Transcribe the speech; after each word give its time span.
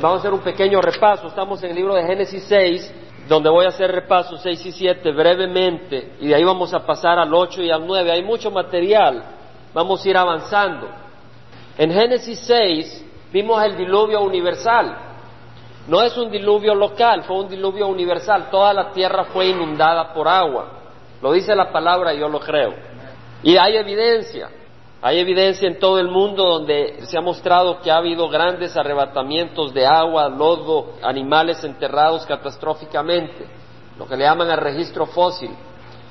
Vamos 0.00 0.18
a 0.18 0.20
hacer 0.20 0.32
un 0.32 0.40
pequeño 0.40 0.80
repaso. 0.80 1.26
Estamos 1.26 1.60
en 1.64 1.70
el 1.70 1.76
libro 1.76 1.94
de 1.94 2.04
Génesis 2.04 2.44
6, 2.44 2.94
donde 3.28 3.50
voy 3.50 3.64
a 3.64 3.70
hacer 3.70 3.90
repaso 3.90 4.36
6 4.36 4.66
y 4.66 4.70
7 4.70 5.10
brevemente, 5.10 6.12
y 6.20 6.28
de 6.28 6.36
ahí 6.36 6.44
vamos 6.44 6.72
a 6.72 6.86
pasar 6.86 7.18
al 7.18 7.34
8 7.34 7.62
y 7.62 7.70
al 7.70 7.84
9. 7.84 8.12
Hay 8.12 8.22
mucho 8.22 8.52
material, 8.52 9.24
vamos 9.74 10.04
a 10.04 10.08
ir 10.08 10.16
avanzando. 10.16 10.88
En 11.76 11.92
Génesis 11.92 12.38
6 12.46 13.06
vimos 13.32 13.60
el 13.64 13.76
diluvio 13.76 14.20
universal. 14.20 14.96
No 15.88 16.00
es 16.02 16.16
un 16.16 16.30
diluvio 16.30 16.76
local, 16.76 17.24
fue 17.24 17.40
un 17.40 17.48
diluvio 17.48 17.88
universal. 17.88 18.50
Toda 18.52 18.72
la 18.72 18.92
tierra 18.92 19.24
fue 19.24 19.46
inundada 19.46 20.12
por 20.14 20.28
agua. 20.28 20.68
Lo 21.20 21.32
dice 21.32 21.56
la 21.56 21.72
palabra 21.72 22.14
yo 22.14 22.28
lo 22.28 22.38
creo. 22.38 22.72
Y 23.42 23.56
hay 23.56 23.76
evidencia. 23.76 24.48
Hay 25.00 25.20
evidencia 25.20 25.68
en 25.68 25.78
todo 25.78 26.00
el 26.00 26.08
mundo 26.08 26.44
donde 26.44 27.06
se 27.06 27.16
ha 27.16 27.20
mostrado 27.20 27.80
que 27.80 27.90
ha 27.90 27.98
habido 27.98 28.28
grandes 28.28 28.76
arrebatamientos 28.76 29.72
de 29.72 29.86
agua, 29.86 30.28
lodo, 30.28 30.94
animales 31.02 31.62
enterrados 31.62 32.26
catastróficamente, 32.26 33.46
lo 33.96 34.06
que 34.06 34.16
le 34.16 34.24
llaman 34.24 34.50
el 34.50 34.56
registro 34.56 35.06
fósil. 35.06 35.50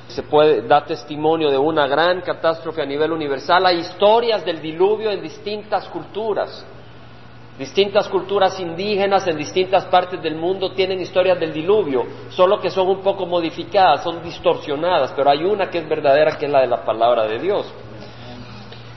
Se 0.08 0.24
puede 0.24 0.62
dar 0.62 0.86
testimonio 0.86 1.52
de 1.52 1.58
una 1.58 1.86
gran 1.86 2.22
catástrofe 2.22 2.82
a 2.82 2.86
nivel 2.86 3.12
universal. 3.12 3.66
Hay 3.66 3.80
historias 3.80 4.46
del 4.46 4.62
diluvio 4.62 5.12
en 5.12 5.22
distintas 5.22 5.90
culturas. 5.90 6.66
Distintas 7.60 8.08
culturas 8.08 8.58
indígenas 8.58 9.28
en 9.28 9.36
distintas 9.36 9.86
partes 9.88 10.22
del 10.22 10.36
mundo 10.36 10.72
tienen 10.72 11.02
historias 11.02 11.38
del 11.40 11.52
diluvio, 11.52 12.06
solo 12.30 12.62
que 12.62 12.70
son 12.70 12.88
un 12.88 13.02
poco 13.02 13.26
modificadas, 13.26 14.04
son 14.04 14.22
distorsionadas, 14.24 15.12
pero 15.14 15.30
hay 15.30 15.44
una 15.44 15.70
que 15.70 15.80
es 15.80 15.90
verdadera, 15.90 16.38
que 16.38 16.46
es 16.46 16.52
la 16.52 16.62
de 16.62 16.68
la 16.68 16.86
palabra 16.86 17.28
de 17.28 17.40
Dios. 17.40 17.66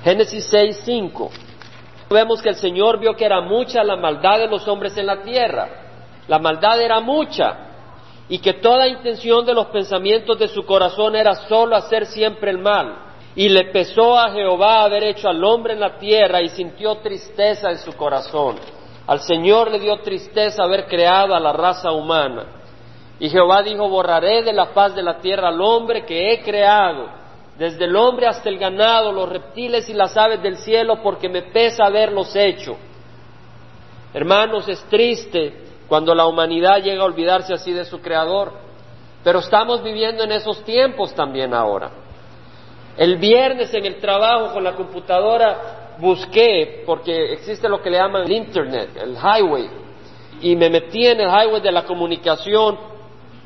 Génesis 0.03 0.47
6, 0.47 0.81
5. 0.85 1.31
Vemos 2.09 2.41
que 2.41 2.49
el 2.49 2.57
Señor 2.57 2.99
vio 2.99 3.15
que 3.15 3.25
era 3.25 3.43
mucha 3.43 3.85
la 3.85 3.97
maldad 3.97 4.39
de 4.39 4.49
los 4.49 4.67
hombres 4.67 4.97
en 4.97 5.07
la 5.07 5.23
tierra. 5.23 5.69
La 6.27 6.39
maldad 6.39 6.81
era 6.81 7.01
mucha 7.01 7.67
y 8.29 8.39
que 8.39 8.55
toda 8.55 8.89
intención 8.89 9.45
de 9.45 9.53
los 9.53 9.67
pensamientos 9.67 10.39
de 10.39 10.48
su 10.48 10.65
corazón 10.65 11.17
era 11.17 11.34
solo 11.34 11.77
hacer 11.77 12.07
siempre 12.07 12.51
el 12.51 12.59
mal. 12.59 13.09
Y 13.37 13.48
le 13.48 13.67
pesó 13.67 14.19
a 14.19 14.31
Jehová 14.31 14.84
haber 14.84 15.05
hecho 15.05 15.29
al 15.29 15.45
hombre 15.45 15.75
en 15.75 15.81
la 15.81 15.98
tierra 15.98 16.41
y 16.41 16.48
sintió 16.48 16.97
tristeza 16.97 17.70
en 17.70 17.79
su 17.79 17.92
corazón. 17.92 18.57
Al 19.07 19.20
Señor 19.20 19.70
le 19.70 19.81
dio 19.81 20.01
tristeza 20.01 20.62
haber 20.62 20.87
creado 20.87 21.35
a 21.35 21.41
la 21.41 21.53
raza 21.53 21.92
humana. 21.92 22.47
Y 23.19 23.29
Jehová 23.29 23.62
dijo, 23.62 23.89
borraré 23.89 24.42
de 24.42 24.53
la 24.53 24.67
faz 24.67 24.95
de 24.95 25.03
la 25.03 25.19
tierra 25.19 25.48
al 25.48 25.61
hombre 25.61 26.07
que 26.07 26.33
he 26.33 26.42
creado 26.42 27.20
desde 27.61 27.84
el 27.84 27.94
hombre 27.94 28.27
hasta 28.27 28.48
el 28.48 28.58
ganado, 28.58 29.12
los 29.12 29.28
reptiles 29.28 29.86
y 29.91 29.92
las 29.92 30.16
aves 30.16 30.42
del 30.42 30.56
cielo, 30.56 31.03
porque 31.03 31.28
me 31.28 31.42
pesa 31.42 31.84
haberlos 31.84 32.34
hecho. 32.34 32.78
Hermanos, 34.14 34.67
es 34.67 34.83
triste 34.84 35.52
cuando 35.86 36.14
la 36.14 36.25
humanidad 36.25 36.83
llega 36.83 37.02
a 37.02 37.05
olvidarse 37.05 37.52
así 37.52 37.70
de 37.70 37.84
su 37.84 38.00
Creador, 38.00 38.50
pero 39.22 39.41
estamos 39.41 39.83
viviendo 39.83 40.25
en 40.25 40.33
esos 40.33 40.64
tiempos 40.64 41.14
también 41.14 41.52
ahora. 41.52 41.91
El 42.97 43.19
viernes 43.19 43.74
en 43.74 43.84
el 43.84 43.97
trabajo 43.97 44.55
con 44.55 44.64
la 44.64 44.72
computadora 44.72 45.97
busqué, 45.98 46.83
porque 46.86 47.34
existe 47.34 47.69
lo 47.69 47.83
que 47.83 47.91
le 47.91 47.98
llaman 47.98 48.22
el 48.22 48.33
Internet, 48.33 48.97
el 48.97 49.17
highway, 49.17 49.69
y 50.41 50.56
me 50.56 50.70
metí 50.70 51.06
en 51.06 51.20
el 51.20 51.28
highway 51.28 51.61
de 51.61 51.72
la 51.72 51.84
comunicación 51.84 52.78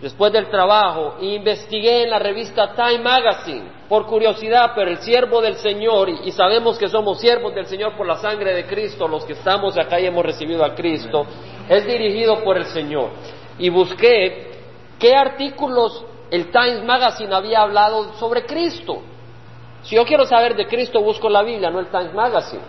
después 0.00 0.32
del 0.32 0.48
trabajo 0.50 1.16
e 1.20 1.34
investigué 1.34 2.04
en 2.04 2.10
la 2.10 2.20
revista 2.20 2.76
Time 2.76 3.00
Magazine 3.00 3.73
por 3.88 4.06
curiosidad, 4.06 4.72
pero 4.74 4.90
el 4.90 4.98
siervo 4.98 5.40
del 5.42 5.56
Señor, 5.56 6.08
y 6.08 6.30
sabemos 6.32 6.78
que 6.78 6.88
somos 6.88 7.20
siervos 7.20 7.54
del 7.54 7.66
Señor 7.66 7.96
por 7.96 8.06
la 8.06 8.16
sangre 8.16 8.54
de 8.54 8.66
Cristo, 8.66 9.06
los 9.06 9.24
que 9.24 9.34
estamos 9.34 9.76
acá 9.76 10.00
y 10.00 10.06
hemos 10.06 10.24
recibido 10.24 10.64
a 10.64 10.74
Cristo, 10.74 11.26
es 11.68 11.86
dirigido 11.86 12.42
por 12.42 12.56
el 12.56 12.64
Señor. 12.66 13.10
Y 13.58 13.68
busqué 13.68 14.52
qué 14.98 15.14
artículos 15.14 16.04
el 16.30 16.50
Times 16.50 16.82
Magazine 16.84 17.34
había 17.34 17.62
hablado 17.62 18.14
sobre 18.14 18.46
Cristo. 18.46 19.02
Si 19.82 19.96
yo 19.96 20.04
quiero 20.04 20.24
saber 20.24 20.56
de 20.56 20.66
Cristo, 20.66 21.00
busco 21.00 21.28
la 21.28 21.42
Biblia, 21.42 21.70
no 21.70 21.78
el 21.78 21.88
Times 21.88 22.14
Magazine. 22.14 22.62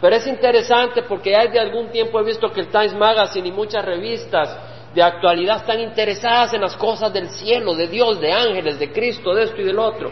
Pero 0.00 0.14
es 0.14 0.26
interesante 0.26 1.02
porque 1.02 1.30
ya 1.30 1.44
desde 1.44 1.58
algún 1.58 1.88
tiempo 1.88 2.20
he 2.20 2.24
visto 2.24 2.52
que 2.52 2.60
el 2.60 2.68
Times 2.68 2.94
Magazine 2.94 3.48
y 3.48 3.52
muchas 3.52 3.84
revistas 3.84 4.56
de 4.94 5.02
actualidad 5.02 5.56
están 5.56 5.80
interesadas 5.80 6.54
en 6.54 6.60
las 6.60 6.76
cosas 6.76 7.12
del 7.12 7.30
cielo, 7.30 7.74
de 7.74 7.88
Dios, 7.88 8.20
de 8.20 8.32
ángeles, 8.32 8.78
de 8.78 8.92
Cristo, 8.92 9.34
de 9.34 9.44
esto 9.44 9.60
y 9.60 9.64
del 9.64 9.78
otro. 9.78 10.10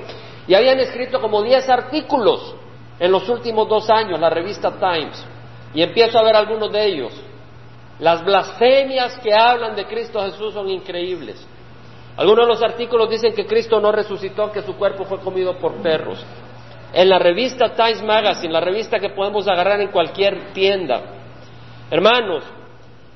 Y 0.48 0.54
habían 0.54 0.78
escrito 0.80 1.20
como 1.20 1.42
10 1.42 1.68
artículos 1.68 2.54
en 2.98 3.12
los 3.12 3.28
últimos 3.28 3.68
dos 3.68 3.90
años, 3.90 4.18
la 4.18 4.30
revista 4.30 4.72
Times. 4.78 5.24
Y 5.74 5.82
empiezo 5.82 6.18
a 6.18 6.22
ver 6.22 6.36
algunos 6.36 6.72
de 6.72 6.84
ellos. 6.86 7.12
Las 7.98 8.24
blasfemias 8.24 9.18
que 9.18 9.34
hablan 9.34 9.74
de 9.74 9.86
Cristo 9.86 10.22
Jesús 10.22 10.54
son 10.54 10.68
increíbles. 10.68 11.46
Algunos 12.16 12.46
de 12.46 12.52
los 12.54 12.62
artículos 12.62 13.10
dicen 13.10 13.34
que 13.34 13.46
Cristo 13.46 13.80
no 13.80 13.92
resucitó, 13.92 14.50
que 14.50 14.62
su 14.62 14.76
cuerpo 14.76 15.04
fue 15.04 15.18
comido 15.20 15.58
por 15.58 15.74
perros. 15.82 16.24
En 16.92 17.08
la 17.08 17.18
revista 17.18 17.74
Times 17.74 18.02
Magazine, 18.02 18.52
la 18.52 18.60
revista 18.60 18.98
que 18.98 19.10
podemos 19.10 19.46
agarrar 19.48 19.80
en 19.80 19.90
cualquier 19.90 20.52
tienda. 20.52 21.02
Hermanos, 21.90 22.44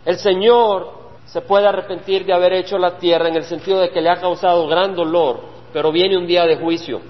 el 0.05 0.17
Señor 0.17 1.01
se 1.25 1.41
puede 1.41 1.67
arrepentir 1.67 2.27
de 2.27 2.33
haber 2.33 2.53
hecho 2.55 2.77
la 2.77 2.99
tierra 2.99 3.29
en 3.29 3.37
el 3.37 3.45
sentido 3.45 3.81
de 3.81 3.91
que 3.91 4.01
le 4.01 4.11
ha 4.11 4.21
causado 4.21 4.67
gran 4.67 4.95
dolor, 4.95 5.41
pero 5.73 5.93
viene 5.93 6.19
un 6.19 6.27
día 6.27 6.45
de 6.45 6.57
juicio. 6.57 7.01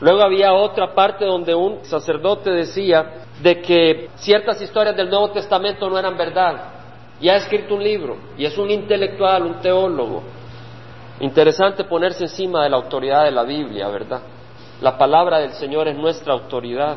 Luego 0.00 0.22
había 0.22 0.52
otra 0.52 0.94
parte 0.94 1.24
donde 1.24 1.54
un 1.54 1.84
sacerdote 1.84 2.50
decía 2.50 3.24
de 3.42 3.60
que 3.60 4.10
ciertas 4.16 4.60
historias 4.60 4.96
del 4.96 5.10
Nuevo 5.10 5.30
Testamento 5.30 5.90
no 5.90 5.98
eran 5.98 6.16
verdad. 6.16 6.74
Y 7.20 7.28
ha 7.28 7.36
escrito 7.36 7.74
un 7.74 7.82
libro, 7.82 8.16
y 8.36 8.44
es 8.44 8.56
un 8.56 8.70
intelectual, 8.70 9.42
un 9.42 9.60
teólogo. 9.60 10.22
Interesante 11.20 11.82
ponerse 11.82 12.24
encima 12.24 12.62
de 12.62 12.70
la 12.70 12.76
autoridad 12.76 13.24
de 13.24 13.32
la 13.32 13.42
Biblia, 13.42 13.88
¿verdad? 13.88 14.20
La 14.80 14.96
palabra 14.96 15.40
del 15.40 15.52
Señor 15.54 15.88
es 15.88 15.96
nuestra 15.96 16.32
autoridad. 16.32 16.96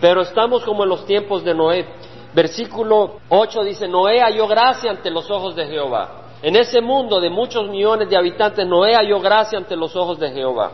Pero 0.00 0.22
estamos 0.22 0.64
como 0.64 0.82
en 0.82 0.88
los 0.88 1.06
tiempos 1.06 1.44
de 1.44 1.54
Noé. 1.54 1.86
Versículo 2.34 3.20
8 3.28 3.62
dice, 3.62 3.86
Noé 3.86 4.20
halló 4.20 4.48
gracia 4.48 4.90
ante 4.90 5.10
los 5.10 5.30
ojos 5.30 5.54
de 5.54 5.66
Jehová. 5.66 6.22
En 6.42 6.56
ese 6.56 6.80
mundo 6.80 7.20
de 7.20 7.30
muchos 7.30 7.68
millones 7.68 8.10
de 8.10 8.16
habitantes, 8.16 8.66
Noé 8.66 8.94
halló 8.94 9.20
gracia 9.20 9.58
ante 9.58 9.76
los 9.76 9.94
ojos 9.94 10.18
de 10.18 10.32
Jehová. 10.32 10.72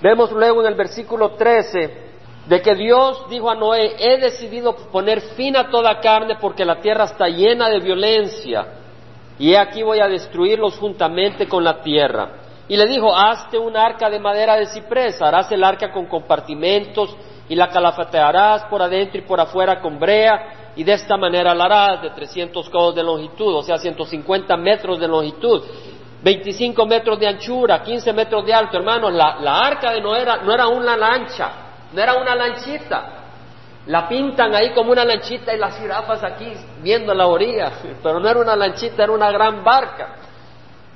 Vemos 0.00 0.30
luego 0.32 0.60
en 0.60 0.68
el 0.68 0.74
versículo 0.74 1.30
13 1.30 2.08
de 2.46 2.62
que 2.62 2.74
Dios 2.74 3.28
dijo 3.28 3.50
a 3.50 3.54
Noé, 3.54 3.96
he 3.98 4.18
decidido 4.18 4.74
poner 4.90 5.20
fin 5.20 5.56
a 5.56 5.68
toda 5.68 6.00
carne 6.00 6.36
porque 6.40 6.64
la 6.64 6.80
tierra 6.80 7.04
está 7.04 7.28
llena 7.28 7.68
de 7.68 7.80
violencia 7.80 8.66
y 9.38 9.52
he 9.52 9.58
aquí 9.58 9.82
voy 9.82 10.00
a 10.00 10.08
destruirlos 10.08 10.78
juntamente 10.78 11.46
con 11.46 11.62
la 11.62 11.82
tierra. 11.82 12.30
Y 12.68 12.76
le 12.76 12.86
dijo, 12.86 13.14
hazte 13.14 13.58
un 13.58 13.76
arca 13.76 14.10
de 14.10 14.18
madera 14.18 14.56
de 14.56 14.66
ciprés, 14.66 15.20
harás 15.22 15.50
el 15.52 15.64
arca 15.64 15.90
con 15.92 16.06
compartimentos 16.06 17.14
y 17.48 17.54
la 17.54 17.68
calafatearás 17.68 18.64
por 18.64 18.82
adentro 18.82 19.18
y 19.18 19.24
por 19.24 19.40
afuera 19.40 19.80
con 19.80 19.98
brea 19.98 20.72
y 20.76 20.84
de 20.84 20.92
esta 20.92 21.16
manera 21.16 21.54
la 21.54 21.64
harás 21.64 22.02
de 22.02 22.10
300 22.10 22.68
codos 22.70 22.94
de 22.94 23.02
longitud, 23.02 23.54
o 23.54 23.62
sea, 23.62 23.78
150 23.78 24.56
metros 24.56 25.00
de 25.00 25.08
longitud, 25.08 25.62
25 26.22 26.86
metros 26.86 27.18
de 27.18 27.28
anchura, 27.28 27.82
15 27.82 28.12
metros 28.12 28.44
de 28.44 28.52
alto, 28.52 28.76
hermanos, 28.76 29.12
la, 29.12 29.60
arca 29.60 29.92
de 29.92 30.00
Noé 30.00 30.24
no 30.44 30.52
era 30.52 30.66
una 30.66 30.96
lancha, 30.96 31.50
no 31.92 32.02
era 32.02 32.14
una 32.14 32.34
lanchita, 32.34 33.18
la 33.86 34.08
pintan 34.08 34.54
ahí 34.54 34.70
como 34.72 34.92
una 34.92 35.04
lanchita 35.04 35.54
y 35.54 35.58
las 35.58 35.78
jirafas 35.78 36.22
aquí 36.24 36.52
viendo 36.82 37.14
la 37.14 37.26
orilla, 37.26 37.72
pero 38.02 38.20
no 38.20 38.28
era 38.28 38.40
una 38.40 38.56
lanchita, 38.56 39.04
era 39.04 39.12
una 39.12 39.30
gran 39.30 39.62
barca. 39.64 40.16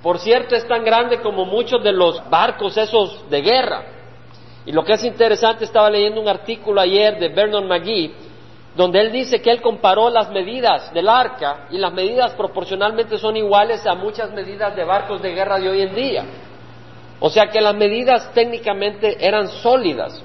Por 0.02 0.18
cierto, 0.18 0.56
es 0.56 0.66
tan 0.66 0.84
grande 0.84 1.20
como 1.20 1.44
muchos 1.44 1.82
de 1.82 1.92
los 1.92 2.28
barcos 2.28 2.76
esos 2.76 3.30
de 3.30 3.40
guerra. 3.40 3.84
Y 4.66 4.72
lo 4.72 4.84
que 4.84 4.94
es 4.94 5.04
interesante, 5.04 5.64
estaba 5.64 5.88
leyendo 5.88 6.20
un 6.20 6.28
artículo 6.28 6.80
ayer 6.80 7.18
de 7.18 7.28
Vernon 7.28 7.68
McGee, 7.68 8.12
donde 8.74 9.00
él 9.00 9.12
dice 9.12 9.42
que 9.42 9.50
él 9.50 9.60
comparó 9.60 10.08
las 10.08 10.30
medidas 10.30 10.92
del 10.94 11.08
arca 11.08 11.66
y 11.70 11.78
las 11.78 11.92
medidas 11.92 12.32
proporcionalmente 12.32 13.18
son 13.18 13.36
iguales 13.36 13.86
a 13.86 13.94
muchas 13.94 14.32
medidas 14.32 14.74
de 14.74 14.84
barcos 14.84 15.20
de 15.20 15.34
guerra 15.34 15.58
de 15.58 15.68
hoy 15.68 15.82
en 15.82 15.94
día. 15.94 16.24
O 17.20 17.28
sea 17.28 17.48
que 17.48 17.60
las 17.60 17.74
medidas 17.74 18.32
técnicamente 18.32 19.16
eran 19.20 19.48
sólidas. 19.48 20.22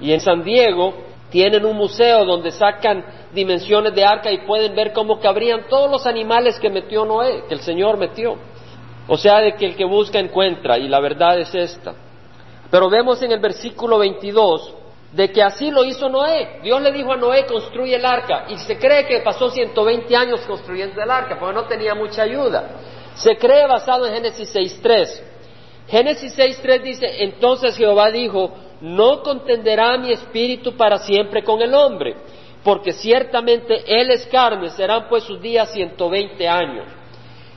Y 0.00 0.12
en 0.12 0.20
San 0.20 0.44
Diego 0.44 0.94
tienen 1.30 1.64
un 1.64 1.76
museo 1.76 2.24
donde 2.24 2.52
sacan 2.52 3.04
dimensiones 3.32 3.94
de 3.94 4.04
arca 4.04 4.30
y 4.30 4.46
pueden 4.46 4.74
ver 4.74 4.92
cómo 4.92 5.20
cabrían 5.20 5.66
todos 5.68 5.90
los 5.90 6.06
animales 6.06 6.58
que 6.58 6.70
metió 6.70 7.04
Noé, 7.04 7.44
que 7.48 7.54
el 7.54 7.60
Señor 7.60 7.96
metió. 7.96 8.36
O 9.08 9.16
sea, 9.16 9.40
de 9.40 9.54
que 9.54 9.66
el 9.66 9.76
que 9.76 9.84
busca 9.84 10.20
encuentra, 10.20 10.78
y 10.78 10.88
la 10.88 11.00
verdad 11.00 11.38
es 11.40 11.52
esta. 11.54 11.94
Pero 12.70 12.88
vemos 12.88 13.20
en 13.22 13.32
el 13.32 13.40
versículo 13.40 13.98
22 13.98 14.74
de 15.12 15.30
que 15.32 15.42
así 15.42 15.70
lo 15.70 15.84
hizo 15.84 16.08
Noé. 16.08 16.60
Dios 16.62 16.80
le 16.80 16.92
dijo 16.92 17.12
a 17.12 17.16
Noé, 17.16 17.46
construye 17.46 17.96
el 17.96 18.06
arca. 18.06 18.46
Y 18.48 18.58
se 18.58 18.78
cree 18.78 19.06
que 19.06 19.20
pasó 19.20 19.50
120 19.50 20.14
años 20.16 20.40
construyendo 20.42 21.02
el 21.02 21.10
arca, 21.10 21.38
porque 21.38 21.54
no 21.54 21.64
tenía 21.64 21.94
mucha 21.94 22.22
ayuda. 22.22 22.70
Se 23.14 23.36
cree 23.36 23.66
basado 23.66 24.06
en 24.06 24.14
Génesis 24.14 24.54
6.3. 24.54 25.22
Génesis 25.88 26.38
6.3 26.38 26.82
dice, 26.82 27.24
entonces 27.24 27.76
Jehová 27.76 28.10
dijo, 28.12 28.54
no 28.80 29.22
contenderá 29.22 29.98
mi 29.98 30.12
espíritu 30.12 30.76
para 30.76 30.98
siempre 30.98 31.42
con 31.42 31.60
el 31.60 31.74
hombre, 31.74 32.14
porque 32.62 32.92
ciertamente 32.92 33.82
Él 33.86 34.10
es 34.10 34.24
carne, 34.26 34.70
serán 34.70 35.08
pues 35.08 35.24
sus 35.24 35.40
días 35.40 35.72
120 35.72 36.48
años. 36.48 36.86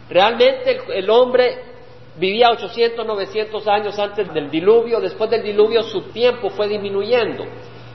Realmente 0.10 0.72
el, 0.72 0.92
el 1.04 1.10
hombre 1.12 1.73
vivía 2.18 2.50
800, 2.52 3.06
900 3.06 3.68
años 3.68 3.98
antes 3.98 4.34
del 4.34 4.50
diluvio, 4.50 5.00
después 5.00 5.30
del 5.30 5.44
diluvio 5.44 5.84
su 5.84 6.02
tiempo 6.12 6.50
fue 6.50 6.68
disminuyendo. 6.68 7.46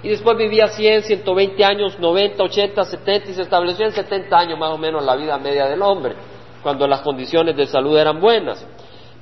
Y 0.03 0.09
después 0.09 0.37
vivía 0.37 0.69
100, 0.69 1.03
120 1.03 1.65
años, 1.65 1.99
90, 1.99 2.43
80, 2.43 2.85
70 2.85 3.31
y 3.31 3.35
se 3.35 3.43
estableció 3.43 3.85
en 3.85 3.93
70 3.93 4.37
años 4.37 4.59
más 4.59 4.71
o 4.71 4.79
menos 4.79 5.05
la 5.05 5.17
vida 5.17 5.37
media 5.39 5.67
del 5.67 5.83
hombre, 5.83 6.15
cuando 6.63 6.87
las 6.87 7.01
condiciones 7.01 7.57
de 7.57 7.67
salud 7.67 7.99
eran 7.99 8.21
buenas. 8.21 8.65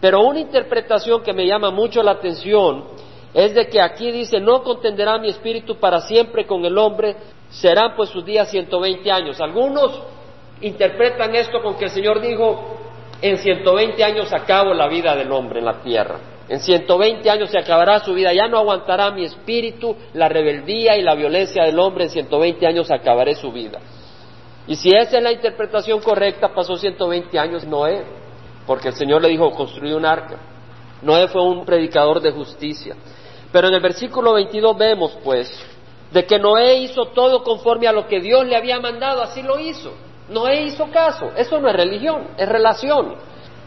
Pero 0.00 0.20
una 0.20 0.40
interpretación 0.40 1.22
que 1.22 1.32
me 1.32 1.46
llama 1.46 1.70
mucho 1.70 2.02
la 2.02 2.12
atención 2.12 2.84
es 3.32 3.54
de 3.54 3.68
que 3.68 3.80
aquí 3.80 4.10
dice, 4.10 4.40
no 4.40 4.62
contenderá 4.62 5.18
mi 5.18 5.28
espíritu 5.28 5.76
para 5.76 6.00
siempre 6.00 6.46
con 6.46 6.64
el 6.64 6.76
hombre, 6.76 7.16
serán 7.50 7.94
pues 7.96 8.10
sus 8.10 8.24
días 8.24 8.50
120 8.50 9.10
años. 9.10 9.40
Algunos 9.40 10.02
interpretan 10.60 11.34
esto 11.34 11.62
con 11.62 11.76
que 11.76 11.84
el 11.84 11.90
Señor 11.90 12.20
dijo, 12.20 12.85
en 13.22 13.38
120 13.38 14.04
años 14.04 14.32
acabo 14.32 14.74
la 14.74 14.88
vida 14.88 15.14
del 15.16 15.30
hombre 15.32 15.60
en 15.60 15.64
la 15.64 15.80
tierra. 15.82 16.18
En 16.48 16.60
120 16.60 17.28
años 17.28 17.50
se 17.50 17.58
acabará 17.58 18.00
su 18.00 18.14
vida, 18.14 18.32
ya 18.32 18.46
no 18.46 18.58
aguantará 18.58 19.10
mi 19.10 19.24
espíritu, 19.24 19.96
la 20.14 20.28
rebeldía 20.28 20.96
y 20.96 21.02
la 21.02 21.14
violencia 21.14 21.64
del 21.64 21.78
hombre, 21.78 22.04
en 22.04 22.10
120 22.10 22.66
años 22.66 22.90
acabaré 22.90 23.34
su 23.34 23.50
vida. 23.50 23.80
Y 24.68 24.76
si 24.76 24.90
esa 24.90 25.18
es 25.18 25.22
la 25.22 25.32
interpretación 25.32 26.00
correcta, 26.00 26.52
pasó 26.54 26.76
120 26.76 27.38
años 27.38 27.64
Noé, 27.64 28.04
porque 28.66 28.88
el 28.88 28.94
Señor 28.94 29.22
le 29.22 29.28
dijo, 29.28 29.50
construí 29.50 29.92
un 29.92 30.04
arca. 30.04 30.38
Noé 31.02 31.28
fue 31.28 31.42
un 31.42 31.64
predicador 31.64 32.20
de 32.20 32.32
justicia. 32.32 32.96
Pero 33.52 33.68
en 33.68 33.74
el 33.74 33.80
versículo 33.80 34.34
22 34.34 34.76
vemos, 34.76 35.18
pues, 35.24 35.52
de 36.10 36.24
que 36.24 36.38
Noé 36.38 36.78
hizo 36.78 37.06
todo 37.06 37.42
conforme 37.42 37.86
a 37.86 37.92
lo 37.92 38.06
que 38.06 38.20
Dios 38.20 38.46
le 38.46 38.56
había 38.56 38.80
mandado, 38.80 39.22
así 39.22 39.42
lo 39.42 39.58
hizo. 39.58 39.92
Noé 40.28 40.62
hizo 40.62 40.90
caso, 40.90 41.32
eso 41.36 41.60
no 41.60 41.68
es 41.68 41.76
religión, 41.76 42.28
es 42.36 42.48
relación. 42.48 43.14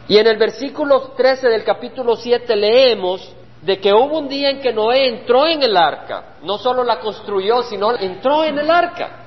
Y 0.08 0.18
en 0.18 0.28
el 0.28 0.38
versículo 0.38 1.14
13 1.16 1.48
del 1.48 1.64
capítulo 1.64 2.16
7 2.16 2.56
leemos 2.56 3.34
de 3.62 3.80
que 3.80 3.94
hubo 3.94 4.20
un 4.20 4.28
día 4.28 4.50
en 4.50 4.60
que 4.60 4.74
Noé 4.74 5.08
entró 5.08 5.48
en 5.48 5.62
el 5.62 5.76
arca, 5.78 6.38
no 6.44 6.58
solo 6.58 6.84
la 6.84 7.00
construyó, 7.00 7.64
sino 7.64 7.96
entró 7.96 8.44
en 8.44 8.58
el 8.58 8.70
arca. 8.70 9.26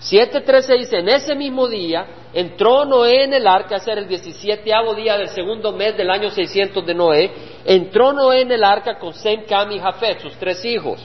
7.13 0.00 0.78
dice, 0.78 0.98
en 0.98 1.10
ese 1.10 1.34
mismo 1.34 1.68
día 1.68 2.06
entró 2.32 2.86
Noé 2.86 3.24
en 3.24 3.34
el 3.34 3.46
arca, 3.46 3.76
ese 3.76 3.92
el 3.92 4.08
17 4.08 4.62
día 4.96 5.18
del 5.18 5.28
segundo 5.28 5.72
mes 5.72 5.96
del 5.96 6.10
año 6.10 6.30
600 6.30 6.86
de 6.86 6.94
Noé, 6.94 7.32
entró 7.66 8.12
Noé 8.12 8.42
en 8.42 8.52
el 8.52 8.64
arca 8.64 8.98
con 8.98 9.12
Sem, 9.12 9.44
Cam 9.44 9.70
y 9.72 9.78
Jafet, 9.78 10.20
sus 10.20 10.34
tres 10.36 10.64
hijos, 10.64 11.00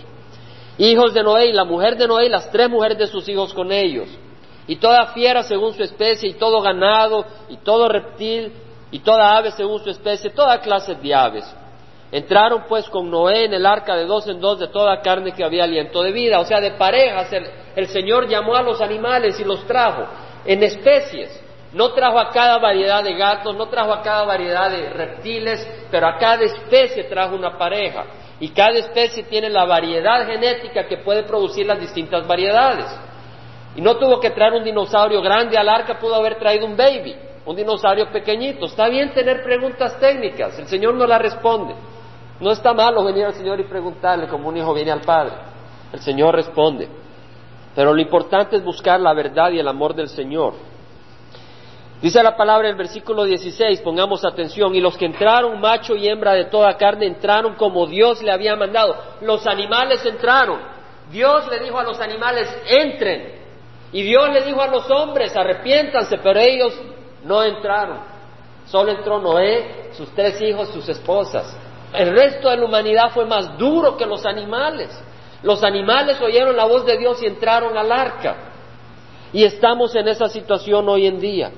hijos 0.78 1.14
de 1.14 1.24
Noé 1.24 1.48
y 1.48 1.54
la 1.54 1.66
mujer 1.66 1.98
de 1.98 2.08
Noé 2.08 2.28
y 2.28 2.30
las 2.30 2.50
tres 2.52 2.70
mujeres 2.70 2.98
de 2.98 3.08
sus 3.08 3.28
hijos 3.28 3.54
con 3.54 3.72
ellos 3.72 4.08
y 4.68 4.78
toda 4.78 5.08
fiera 5.08 5.44
según 5.44 5.74
su 5.74 5.84
especie, 5.84 6.30
y 6.30 6.34
todo 6.34 6.62
ganado, 6.62 7.26
y 7.50 7.58
todo 7.58 7.88
reptil, 7.88 8.52
y 8.92 9.00
toda 9.00 9.38
ave 9.38 9.52
según 9.52 9.84
su 9.84 9.90
especie, 9.90 10.30
toda 10.32 10.60
clase 10.60 10.96
de 10.96 11.14
aves. 11.14 11.56
Entraron 12.12 12.64
pues 12.68 12.88
con 12.90 13.10
Noé 13.10 13.46
en 13.46 13.54
el 13.54 13.66
arca 13.66 13.96
de 13.96 14.06
dos 14.06 14.28
en 14.28 14.40
dos 14.40 14.60
de 14.60 14.68
toda 14.68 15.02
carne 15.02 15.34
que 15.34 15.44
había 15.44 15.66
aliento 15.66 16.02
de 16.02 16.12
vida, 16.12 16.40
o 16.40 16.46
sea, 16.46 16.62
de 16.62 16.72
parejas. 16.72 17.32
El, 17.34 17.46
el 17.76 17.88
Señor 17.88 18.28
llamó 18.30 18.56
a 18.56 18.62
los 18.62 18.80
animales 18.80 19.40
y 19.40 19.44
los 19.44 19.66
trajo 19.66 20.06
en 20.46 20.64
especies. 20.64 21.42
No 21.74 21.92
trajo 21.92 22.18
a 22.18 22.30
cada 22.30 22.58
variedad 22.58 23.04
de 23.04 23.16
gatos, 23.16 23.54
no 23.56 23.68
trajo 23.68 23.92
a 23.92 24.02
cada 24.02 24.24
variedad 24.24 24.72
de 24.72 24.90
reptiles, 24.92 25.68
pero 25.92 26.08
a 26.08 26.18
cada 26.18 26.44
especie 26.44 27.04
trajo 27.04 27.36
una 27.36 27.58
pareja. 27.58 28.06
Y 28.40 28.50
cada 28.50 28.78
especie 28.78 29.24
tiene 29.24 29.50
la 29.50 29.66
variedad 29.66 30.26
genética 30.26 30.88
que 30.88 31.00
puede 31.00 31.24
producir 31.24 31.66
las 31.66 31.80
distintas 31.80 32.26
variedades. 32.26 32.86
Y 33.76 33.82
no 33.82 33.98
tuvo 33.98 34.20
que 34.20 34.30
traer 34.32 34.54
un 34.54 34.64
dinosaurio 34.64 35.22
grande 35.22 35.58
al 35.58 35.68
arca, 35.68 36.00
pudo 36.00 36.16
haber 36.16 36.38
traído 36.40 36.66
un 36.66 36.78
baby, 36.78 37.16
un 37.46 37.56
dinosaurio 37.56 38.10
pequeñito. 38.10 38.66
Está 38.66 38.88
bien 38.88 39.14
tener 39.14 39.44
preguntas 39.44 40.00
técnicas, 40.00 40.58
el 40.60 40.68
Señor 40.68 40.94
no 40.94 41.06
las 41.06 41.22
responde. 41.22 41.76
No 42.40 42.52
está 42.52 42.74
malo 42.74 43.04
venir 43.04 43.26
al 43.26 43.34
Señor 43.34 43.60
y 43.60 43.64
preguntarle 43.64 44.28
como 44.28 44.50
un 44.50 44.58
hijo 44.58 44.74
viene 44.74 44.92
al 44.92 45.02
Padre. 45.02 45.34
El 45.94 46.00
Señor 46.00 46.36
responde. 46.36 46.88
Pero 47.74 47.94
lo 47.94 48.02
importante 48.02 48.56
es 48.56 48.64
buscar 48.64 49.00
la 49.00 49.14
verdad 49.14 49.52
y 49.52 49.60
el 49.60 49.68
amor 49.68 49.94
del 49.94 50.10
Señor. 50.10 50.54
Dice 52.02 52.22
la 52.22 52.36
palabra 52.36 52.68
en 52.68 52.74
el 52.74 52.78
versículo 52.78 53.24
16, 53.24 53.82
pongamos 53.82 54.26
atención, 54.26 54.76
y 54.76 54.82
los 54.82 54.98
que 54.98 55.06
entraron, 55.06 55.60
macho 55.60 55.96
y 55.96 56.08
hembra 56.08 56.34
de 56.34 56.46
toda 56.46 56.76
carne, 56.78 57.08
entraron 57.08 57.56
como 57.56 57.88
Dios 57.88 58.22
le 58.22 58.32
había 58.32 58.56
mandado. 58.56 58.96
Los 59.22 59.48
animales 59.48 60.06
entraron. 60.06 60.60
Dios 61.10 61.48
le 61.50 61.60
dijo 61.60 61.80
a 61.80 61.84
los 61.84 62.00
animales, 62.00 62.54
entren. 62.68 63.45
Y 63.92 64.04
Dios 64.04 64.30
le 64.30 64.42
dijo 64.42 64.62
a 64.62 64.68
los 64.68 64.90
hombres, 64.90 65.36
arrepiéntanse, 65.36 66.18
pero 66.18 66.40
ellos 66.40 66.74
no 67.24 67.44
entraron. 67.44 68.00
Solo 68.66 68.92
entró 68.92 69.20
Noé, 69.20 69.92
sus 69.94 70.10
tres 70.10 70.42
hijos, 70.42 70.70
sus 70.70 70.88
esposas. 70.90 71.56
El 71.94 72.12
resto 72.12 72.50
de 72.50 72.58
la 72.58 72.66
humanidad 72.66 73.12
fue 73.14 73.26
más 73.26 73.58
duro 73.58 73.96
que 73.96 74.06
los 74.06 74.26
animales. 74.26 74.90
Los 75.44 75.64
animales 75.64 76.20
oyeron 76.22 76.56
la 76.56 76.66
voz 76.66 76.86
de 76.86 76.98
Dios 76.98 77.22
y 77.22 77.28
entraron 77.28 77.78
al 77.78 77.92
arca. 77.92 78.36
Y 79.32 79.44
estamos 79.44 79.96
en 79.96 80.08
esa 80.08 80.28
situación 80.28 80.88
hoy 80.90 81.06
en 81.08 81.20
día. 81.20 81.52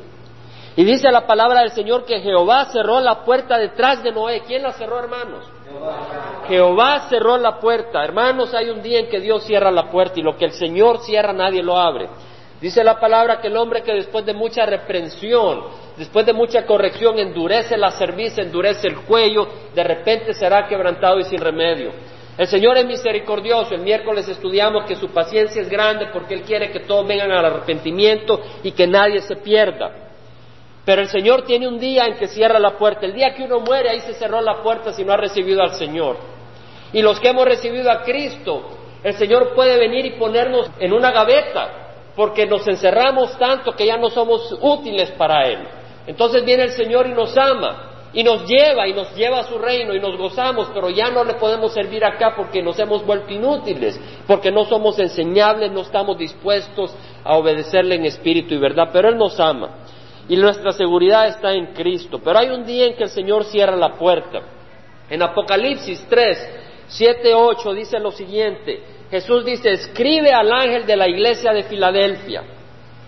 Y 0.75 0.83
dice 0.83 1.09
la 1.11 1.25
palabra 1.25 1.61
del 1.61 1.71
Señor 1.71 2.05
que 2.05 2.19
Jehová 2.19 2.65
cerró 2.65 2.99
la 2.99 3.23
puerta 3.23 3.57
detrás 3.57 4.03
de 4.03 4.11
Noé. 4.11 4.41
¿Quién 4.41 4.61
la 4.61 4.73
cerró, 4.73 4.99
hermanos? 4.99 5.45
Jehová. 6.47 7.07
Cerró 7.09 7.37
la 7.37 7.59
puerta. 7.59 8.03
Hermanos, 8.03 8.53
hay 8.53 8.69
un 8.69 8.81
día 8.81 8.99
en 8.99 9.09
que 9.09 9.19
Dios 9.19 9.43
cierra 9.43 9.71
la 9.71 9.89
puerta 9.89 10.19
y 10.19 10.23
lo 10.23 10.37
que 10.37 10.45
el 10.45 10.51
Señor 10.51 10.99
cierra 10.99 11.33
nadie 11.33 11.61
lo 11.61 11.77
abre. 11.77 12.09
Dice 12.61 12.83
la 12.83 12.99
palabra 12.99 13.39
que 13.39 13.47
el 13.47 13.57
hombre 13.57 13.83
que 13.83 13.93
después 13.93 14.25
de 14.25 14.33
mucha 14.33 14.65
reprensión, 14.65 15.65
después 15.95 16.25
de 16.25 16.33
mucha 16.33 16.65
corrección, 16.65 17.19
endurece 17.19 17.77
la 17.77 17.91
cerviz, 17.91 18.37
endurece 18.37 18.87
el 18.87 19.01
cuello, 19.01 19.47
de 19.75 19.83
repente 19.83 20.33
será 20.33 20.67
quebrantado 20.67 21.19
y 21.19 21.23
sin 21.23 21.39
remedio. 21.39 21.91
El 22.37 22.47
Señor 22.47 22.77
es 22.77 22.85
misericordioso. 22.85 23.73
El 23.73 23.81
miércoles 23.81 24.27
estudiamos 24.27 24.85
que 24.85 24.95
su 24.95 25.09
paciencia 25.09 25.61
es 25.61 25.69
grande 25.69 26.07
porque 26.13 26.35
Él 26.35 26.41
quiere 26.41 26.71
que 26.71 26.81
todos 26.81 27.07
vengan 27.07 27.31
al 27.31 27.45
arrepentimiento 27.45 28.39
y 28.63 28.71
que 28.71 28.87
nadie 28.87 29.21
se 29.21 29.35
pierda. 29.37 30.06
Pero 30.87 31.01
el 31.01 31.09
Señor 31.09 31.41
tiene 31.41 31.67
un 31.67 31.77
día 31.77 32.05
en 32.05 32.15
que 32.15 32.29
cierra 32.29 32.59
la 32.59 32.77
puerta. 32.77 33.05
El 33.05 33.13
día 33.13 33.33
que 33.33 33.43
uno 33.43 33.59
muere, 33.59 33.89
ahí 33.89 33.99
se 33.99 34.13
cerró 34.13 34.39
la 34.39 34.63
puerta 34.63 34.93
si 34.93 35.03
no 35.03 35.11
ha 35.11 35.17
recibido 35.17 35.61
al 35.61 35.73
Señor. 35.73 36.15
Y 36.93 37.01
los 37.01 37.19
que 37.19 37.27
hemos 37.27 37.43
recibido 37.43 37.91
a 37.91 38.03
Cristo, 38.03 38.69
el 39.03 39.13
Señor 39.15 39.53
puede 39.53 39.77
venir 39.77 40.05
y 40.05 40.11
ponernos 40.11 40.71
en 40.79 40.93
una 40.93 41.11
gaveta 41.11 42.13
porque 42.15 42.45
nos 42.45 42.65
encerramos 42.69 43.37
tanto 43.37 43.73
que 43.73 43.85
ya 43.85 43.97
no 43.97 44.09
somos 44.09 44.57
útiles 44.61 45.11
para 45.17 45.45
Él. 45.49 45.67
Entonces 46.07 46.45
viene 46.45 46.63
el 46.63 46.71
Señor 46.71 47.05
y 47.05 47.11
nos 47.11 47.35
ama 47.35 48.07
y 48.13 48.23
nos 48.23 48.47
lleva 48.47 48.87
y 48.87 48.93
nos 48.93 49.13
lleva 49.13 49.39
a 49.39 49.43
su 49.43 49.57
reino 49.57 49.93
y 49.93 49.99
nos 49.99 50.17
gozamos, 50.17 50.69
pero 50.73 50.89
ya 50.89 51.09
no 51.09 51.25
le 51.25 51.33
podemos 51.33 51.73
servir 51.73 52.05
acá 52.05 52.33
porque 52.33 52.63
nos 52.63 52.79
hemos 52.79 53.05
vuelto 53.05 53.33
inútiles, 53.33 53.99
porque 54.25 54.51
no 54.51 54.63
somos 54.63 54.97
enseñables, 54.99 55.69
no 55.69 55.81
estamos 55.81 56.17
dispuestos 56.17 56.95
a 57.25 57.35
obedecerle 57.35 57.95
en 57.95 58.05
espíritu 58.05 58.53
y 58.53 58.57
verdad, 58.57 58.87
pero 58.93 59.09
Él 59.09 59.17
nos 59.17 59.37
ama 59.37 59.83
y 60.29 60.35
nuestra 60.35 60.71
seguridad 60.71 61.27
está 61.27 61.53
en 61.53 61.67
Cristo. 61.67 62.19
Pero 62.23 62.39
hay 62.39 62.49
un 62.49 62.65
día 62.65 62.87
en 62.87 62.95
que 62.95 63.03
el 63.03 63.09
Señor 63.09 63.45
cierra 63.45 63.75
la 63.75 63.93
puerta. 63.93 64.41
En 65.09 65.21
Apocalipsis 65.21 66.05
3, 66.09 66.49
7, 66.87 67.33
8 67.33 67.73
dice 67.73 67.99
lo 67.99 68.11
siguiente, 68.11 68.81
Jesús 69.09 69.45
dice, 69.45 69.71
escribe 69.71 70.33
al 70.33 70.51
ángel 70.51 70.85
de 70.85 70.95
la 70.97 71.07
iglesia 71.07 71.53
de 71.53 71.63
Filadelfia. 71.63 72.43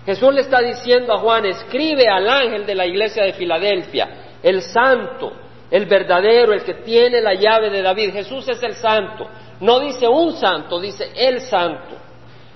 Jesús 0.06 0.34
le 0.34 0.42
está 0.42 0.62
diciendo 0.62 1.14
a 1.14 1.20
Juan, 1.20 1.46
escribe 1.46 2.08
al 2.08 2.28
ángel 2.30 2.66
de 2.66 2.76
la 2.76 2.86
iglesia 2.86 3.24
de 3.24 3.34
Filadelfia, 3.34 4.38
el 4.42 4.62
santo, 4.62 5.32
el 5.70 5.86
verdadero, 5.86 6.54
el 6.54 6.64
que 6.64 6.76
tiene 6.76 7.22
la 7.22 7.34
llave 7.34 7.70
de 7.70 7.82
David. 7.82 8.14
Jesús 8.14 8.48
es 8.48 8.64
el 8.64 8.76
santo. 8.76 9.28
No 9.60 9.80
dice 9.80 10.08
un 10.08 10.34
santo, 10.34 10.80
dice 10.80 11.12
el 11.16 11.42
santo. 11.42 11.98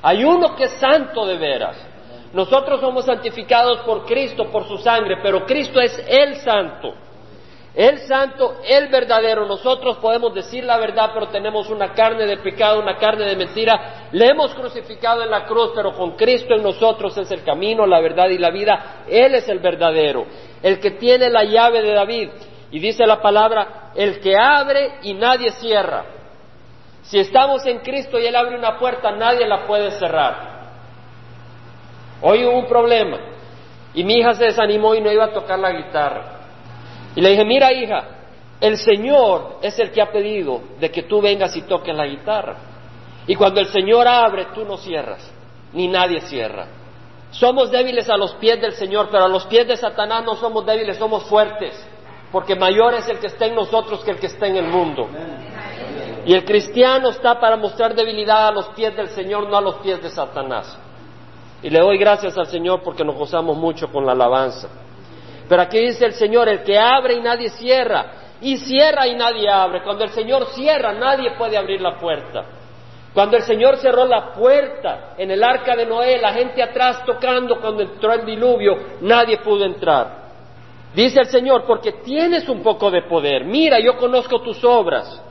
Hay 0.01 0.23
uno 0.23 0.55
que 0.55 0.65
es 0.65 0.71
santo 0.71 1.25
de 1.25 1.37
veras. 1.37 1.77
Nosotros 2.33 2.81
somos 2.81 3.05
santificados 3.05 3.81
por 3.81 4.05
Cristo, 4.05 4.49
por 4.51 4.67
su 4.67 4.79
sangre, 4.79 5.17
pero 5.21 5.45
Cristo 5.45 5.79
es 5.79 6.03
el 6.07 6.35
santo. 6.37 6.95
El 7.75 7.99
santo, 7.99 8.57
el 8.67 8.87
verdadero, 8.87 9.47
nosotros 9.47 9.97
podemos 9.97 10.33
decir 10.33 10.63
la 10.63 10.77
verdad, 10.77 11.09
pero 11.13 11.29
tenemos 11.29 11.69
una 11.69 11.93
carne 11.93 12.25
de 12.25 12.37
pecado, 12.37 12.79
una 12.79 12.97
carne 12.97 13.25
de 13.25 13.35
mentira. 13.35 14.09
Le 14.11 14.27
hemos 14.27 14.53
crucificado 14.53 15.23
en 15.23 15.31
la 15.31 15.45
cruz, 15.45 15.71
pero 15.75 15.93
con 15.93 16.11
Cristo 16.11 16.53
en 16.53 16.61
nosotros 16.61 17.17
es 17.17 17.31
el 17.31 17.43
camino, 17.43 17.87
la 17.87 17.99
verdad 17.99 18.29
y 18.29 18.37
la 18.37 18.51
vida. 18.51 19.03
Él 19.07 19.33
es 19.33 19.49
el 19.49 19.59
verdadero, 19.59 20.25
el 20.61 20.79
que 20.79 20.91
tiene 20.91 21.29
la 21.29 21.43
llave 21.43 21.81
de 21.81 21.93
David. 21.93 22.29
Y 22.69 22.79
dice 22.79 23.05
la 23.07 23.21
palabra, 23.21 23.91
el 23.95 24.19
que 24.19 24.35
abre 24.35 24.99
y 25.03 25.15
nadie 25.15 25.51
cierra. 25.53 26.05
Si 27.03 27.19
estamos 27.19 27.65
en 27.65 27.79
Cristo 27.79 28.19
y 28.19 28.25
Él 28.25 28.35
abre 28.35 28.55
una 28.55 28.77
puerta, 28.77 29.11
nadie 29.11 29.47
la 29.47 29.65
puede 29.65 29.91
cerrar. 29.91 30.52
Hoy 32.23 32.45
hubo 32.45 32.57
un 32.57 32.67
problema 32.67 33.19
y 33.93 34.03
mi 34.03 34.15
hija 34.15 34.33
se 34.33 34.45
desanimó 34.45 34.95
y 34.95 35.01
no 35.01 35.11
iba 35.11 35.25
a 35.25 35.33
tocar 35.33 35.59
la 35.59 35.71
guitarra. 35.71 36.39
Y 37.15 37.21
le 37.21 37.31
dije, 37.31 37.45
mira 37.45 37.71
hija, 37.71 38.07
el 38.61 38.77
Señor 38.77 39.57
es 39.61 39.77
el 39.77 39.91
que 39.91 40.01
ha 40.01 40.09
pedido 40.09 40.61
de 40.79 40.89
que 40.89 41.03
tú 41.03 41.21
vengas 41.21 41.55
y 41.57 41.63
toques 41.63 41.93
la 41.93 42.07
guitarra. 42.07 42.55
Y 43.27 43.35
cuando 43.35 43.59
el 43.59 43.67
Señor 43.67 44.07
abre, 44.07 44.47
tú 44.55 44.65
no 44.65 44.77
cierras. 44.77 45.31
ni 45.73 45.87
nadie 45.87 46.21
cierra. 46.21 46.67
Somos 47.31 47.71
débiles 47.71 48.09
a 48.09 48.15
los 48.15 48.35
pies 48.35 48.61
del 48.61 48.73
Señor, 48.73 49.09
pero 49.11 49.25
a 49.25 49.27
los 49.27 49.45
pies 49.45 49.67
de 49.67 49.75
Satanás 49.75 50.23
no 50.23 50.35
somos 50.35 50.65
débiles, 50.65 50.97
somos 50.97 51.23
fuertes, 51.23 51.73
porque 52.31 52.55
mayor 52.55 52.93
es 52.93 53.09
el 53.09 53.17
que 53.17 53.27
está 53.27 53.47
en 53.47 53.55
nosotros 53.55 54.03
que 54.03 54.11
el 54.11 54.19
que 54.19 54.27
está 54.27 54.45
en 54.45 54.57
el 54.57 54.67
mundo. 54.67 55.09
Y 56.25 56.33
el 56.33 56.45
cristiano 56.45 57.09
está 57.09 57.39
para 57.39 57.57
mostrar 57.57 57.95
debilidad 57.95 58.47
a 58.47 58.51
los 58.51 58.67
pies 58.69 58.95
del 58.95 59.09
Señor, 59.09 59.49
no 59.49 59.57
a 59.57 59.61
los 59.61 59.75
pies 59.77 60.01
de 60.01 60.09
Satanás. 60.09 60.77
Y 61.63 61.69
le 61.69 61.79
doy 61.79 61.97
gracias 61.97 62.37
al 62.37 62.47
Señor 62.47 62.83
porque 62.83 63.05
nos 63.05 63.15
gozamos 63.15 63.57
mucho 63.57 63.87
con 63.87 64.05
la 64.05 64.11
alabanza. 64.11 64.67
Pero 65.47 65.61
aquí 65.61 65.79
dice 65.79 66.05
el 66.05 66.13
Señor, 66.13 66.49
el 66.49 66.63
que 66.63 66.77
abre 66.77 67.15
y 67.15 67.21
nadie 67.21 67.49
cierra, 67.49 68.05
y 68.41 68.57
cierra 68.57 69.07
y 69.07 69.15
nadie 69.15 69.49
abre. 69.49 69.81
Cuando 69.81 70.03
el 70.03 70.09
Señor 70.09 70.47
cierra, 70.47 70.93
nadie 70.93 71.31
puede 71.37 71.57
abrir 71.57 71.79
la 71.79 71.97
puerta. 71.97 72.43
Cuando 73.13 73.37
el 73.37 73.43
Señor 73.43 73.77
cerró 73.77 74.05
la 74.05 74.33
puerta 74.33 75.13
en 75.17 75.31
el 75.31 75.43
arca 75.43 75.75
de 75.75 75.85
Noé, 75.85 76.17
la 76.19 76.33
gente 76.33 76.61
atrás 76.61 77.05
tocando 77.05 77.59
cuando 77.61 77.83
entró 77.83 78.11
el 78.11 78.25
diluvio, 78.25 78.75
nadie 79.01 79.37
pudo 79.37 79.63
entrar. 79.63 80.23
Dice 80.93 81.19
el 81.19 81.27
Señor, 81.27 81.63
porque 81.65 81.93
tienes 82.03 82.49
un 82.49 82.61
poco 82.61 82.91
de 82.91 83.03
poder. 83.03 83.45
Mira, 83.45 83.79
yo 83.79 83.97
conozco 83.97 84.41
tus 84.41 84.63
obras. 84.63 85.21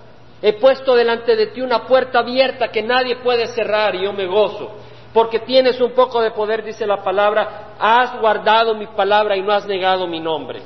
He 0.40 0.54
puesto 0.54 0.94
delante 0.94 1.36
de 1.36 1.48
ti 1.48 1.60
una 1.60 1.86
puerta 1.86 2.20
abierta 2.20 2.68
que 2.68 2.82
nadie 2.82 3.16
puede 3.16 3.46
cerrar 3.48 3.94
y 3.94 4.04
yo 4.04 4.12
me 4.12 4.26
gozo. 4.26 4.70
Porque 5.12 5.40
tienes 5.40 5.80
un 5.80 5.92
poco 5.92 6.20
de 6.20 6.30
poder, 6.30 6.64
dice 6.64 6.86
la 6.86 7.02
palabra, 7.02 7.74
has 7.78 8.18
guardado 8.18 8.74
mi 8.74 8.86
palabra 8.86 9.36
y 9.36 9.42
no 9.42 9.52
has 9.52 9.66
negado 9.66 10.06
mi 10.06 10.20
nombre. 10.20 10.62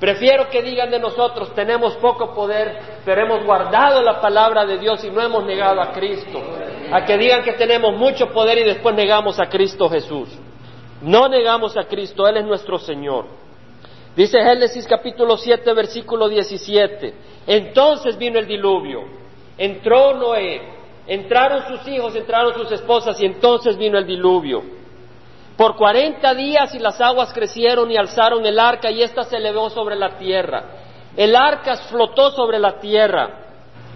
Prefiero 0.00 0.50
que 0.50 0.62
digan 0.62 0.90
de 0.90 0.98
nosotros, 0.98 1.54
tenemos 1.54 1.94
poco 1.98 2.34
poder, 2.34 2.76
pero 3.04 3.22
hemos 3.22 3.44
guardado 3.44 4.02
la 4.02 4.20
palabra 4.20 4.66
de 4.66 4.78
Dios 4.78 5.04
y 5.04 5.10
no 5.10 5.22
hemos 5.22 5.44
negado 5.44 5.80
a 5.80 5.92
Cristo. 5.92 6.42
A 6.90 7.04
que 7.04 7.16
digan 7.16 7.44
que 7.44 7.52
tenemos 7.52 7.96
mucho 7.96 8.26
poder 8.32 8.58
y 8.58 8.64
después 8.64 8.96
negamos 8.96 9.38
a 9.38 9.48
Cristo 9.48 9.88
Jesús. 9.88 10.28
No 11.02 11.28
negamos 11.28 11.76
a 11.76 11.84
Cristo, 11.84 12.26
Él 12.26 12.38
es 12.38 12.44
nuestro 12.44 12.80
Señor. 12.80 13.26
Dice 14.16 14.42
Génesis 14.42 14.88
capítulo 14.88 15.36
7, 15.36 15.72
versículo 15.72 16.28
17. 16.28 17.14
Entonces 17.46 18.18
vino 18.18 18.40
el 18.40 18.46
diluvio. 18.48 19.04
Entró 19.56 20.14
Noé. 20.14 20.81
Entraron 21.06 21.66
sus 21.66 21.86
hijos, 21.88 22.14
entraron 22.14 22.54
sus 22.54 22.70
esposas 22.72 23.20
y 23.20 23.26
entonces 23.26 23.76
vino 23.76 23.98
el 23.98 24.06
diluvio 24.06 24.62
por 25.56 25.76
cuarenta 25.76 26.34
días 26.34 26.74
y 26.74 26.78
las 26.78 27.00
aguas 27.00 27.32
crecieron 27.32 27.90
y 27.90 27.96
alzaron 27.96 28.44
el 28.44 28.58
arca 28.58 28.90
y 28.90 29.02
ésta 29.02 29.24
se 29.24 29.36
elevó 29.36 29.70
sobre 29.70 29.96
la 29.96 30.16
tierra. 30.16 30.64
El 31.16 31.36
arca 31.36 31.76
flotó 31.76 32.30
sobre 32.30 32.58
la 32.58 32.78
tierra. 32.78 33.38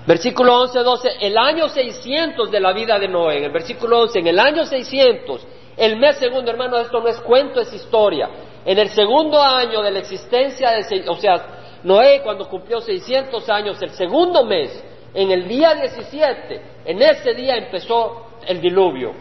Versículo 0.07 0.61
11, 0.61 0.79
12, 0.81 1.09
el 1.23 1.37
año 1.37 1.69
600 1.69 2.51
de 2.51 2.61
la 2.61 2.73
vida 2.73 2.99
de 2.99 3.09
Noé, 3.09 3.39
en 3.39 3.45
el 3.45 3.51
versículo 3.51 4.03
11, 4.03 4.21
en 4.21 4.27
el 4.29 4.39
año 4.39 4.65
600, 4.65 5.45
el 5.77 5.97
mes 5.97 6.19
segundo, 6.19 6.51
hermano, 6.51 6.77
esto 6.77 7.01
no 7.01 7.09
es 7.09 7.19
cuento, 7.21 7.61
es 7.61 7.73
historia. 7.73 8.29
En 8.65 8.79
el 8.79 8.91
segundo 8.91 9.43
año 9.43 9.83
de 9.83 9.91
la 9.91 9.99
existencia 9.99 10.71
de, 10.71 11.05
o 11.09 11.17
sea, 11.17 11.81
Noé 11.83 12.21
cuando 12.23 12.49
cumplió 12.49 12.81
600 12.81 13.49
años, 13.49 13.83
el 13.83 13.91
segundo 13.91 14.45
mes, 14.45 14.85
en 15.15 15.31
el 15.31 15.49
día 15.49 15.75
17, 15.75 16.63
en 16.85 17.03
ese 17.03 17.35
día 17.35 17.57
empezó 17.57 18.27
el 18.47 18.61
diluvio. 18.61 19.13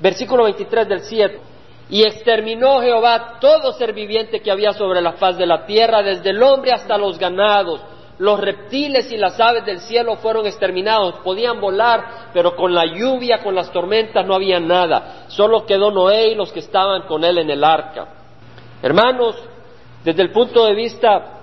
Versículo 0.00 0.44
23 0.44 0.88
del 0.88 1.00
7. 1.00 1.40
Y 1.90 2.02
exterminó 2.02 2.80
Jehová 2.80 3.38
todo 3.40 3.72
ser 3.72 3.92
viviente 3.92 4.40
que 4.40 4.50
había 4.50 4.72
sobre 4.72 5.00
la 5.00 5.12
faz 5.12 5.36
de 5.36 5.46
la 5.46 5.66
tierra, 5.66 6.02
desde 6.02 6.30
el 6.30 6.42
hombre 6.42 6.72
hasta 6.72 6.96
los 6.96 7.18
ganados. 7.18 7.80
Los 8.18 8.40
reptiles 8.40 9.10
y 9.10 9.16
las 9.16 9.38
aves 9.40 9.66
del 9.66 9.80
cielo 9.80 10.16
fueron 10.16 10.46
exterminados. 10.46 11.16
Podían 11.16 11.60
volar, 11.60 12.30
pero 12.32 12.54
con 12.54 12.72
la 12.72 12.86
lluvia, 12.86 13.42
con 13.42 13.54
las 13.54 13.70
tormentas 13.72 14.24
no 14.24 14.34
había 14.34 14.60
nada. 14.60 15.26
Solo 15.28 15.66
quedó 15.66 15.90
Noé 15.90 16.28
y 16.28 16.34
los 16.34 16.52
que 16.52 16.60
estaban 16.60 17.02
con 17.02 17.24
él 17.24 17.38
en 17.38 17.50
el 17.50 17.64
arca. 17.64 18.08
Hermanos, 18.82 19.36
desde 20.04 20.22
el 20.22 20.30
punto 20.30 20.64
de 20.64 20.74
vista 20.74 21.40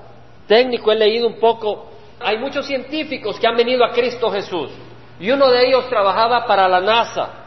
técnico 0.48 0.92
he 0.92 0.96
leído 0.96 1.28
un 1.28 1.40
poco. 1.40 1.91
Hay 2.24 2.38
muchos 2.38 2.66
científicos 2.66 3.40
que 3.40 3.48
han 3.48 3.56
venido 3.56 3.84
a 3.84 3.92
Cristo 3.92 4.30
Jesús. 4.32 4.72
Y 5.20 5.30
uno 5.32 5.50
de 5.50 5.68
ellos 5.68 5.88
trabajaba 5.90 6.46
para 6.46 6.68
la 6.68 6.80
NASA 6.82 7.42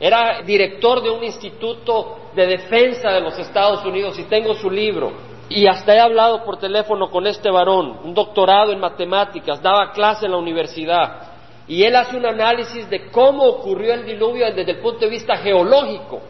era 0.00 0.40
director 0.40 1.02
de 1.02 1.10
un 1.10 1.22
instituto 1.22 2.30
de 2.34 2.46
defensa 2.46 3.10
de 3.10 3.20
los 3.20 3.38
Estados 3.38 3.84
Unidos 3.84 4.18
y 4.18 4.24
tengo 4.24 4.54
su 4.54 4.70
libro. 4.70 5.12
Y 5.50 5.66
hasta 5.66 5.94
he 5.94 6.00
hablado 6.00 6.42
por 6.42 6.58
teléfono 6.58 7.10
con 7.10 7.26
este 7.26 7.50
varón, 7.50 7.98
un 8.02 8.14
doctorado 8.14 8.72
en 8.72 8.80
matemáticas, 8.80 9.60
daba 9.62 9.92
clase 9.92 10.24
en 10.24 10.32
la 10.32 10.38
universidad. 10.38 11.28
Y 11.68 11.82
él 11.82 11.94
hace 11.96 12.16
un 12.16 12.24
análisis 12.24 12.88
de 12.88 13.10
cómo 13.10 13.44
ocurrió 13.44 13.92
el 13.92 14.06
diluvio 14.06 14.46
desde 14.54 14.72
el 14.72 14.78
punto 14.78 15.00
de 15.00 15.10
vista 15.10 15.36
geológico 15.36 16.20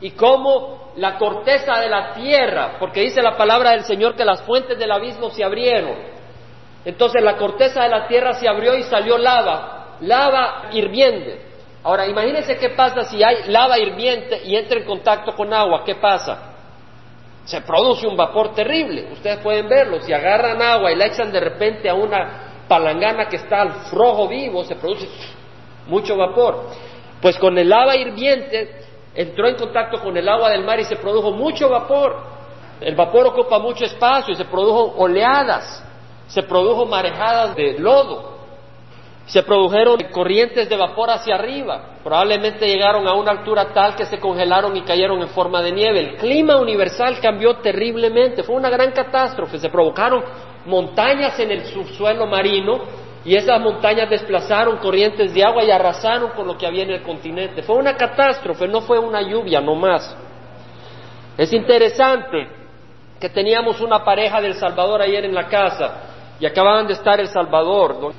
y 0.00 0.10
cómo 0.10 0.92
la 0.96 1.16
corteza 1.16 1.80
de 1.80 1.88
la 1.88 2.12
tierra, 2.12 2.76
porque 2.78 3.00
dice 3.00 3.22
la 3.22 3.36
palabra 3.36 3.70
del 3.70 3.84
Señor 3.84 4.14
que 4.14 4.26
las 4.26 4.42
fuentes 4.42 4.78
del 4.78 4.92
abismo 4.92 5.30
se 5.30 5.42
abrieron. 5.42 6.15
Entonces 6.86 7.20
la 7.20 7.36
corteza 7.36 7.82
de 7.82 7.88
la 7.88 8.06
tierra 8.06 8.34
se 8.34 8.48
abrió 8.48 8.76
y 8.76 8.84
salió 8.84 9.18
lava, 9.18 9.96
lava 10.02 10.68
hirviente. 10.70 11.42
Ahora, 11.82 12.06
imagínense 12.06 12.56
qué 12.58 12.70
pasa 12.70 13.02
si 13.02 13.24
hay 13.24 13.48
lava 13.48 13.76
hirviente 13.76 14.42
y 14.44 14.54
entra 14.54 14.78
en 14.78 14.84
contacto 14.84 15.34
con 15.34 15.52
agua, 15.52 15.82
¿qué 15.84 15.96
pasa? 15.96 16.52
Se 17.44 17.60
produce 17.60 18.06
un 18.06 18.16
vapor 18.16 18.54
terrible, 18.54 19.08
ustedes 19.12 19.38
pueden 19.38 19.68
verlo, 19.68 20.00
si 20.00 20.12
agarran 20.12 20.62
agua 20.62 20.92
y 20.92 20.94
la 20.94 21.06
echan 21.06 21.32
de 21.32 21.40
repente 21.40 21.88
a 21.90 21.94
una 21.94 22.62
palangana 22.68 23.28
que 23.28 23.36
está 23.36 23.62
al 23.62 23.90
rojo 23.90 24.28
vivo, 24.28 24.62
se 24.62 24.76
produce 24.76 25.08
mucho 25.88 26.16
vapor. 26.16 26.70
Pues 27.20 27.36
con 27.36 27.58
el 27.58 27.68
lava 27.68 27.96
hirviente 27.96 28.84
entró 29.12 29.48
en 29.48 29.56
contacto 29.56 30.00
con 30.00 30.16
el 30.16 30.28
agua 30.28 30.50
del 30.50 30.62
mar 30.62 30.78
y 30.78 30.84
se 30.84 30.94
produjo 30.94 31.32
mucho 31.32 31.68
vapor. 31.68 32.16
El 32.80 32.94
vapor 32.94 33.26
ocupa 33.26 33.58
mucho 33.58 33.84
espacio 33.84 34.34
y 34.34 34.36
se 34.36 34.44
produjo 34.44 34.94
oleadas, 34.98 35.82
se 36.28 36.42
produjo 36.42 36.86
marejadas 36.86 37.54
de 37.56 37.78
lodo. 37.78 38.36
Se 39.26 39.42
produjeron 39.42 39.98
corrientes 40.12 40.68
de 40.68 40.76
vapor 40.76 41.10
hacia 41.10 41.34
arriba. 41.34 41.96
Probablemente 42.04 42.68
llegaron 42.68 43.08
a 43.08 43.14
una 43.14 43.32
altura 43.32 43.72
tal 43.74 43.96
que 43.96 44.06
se 44.06 44.20
congelaron 44.20 44.76
y 44.76 44.82
cayeron 44.82 45.20
en 45.20 45.28
forma 45.28 45.60
de 45.62 45.72
nieve. 45.72 46.00
El 46.00 46.16
clima 46.16 46.58
universal 46.58 47.18
cambió 47.20 47.56
terriblemente. 47.56 48.44
Fue 48.44 48.54
una 48.54 48.70
gran 48.70 48.92
catástrofe. 48.92 49.58
Se 49.58 49.68
provocaron 49.68 50.22
montañas 50.64 51.38
en 51.40 51.50
el 51.50 51.64
subsuelo 51.66 52.26
marino 52.26 52.82
y 53.24 53.34
esas 53.34 53.60
montañas 53.60 54.08
desplazaron 54.08 54.76
corrientes 54.76 55.34
de 55.34 55.42
agua 55.42 55.64
y 55.64 55.72
arrasaron 55.72 56.30
con 56.30 56.46
lo 56.46 56.56
que 56.56 56.64
había 56.64 56.84
en 56.84 56.92
el 56.92 57.02
continente. 57.02 57.62
Fue 57.62 57.76
una 57.76 57.96
catástrofe, 57.96 58.68
no 58.68 58.82
fue 58.82 59.00
una 59.00 59.20
lluvia, 59.22 59.60
no 59.60 59.74
más. 59.74 60.16
Es 61.36 61.52
interesante 61.52 62.46
que 63.18 63.28
teníamos 63.28 63.80
una 63.80 64.04
pareja 64.04 64.40
del 64.40 64.54
Salvador 64.54 65.02
ayer 65.02 65.24
en 65.24 65.34
la 65.34 65.48
casa 65.48 66.15
y 66.38 66.46
acababan 66.46 66.86
de 66.86 66.94
estar 66.94 67.18
El 67.20 67.28
Salvador. 67.28 68.12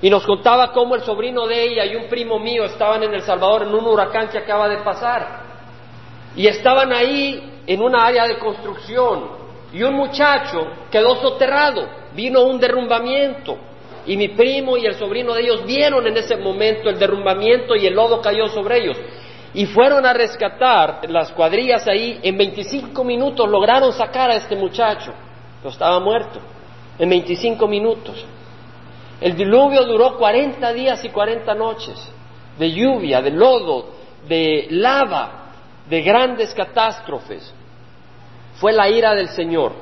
Y 0.00 0.10
nos 0.10 0.24
contaba 0.24 0.72
cómo 0.72 0.94
el 0.94 1.02
sobrino 1.02 1.46
de 1.46 1.62
ella 1.62 1.86
y 1.86 1.96
un 1.96 2.08
primo 2.08 2.38
mío 2.38 2.64
estaban 2.64 3.02
en 3.02 3.14
El 3.14 3.22
Salvador 3.22 3.62
en 3.62 3.74
un 3.74 3.86
huracán 3.86 4.28
que 4.28 4.38
acaba 4.38 4.68
de 4.68 4.78
pasar. 4.78 5.42
Y 6.36 6.46
estaban 6.46 6.92
ahí 6.92 7.62
en 7.66 7.80
una 7.80 8.04
área 8.04 8.26
de 8.26 8.38
construcción. 8.38 9.44
Y 9.72 9.82
un 9.82 9.94
muchacho 9.94 10.66
quedó 10.90 11.16
soterrado. 11.16 11.88
Vino 12.14 12.42
un 12.42 12.58
derrumbamiento. 12.58 13.56
Y 14.06 14.16
mi 14.16 14.28
primo 14.28 14.76
y 14.76 14.84
el 14.84 14.94
sobrino 14.94 15.32
de 15.32 15.42
ellos 15.42 15.64
vieron 15.64 16.06
en 16.06 16.16
ese 16.16 16.36
momento 16.36 16.90
el 16.90 16.98
derrumbamiento 16.98 17.74
y 17.74 17.86
el 17.86 17.94
lodo 17.94 18.20
cayó 18.20 18.48
sobre 18.48 18.82
ellos. 18.82 18.98
Y 19.54 19.66
fueron 19.66 20.04
a 20.04 20.12
rescatar 20.12 21.08
las 21.08 21.30
cuadrillas 21.32 21.86
ahí. 21.86 22.20
En 22.22 22.36
25 22.36 23.02
minutos 23.04 23.48
lograron 23.48 23.92
sacar 23.92 24.30
a 24.30 24.36
este 24.36 24.56
muchacho. 24.56 25.12
Pero 25.62 25.70
estaba 25.70 25.98
muerto. 26.00 26.40
En 26.98 27.08
25 27.08 27.66
minutos. 27.66 28.24
El 29.20 29.36
diluvio 29.36 29.84
duró 29.84 30.16
40 30.16 30.72
días 30.72 31.04
y 31.04 31.08
40 31.08 31.54
noches 31.54 32.10
de 32.58 32.70
lluvia, 32.70 33.20
de 33.20 33.30
lodo, 33.30 33.86
de 34.28 34.66
lava, 34.70 35.52
de 35.88 36.02
grandes 36.02 36.54
catástrofes. 36.54 37.52
Fue 38.56 38.72
la 38.72 38.88
ira 38.88 39.14
del 39.14 39.28
Señor. 39.28 39.72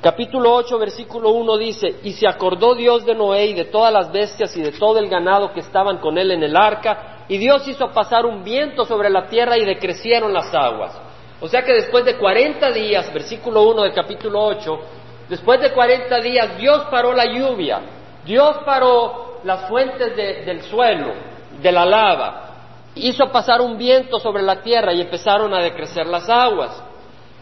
Capítulo 0.00 0.54
8, 0.54 0.78
versículo 0.78 1.30
1 1.30 1.56
dice, 1.56 1.96
y 2.02 2.12
se 2.12 2.28
acordó 2.28 2.74
Dios 2.74 3.06
de 3.06 3.14
Noé 3.14 3.46
y 3.46 3.54
de 3.54 3.64
todas 3.64 3.92
las 3.92 4.12
bestias 4.12 4.54
y 4.56 4.60
de 4.60 4.72
todo 4.72 4.98
el 4.98 5.08
ganado 5.08 5.52
que 5.52 5.60
estaban 5.60 5.98
con 5.98 6.18
él 6.18 6.30
en 6.30 6.42
el 6.42 6.56
arca, 6.56 7.24
y 7.26 7.38
Dios 7.38 7.66
hizo 7.66 7.88
pasar 7.90 8.26
un 8.26 8.44
viento 8.44 8.84
sobre 8.84 9.08
la 9.08 9.26
tierra 9.28 9.56
y 9.56 9.64
decrecieron 9.64 10.32
las 10.32 10.54
aguas. 10.54 10.94
O 11.40 11.48
sea 11.48 11.64
que 11.64 11.72
después 11.72 12.04
de 12.04 12.18
40 12.18 12.70
días, 12.70 13.12
versículo 13.14 13.62
1 13.62 13.82
del 13.82 13.94
capítulo 13.94 14.44
8, 14.44 14.80
después 15.28 15.60
de 15.60 15.72
40 15.72 16.20
días 16.20 16.58
Dios 16.58 16.84
paró 16.90 17.12
la 17.12 17.26
lluvia 17.26 17.80
Dios 18.24 18.56
paró 18.64 19.40
las 19.44 19.68
fuentes 19.68 20.16
del 20.16 20.62
suelo, 20.62 21.12
de 21.60 21.70
la 21.70 21.84
lava, 21.84 22.50
hizo 22.94 23.30
pasar 23.30 23.60
un 23.60 23.76
viento 23.76 24.18
sobre 24.18 24.42
la 24.42 24.62
tierra 24.62 24.92
y 24.92 25.02
empezaron 25.02 25.52
a 25.52 25.62
decrecer 25.62 26.06
las 26.06 26.28
aguas. 26.28 26.82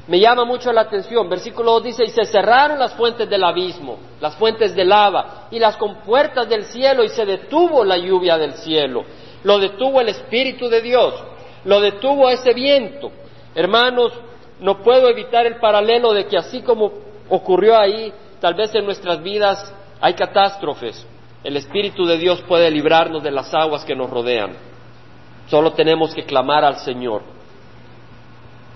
Me 0.09 0.19
llama 0.19 0.45
mucho 0.45 0.73
la 0.73 0.81
atención, 0.81 1.29
versículo 1.29 1.75
2 1.75 1.85
dice, 1.85 2.05
y 2.05 2.09
se 2.09 2.25
cerraron 2.25 2.81
las 2.81 2.95
fuentes 2.95 3.31
del 3.31 3.45
abismo, 3.45 3.99
las 4.21 4.35
fuentes 4.35 4.75
de 4.75 4.85
lava, 4.85 5.47
y 5.53 5.61
las 5.61 5.77
compuertas 5.77 6.49
del 6.49 6.65
cielo, 6.65 7.05
y 7.05 7.09
se 7.09 7.25
detuvo 7.25 7.85
la 7.85 7.97
lluvia 7.97 8.37
del 8.37 8.55
cielo, 8.55 9.05
lo 9.45 9.61
detuvo 9.61 10.01
el 10.01 10.09
Espíritu 10.09 10.69
de 10.69 10.81
Dios. 10.81 11.15
lo 11.65 11.81
detuvo 11.81 12.29
ese 12.29 12.53
viento. 12.55 13.12
Hermanos, 13.55 14.12
no 14.59 14.83
puedo 14.83 15.09
evitar 15.09 15.47
el 15.47 15.61
paralelo 15.61 16.12
de 16.12 16.27
que 16.27 16.37
así 16.37 16.61
como 16.62 16.91
ocurrió 17.35 17.79
ahí, 17.79 18.12
tal 18.41 18.53
vez 18.53 18.75
en 18.75 18.85
nuestras 18.85 19.23
vidas 19.23 19.75
hay 20.01 20.12
catástrofes. 20.12 21.07
El 21.43 21.57
Espíritu 21.57 22.05
de 22.05 22.19
Dios 22.19 22.43
puede 22.43 22.71
librarnos 22.71 23.23
de 23.23 23.31
las 23.31 23.53
aguas 23.55 23.85
que 23.87 23.97
nos 23.97 24.11
rodean. 24.11 24.53
Solo 25.49 25.73
tenemos 25.73 26.15
que 26.15 26.25
clamar 26.25 26.62
al 26.62 26.77
Señor. 26.77 27.23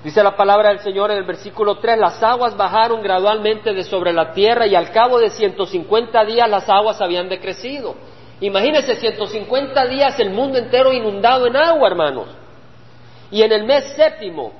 Dice 0.02 0.22
la 0.22 0.34
palabra 0.36 0.70
del 0.70 0.78
Señor 0.80 1.10
en 1.10 1.18
el 1.18 1.24
versículo 1.24 1.76
3, 1.76 1.98
las 1.98 2.22
aguas 2.22 2.56
bajaron 2.56 3.02
gradualmente 3.02 3.74
de 3.74 3.84
sobre 3.84 4.12
la 4.12 4.32
tierra 4.32 4.66
y 4.66 4.74
al 4.74 4.90
cabo 4.90 5.18
de 5.18 5.30
150 5.30 6.24
días 6.24 6.48
las 6.48 6.68
aguas 6.68 7.00
habían 7.02 7.28
decrecido. 7.28 7.94
Imagínense 8.40 8.96
150 8.96 9.86
días 9.86 10.18
el 10.18 10.30
mundo 10.30 10.58
entero 10.58 10.92
inundado 10.92 11.46
en 11.46 11.56
agua, 11.56 11.88
hermanos. 11.88 12.28
Y 13.30 13.42
en 13.42 13.52
el 13.52 13.64
mes 13.64 13.84
séptimo, 13.96 14.52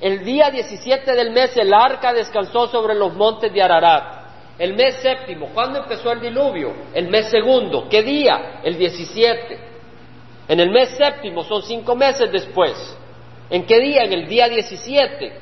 el 0.00 0.24
día 0.24 0.50
17 0.50 1.12
del 1.12 1.30
mes, 1.30 1.56
el 1.56 1.74
arca 1.74 2.12
descansó 2.12 2.68
sobre 2.68 2.94
los 2.94 3.14
montes 3.14 3.52
de 3.52 3.62
Ararat. 3.62 4.18
El 4.58 4.74
mes 4.74 4.96
séptimo, 4.96 5.50
¿cuándo 5.52 5.80
empezó 5.80 6.12
el 6.12 6.20
diluvio? 6.20 6.72
El 6.94 7.08
mes 7.08 7.28
segundo. 7.30 7.88
¿Qué 7.88 8.02
día? 8.02 8.60
El 8.62 8.76
17. 8.76 9.58
En 10.48 10.60
el 10.60 10.70
mes 10.70 10.90
séptimo, 10.90 11.44
son 11.44 11.62
cinco 11.62 11.94
meses 11.94 12.30
después. 12.30 12.96
¿En 13.50 13.66
qué 13.66 13.78
día? 13.80 14.04
En 14.04 14.12
el 14.12 14.28
día 14.28 14.48
17. 14.48 15.32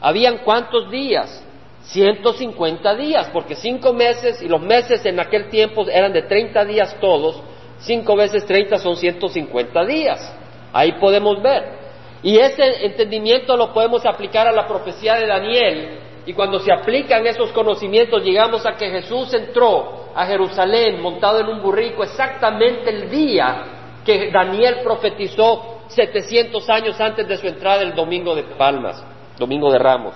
¿Habían 0.00 0.38
cuántos 0.38 0.90
días? 0.90 1.44
150 1.82 2.94
días, 2.96 3.30
porque 3.32 3.54
cinco 3.54 3.92
meses, 3.92 4.42
y 4.42 4.48
los 4.48 4.60
meses 4.60 5.04
en 5.06 5.18
aquel 5.18 5.48
tiempo 5.48 5.86
eran 5.88 6.12
de 6.12 6.22
30 6.22 6.64
días 6.66 6.94
todos, 7.00 7.42
cinco 7.78 8.16
veces 8.16 8.44
30 8.44 8.78
son 8.78 8.96
150 8.96 9.84
días. 9.86 10.36
Ahí 10.72 10.92
podemos 11.00 11.42
ver. 11.42 11.79
Y 12.22 12.38
ese 12.38 12.84
entendimiento 12.84 13.56
lo 13.56 13.72
podemos 13.72 14.04
aplicar 14.04 14.46
a 14.46 14.52
la 14.52 14.66
profecía 14.66 15.14
de 15.14 15.26
Daniel. 15.26 15.98
Y 16.26 16.34
cuando 16.34 16.60
se 16.60 16.72
aplican 16.72 17.26
esos 17.26 17.50
conocimientos, 17.52 18.22
llegamos 18.22 18.66
a 18.66 18.72
que 18.72 18.90
Jesús 18.90 19.32
entró 19.32 20.10
a 20.14 20.26
Jerusalén 20.26 21.00
montado 21.00 21.40
en 21.40 21.48
un 21.48 21.62
burrico 21.62 22.02
exactamente 22.04 22.90
el 22.90 23.10
día 23.10 23.64
que 24.04 24.30
Daniel 24.30 24.78
profetizó 24.82 25.80
700 25.88 26.68
años 26.68 27.00
antes 27.00 27.26
de 27.26 27.36
su 27.36 27.46
entrada 27.46 27.82
el 27.82 27.94
domingo 27.94 28.34
de 28.34 28.42
Palmas, 28.42 29.02
domingo 29.38 29.72
de 29.72 29.78
Ramos. 29.78 30.14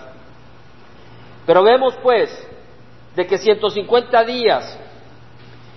Pero 1.47 1.63
vemos 1.63 1.95
pues 2.03 2.49
de 3.17 3.27
que 3.27 3.39
150 3.39 4.25
días, 4.25 4.79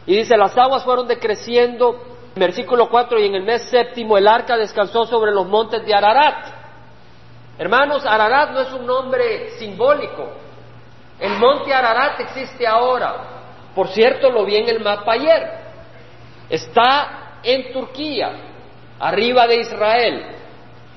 y 0.05 0.15
dice, 0.15 0.37
las 0.37 0.57
aguas 0.57 0.83
fueron 0.83 1.07
decreciendo, 1.07 1.99
en 1.99 2.16
versículo 2.39 2.89
4, 2.89 3.19
y 3.19 3.27
en 3.27 3.35
el 3.35 3.43
mes 3.43 3.69
séptimo 3.69 4.17
el 4.17 4.27
arca 4.27 4.57
descansó 4.57 5.05
sobre 5.05 5.31
los 5.31 5.47
montes 5.47 5.85
de 5.85 5.93
Ararat. 5.93 6.53
Hermanos, 7.57 8.05
Ararat 8.05 8.51
no 8.51 8.61
es 8.61 8.73
un 8.73 8.85
nombre 8.85 9.51
simbólico. 9.57 10.29
El 11.19 11.37
monte 11.39 11.73
Ararat 11.73 12.19
existe 12.19 12.67
ahora. 12.67 13.15
Por 13.73 13.87
cierto, 13.89 14.29
lo 14.29 14.45
vi 14.45 14.57
en 14.57 14.69
el 14.69 14.79
mapa 14.79 15.13
ayer. 15.13 15.49
Está 16.49 17.39
en 17.43 17.71
Turquía, 17.73 18.31
arriba 18.99 19.47
de 19.47 19.57
Israel. 19.57 20.25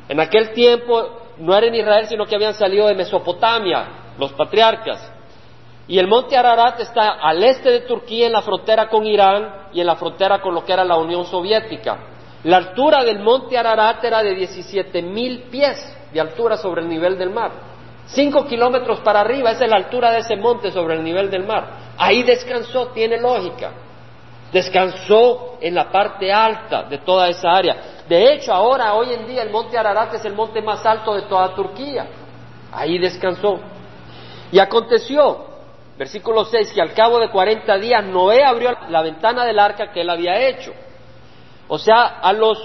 En 0.09 0.20
aquel 0.20 0.52
tiempo 0.52 1.20
no 1.38 1.56
era 1.56 1.66
en 1.66 1.75
Israel, 1.75 2.06
sino 2.06 2.26
que 2.26 2.35
habían 2.35 2.54
salido 2.54 2.87
de 2.87 2.94
Mesopotamia, 2.94 3.88
los 4.18 4.32
patriarcas. 4.32 5.20
Y 5.90 5.99
el 5.99 6.06
monte 6.06 6.37
Ararat 6.37 6.78
está 6.78 7.14
al 7.20 7.42
este 7.42 7.68
de 7.68 7.80
Turquía, 7.80 8.28
en 8.28 8.32
la 8.32 8.42
frontera 8.42 8.88
con 8.88 9.04
Irán 9.04 9.70
y 9.73 9.80
en 9.80 9.88
la 9.88 9.97
frontera 9.97 10.40
con 10.40 10.54
lo 10.54 10.64
que 10.64 10.73
era 10.73 10.85
la 10.85 10.97
Unión 10.97 11.26
Soviética. 11.26 11.99
La 12.44 12.59
altura 12.59 13.02
del 13.02 13.18
monte 13.18 13.59
Ararat 13.59 14.04
era 14.04 14.23
de 14.23 14.37
17 14.37 15.02
mil 15.02 15.49
pies 15.50 15.97
de 16.12 16.20
altura 16.20 16.56
sobre 16.56 16.82
el 16.82 16.88
nivel 16.88 17.18
del 17.18 17.30
mar. 17.30 17.50
Cinco 18.06 18.47
kilómetros 18.47 19.00
para 19.00 19.23
arriba, 19.23 19.50
esa 19.50 19.64
es 19.64 19.70
la 19.70 19.78
altura 19.78 20.12
de 20.12 20.18
ese 20.18 20.37
monte 20.37 20.70
sobre 20.70 20.94
el 20.94 21.02
nivel 21.02 21.28
del 21.28 21.44
mar. 21.44 21.94
Ahí 21.99 22.23
descansó, 22.23 22.91
tiene 22.95 23.21
lógica. 23.21 23.73
Descansó 24.52 25.58
en 25.60 25.75
la 25.75 25.91
parte 25.91 26.32
alta 26.32 26.84
de 26.84 26.99
toda 26.99 27.28
esa 27.28 27.50
área. 27.50 27.76
De 28.08 28.32
hecho, 28.32 28.54
ahora, 28.54 28.95
hoy 28.95 29.12
en 29.12 29.26
día, 29.26 29.43
el 29.43 29.50
monte 29.50 29.76
Ararat 29.76 30.15
es 30.15 30.25
el 30.25 30.34
monte 30.34 30.62
más 30.62 30.86
alto 30.86 31.17
de 31.17 31.23
toda 31.23 31.52
Turquía. 31.52 32.06
Ahí 32.71 32.97
descansó. 32.97 33.58
Y 34.52 34.60
aconteció, 34.60 35.50
versículo 36.00 36.47
6, 36.47 36.73
que 36.73 36.80
al 36.80 36.95
cabo 36.95 37.19
de 37.19 37.28
40 37.28 37.76
días 37.76 38.02
Noé 38.06 38.43
abrió 38.43 38.71
la 38.89 39.02
ventana 39.02 39.45
del 39.45 39.58
arca 39.58 39.93
que 39.93 40.00
él 40.00 40.08
había 40.08 40.49
hecho. 40.49 40.73
O 41.69 41.76
sea, 41.76 42.21
a 42.23 42.32
los 42.32 42.58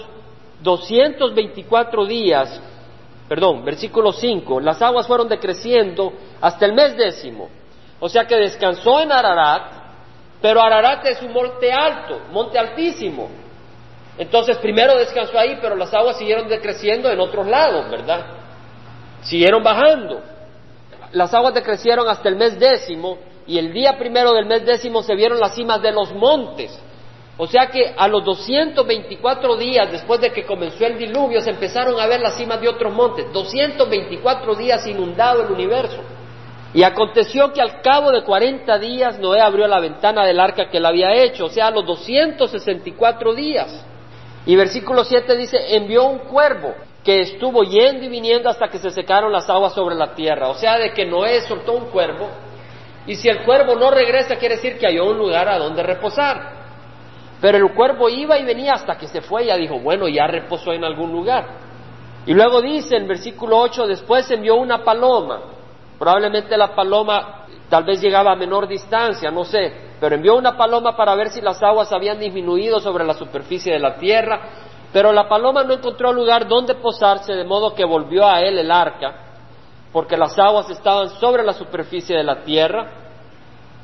224 0.62 2.06
días, 2.06 2.62
perdón, 3.28 3.66
versículo 3.66 4.14
5, 4.14 4.62
las 4.62 4.82
aguas 4.82 5.06
fueron 5.06 5.28
decreciendo 5.28 6.14
hasta 6.40 6.66
el 6.66 6.72
mes 6.72 6.96
décimo. 6.96 7.50
O 8.00 8.08
sea 8.08 8.24
que 8.24 8.38
descansó 8.38 9.02
en 9.02 9.12
Ararat, 9.12 9.64
pero 10.42 10.62
Ararat 10.62 11.06
es 11.06 11.22
un 11.22 11.34
monte 11.34 11.74
alto, 11.74 12.22
monte 12.32 12.58
altísimo. 12.58 13.30
Entonces 14.18 14.58
primero 14.60 14.98
descansó 14.98 15.38
ahí, 15.38 15.58
pero 15.62 15.76
las 15.76 15.94
aguas 15.94 16.18
siguieron 16.18 16.48
decreciendo 16.48 17.12
en 17.12 17.20
otros 17.20 17.46
lados, 17.46 17.92
¿verdad? 17.92 18.28
Siguieron 19.24 19.62
bajando. 19.62 20.24
Las 21.12 21.34
aguas 21.34 21.54
decrecieron 21.54 22.08
hasta 22.08 22.30
el 22.30 22.36
mes 22.36 22.60
décimo 22.60 23.18
y 23.48 23.58
el 23.58 23.72
día 23.74 23.98
primero 23.98 24.34
del 24.34 24.46
mes 24.46 24.66
décimo 24.66 25.04
se 25.04 25.16
vieron 25.16 25.40
las 25.40 25.56
cimas 25.56 25.82
de 25.82 25.92
los 25.92 26.14
montes. 26.14 26.78
O 27.38 27.48
sea 27.48 27.68
que 27.68 27.94
a 27.98 28.08
los 28.08 28.24
224 28.24 29.58
días 29.58 29.92
después 29.92 30.22
de 30.22 30.32
que 30.32 30.46
comenzó 30.46 30.86
el 30.86 30.98
diluvio 30.98 31.42
se 31.42 31.50
empezaron 31.50 32.00
a 32.00 32.08
ver 32.08 32.22
las 32.22 32.38
cimas 32.38 32.62
de 32.62 32.70
otros 32.70 32.94
montes. 32.94 33.32
224 33.34 34.56
días 34.56 34.88
inundado 34.88 35.42
el 35.44 35.52
universo. 35.52 36.02
Y 36.74 36.84
aconteció 36.84 37.54
que 37.54 37.62
al 37.62 37.82
cabo 37.82 38.12
de 38.12 38.24
40 38.24 38.80
días 38.80 39.20
Noé 39.20 39.42
abrió 39.42 39.68
la 39.68 39.80
ventana 39.80 40.26
del 40.26 40.40
arca 40.40 40.70
que 40.70 40.78
él 40.78 40.86
había 40.86 41.14
hecho, 41.14 41.46
o 41.46 41.50
sea, 41.50 41.68
a 41.68 41.72
los 41.72 41.86
264 41.86 43.34
días. 43.34 43.86
Y 44.46 44.56
versículo 44.56 45.06
7 45.06 45.38
dice, 45.38 45.58
envió 45.76 46.06
un 46.06 46.20
cuervo 46.20 46.74
que 47.06 47.22
estuvo 47.22 47.64
yendo 47.64 48.04
y 48.04 48.10
viniendo 48.10 48.50
hasta 48.50 48.68
que 48.68 48.80
se 48.80 48.90
secaron 48.90 49.32
las 49.32 49.48
aguas 49.48 49.74
sobre 49.74 49.94
la 49.94 50.16
tierra. 50.16 50.50
O 50.50 50.56
sea, 50.56 50.80
de 50.80 50.92
que 50.92 51.06
Noé 51.06 51.42
soltó 51.42 51.74
un 51.74 51.86
cuervo, 51.86 52.28
y 53.06 53.16
si 53.16 53.30
el 53.30 53.44
cuervo 53.44 53.76
no 53.76 53.92
regresa, 53.92 54.38
quiere 54.38 54.56
decir 54.56 54.80
que 54.80 54.88
halló 54.88 55.12
un 55.12 55.18
lugar 55.20 55.48
a 55.48 55.60
donde 55.60 55.84
reposar. 55.84 56.56
Pero 57.40 57.58
el 57.60 57.74
cuervo 57.76 58.10
iba 58.10 58.40
y 58.40 58.44
venía 58.44 58.74
hasta 58.74 58.98
que 58.98 59.08
se 59.08 59.22
fue 59.22 59.44
y 59.44 59.48
ya 59.48 59.58
dijo, 59.58 59.80
bueno, 59.80 60.08
ya 60.08 60.26
reposó 60.26 60.74
en 60.74 60.84
algún 60.84 61.12
lugar. 61.12 61.46
Y 62.26 62.34
luego 62.34 62.60
dice 62.62 62.98
en 62.98 63.08
versículo 63.08 63.60
8, 63.60 63.86
después 63.86 64.30
envió 64.32 64.56
una 64.56 64.84
paloma. 64.84 65.42
Probablemente 66.00 66.58
la 66.58 66.74
paloma 66.74 67.46
tal 67.70 67.84
vez 67.84 68.02
llegaba 68.02 68.32
a 68.32 68.36
menor 68.36 68.68
distancia, 68.68 69.30
no 69.30 69.44
sé, 69.44 69.72
pero 70.00 70.16
envió 70.16 70.36
una 70.36 70.58
paloma 70.58 70.98
para 70.98 71.14
ver 71.14 71.30
si 71.30 71.42
las 71.42 71.62
aguas 71.62 71.92
habían 71.94 72.20
disminuido 72.20 72.80
sobre 72.80 73.06
la 73.06 73.14
superficie 73.14 73.74
de 73.74 73.80
la 73.80 73.96
tierra, 73.98 74.42
pero 74.96 75.12
la 75.12 75.28
paloma 75.28 75.62
no 75.66 75.74
encontró 75.74 76.14
lugar 76.14 76.48
donde 76.48 76.74
posarse, 76.76 77.34
de 77.34 77.44
modo 77.44 77.76
que 77.76 77.84
volvió 77.84 78.26
a 78.26 78.40
él 78.40 78.58
el 78.58 78.72
arca, 78.72 79.14
porque 79.92 80.16
las 80.16 80.40
aguas 80.40 80.70
estaban 80.70 81.10
sobre 81.20 81.44
la 81.44 81.52
superficie 81.52 82.16
de 82.16 82.24
la 82.24 82.44
tierra. 82.46 82.92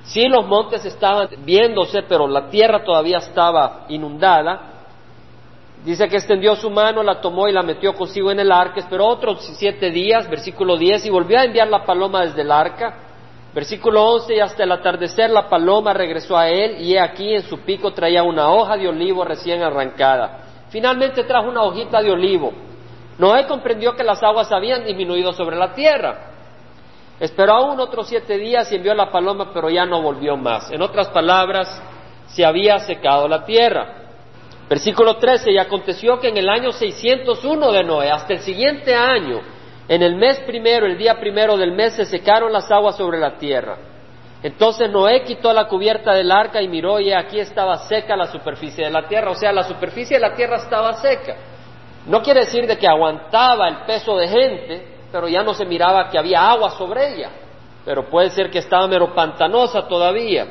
Sí, 0.06 0.30
los 0.30 0.48
montes 0.48 0.86
estaban 0.86 1.28
viéndose, 1.40 2.04
pero 2.04 2.30
la 2.30 2.50
tierra 2.50 2.86
todavía 2.86 3.18
estaba 3.18 3.88
inundada. 3.90 4.86
Dice 5.84 6.08
que 6.08 6.16
extendió 6.16 6.56
su 6.56 6.70
mano, 6.70 7.04
la 7.04 7.20
tomó 7.20 7.50
y 7.50 7.52
la 7.52 7.62
metió 7.62 7.94
consigo 7.94 8.32
en 8.32 8.40
el 8.40 8.50
arca, 8.50 8.80
esperó 8.80 9.08
otros 9.08 9.46
siete 9.58 9.90
días, 9.90 10.30
versículo 10.30 10.78
10, 10.78 11.08
y 11.08 11.10
volvió 11.10 11.40
a 11.40 11.44
enviar 11.44 11.68
la 11.68 11.84
paloma 11.84 12.22
desde 12.22 12.44
el 12.44 12.52
arca. 12.54 12.96
Versículo 13.54 14.02
11, 14.14 14.34
y 14.34 14.40
hasta 14.40 14.64
el 14.64 14.72
atardecer 14.72 15.30
la 15.30 15.50
paloma 15.50 15.92
regresó 15.92 16.38
a 16.38 16.48
él, 16.48 16.78
y 16.80 16.94
he 16.94 17.02
aquí 17.02 17.36
en 17.36 17.42
su 17.42 17.58
pico 17.60 17.92
traía 17.92 18.24
una 18.24 18.50
hoja 18.54 18.78
de 18.78 18.88
olivo 18.88 19.26
recién 19.26 19.62
arrancada. 19.62 20.48
Finalmente 20.72 21.26
trajo 21.26 21.50
una 21.50 21.64
hojita 21.64 22.02
de 22.02 22.12
olivo. 22.12 22.54
Noé 23.18 23.46
comprendió 23.46 23.94
que 23.94 24.04
las 24.04 24.24
aguas 24.24 24.52
habían 24.52 24.86
disminuido 24.86 25.34
sobre 25.34 25.58
la 25.58 25.74
tierra. 25.74 26.32
Esperó 27.20 27.54
aún 27.54 27.80
otros 27.80 28.08
siete 28.08 28.38
días 28.38 28.72
y 28.72 28.78
envió 28.78 28.96
la 28.96 29.12
paloma, 29.12 29.52
pero 29.54 29.70
ya 29.70 29.86
no 29.86 30.02
volvió 30.02 30.38
más. 30.38 30.72
En 30.72 30.82
otras 30.82 31.10
palabras, 31.10 31.82
se 32.28 32.46
había 32.46 32.80
secado 32.80 33.28
la 33.28 33.44
tierra. 33.46 33.96
Versículo 34.70 35.18
13, 35.18 35.52
y 35.52 35.58
aconteció 35.58 36.20
que 36.20 36.30
en 36.30 36.38
el 36.38 36.50
año 36.50 36.72
601 36.72 37.72
de 37.74 37.84
Noé, 37.84 38.10
hasta 38.10 38.34
el 38.34 38.40
siguiente 38.40 38.96
año, 38.96 39.42
en 39.90 40.02
el 40.02 40.16
mes 40.16 40.40
primero, 40.48 40.86
el 40.86 40.98
día 40.98 41.20
primero 41.20 41.58
del 41.58 41.74
mes, 41.74 41.94
se 41.94 42.06
secaron 42.06 42.54
las 42.54 42.72
aguas 42.72 42.96
sobre 42.96 43.20
la 43.20 43.38
tierra. 43.38 43.78
Entonces 44.44 44.90
Noé 44.90 45.24
quitó 45.24 45.54
la 45.54 45.68
cubierta 45.68 46.14
del 46.14 46.32
arca 46.32 46.62
y 46.62 46.68
miró 46.68 47.00
y 47.00 47.14
aquí 47.14 47.40
estaba 47.40 47.78
seca 47.88 48.16
la 48.16 48.26
superficie 48.26 48.86
de 48.86 48.92
la 48.92 49.08
tierra, 49.08 49.30
o 49.32 49.36
sea, 49.36 49.52
la 49.52 49.64
superficie 49.64 50.18
de 50.18 50.22
la 50.22 50.34
tierra 50.34 50.58
estaba 50.58 50.94
seca. 50.94 51.36
No 52.08 52.24
quiere 52.24 52.42
decir 52.42 52.66
de 52.66 52.78
que 52.78 52.88
aguantaba 52.88 53.68
el 53.68 53.78
peso 53.86 54.18
de 54.18 54.28
gente, 54.28 54.88
pero 55.12 55.28
ya 55.28 55.44
no 55.44 55.54
se 55.54 55.66
miraba 55.66 56.10
que 56.10 56.18
había 56.18 56.50
agua 56.50 56.72
sobre 56.72 57.14
ella. 57.14 57.30
Pero 57.86 58.10
puede 58.10 58.32
ser 58.32 58.50
que 58.50 58.60
estaba 58.60 58.88
mero 58.88 59.14
pantanosa 59.14 59.88
todavía. 59.88 60.48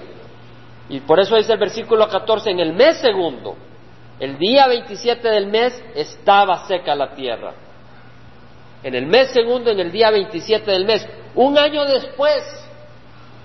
Y 0.88 1.00
por 1.00 1.18
eso 1.18 1.36
dice 1.36 1.52
el 1.52 1.58
versículo 1.58 2.08
14, 2.08 2.50
en 2.50 2.60
el 2.60 2.72
mes 2.72 2.98
segundo, 2.98 3.56
el 4.20 4.38
día 4.38 4.68
27 4.68 5.28
del 5.28 5.46
mes, 5.46 5.82
estaba 5.94 6.66
seca 6.66 6.94
la 6.94 7.14
tierra. 7.14 7.54
en 8.82 8.94
el 8.94 9.06
mes 9.06 9.30
segundo, 9.32 9.70
en 9.70 9.80
el 9.80 9.92
día 9.92 10.10
27 10.10 10.70
del 10.70 10.86
mes. 10.86 11.06
Un 11.34 11.58
año 11.58 11.84
después, 11.84 12.42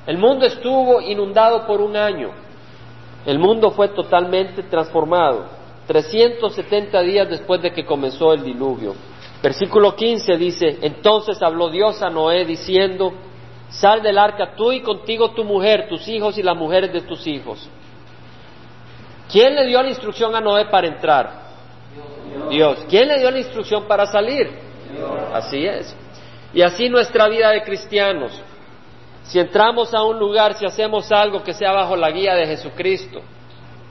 el 0.08 0.18
mundo 0.18 0.46
estuvo 0.46 1.02
inundado 1.02 1.66
por 1.66 1.82
un 1.82 1.96
año. 1.96 2.32
El 3.26 3.40
mundo 3.40 3.72
fue 3.72 3.90
totalmente 3.90 4.64
transformado. 4.64 5.46
370 5.88 7.02
días 7.02 7.30
después 7.30 7.62
de 7.62 7.72
que 7.72 7.86
comenzó 7.86 8.34
el 8.34 8.44
diluvio. 8.44 8.96
Versículo 9.42 9.96
15 9.96 10.38
dice, 10.38 10.80
entonces 10.82 11.42
habló 11.42 11.70
Dios 11.70 12.02
a 12.02 12.10
Noé 12.10 12.46
diciendo, 12.46 13.14
sal 13.70 14.02
del 14.02 14.18
arca 14.18 14.56
tú 14.56 14.72
y 14.72 14.82
contigo 14.82 15.32
tu 15.32 15.44
mujer, 15.44 15.88
tus 15.88 16.08
hijos 16.08 16.38
y 16.38 16.44
las 16.44 16.56
mujeres 16.56 16.92
de 16.92 17.02
tus 17.02 17.26
hijos. 17.28 17.70
¿Quién 19.32 19.56
le 19.56 19.66
dio 19.66 19.82
la 19.82 19.90
instrucción 19.90 20.36
a 20.36 20.42
Noé 20.42 20.66
para 20.66 20.88
entrar? 20.88 21.46
Dios. 22.50 22.86
¿Quién 22.90 23.08
le 23.08 23.20
dio 23.20 23.32
la 23.32 23.40
instrucción 23.40 23.86
para 23.88 24.06
salir? 24.06 24.50
Así 25.34 25.66
es. 25.66 25.96
Y 26.54 26.62
así 26.62 26.90
nuestra 26.90 27.28
vida 27.28 27.52
de 27.52 27.64
cristianos. 27.64 28.32
Si 29.28 29.40
entramos 29.40 29.94
a 29.94 30.04
un 30.04 30.20
lugar, 30.20 30.56
si 30.56 30.66
hacemos 30.66 31.12
algo 31.12 31.44
que 31.44 31.54
sea 31.54 31.72
bajo 31.72 31.96
la 31.96 32.12
guía 32.12 32.36
de 32.36 32.46
Jesucristo, 32.46 33.22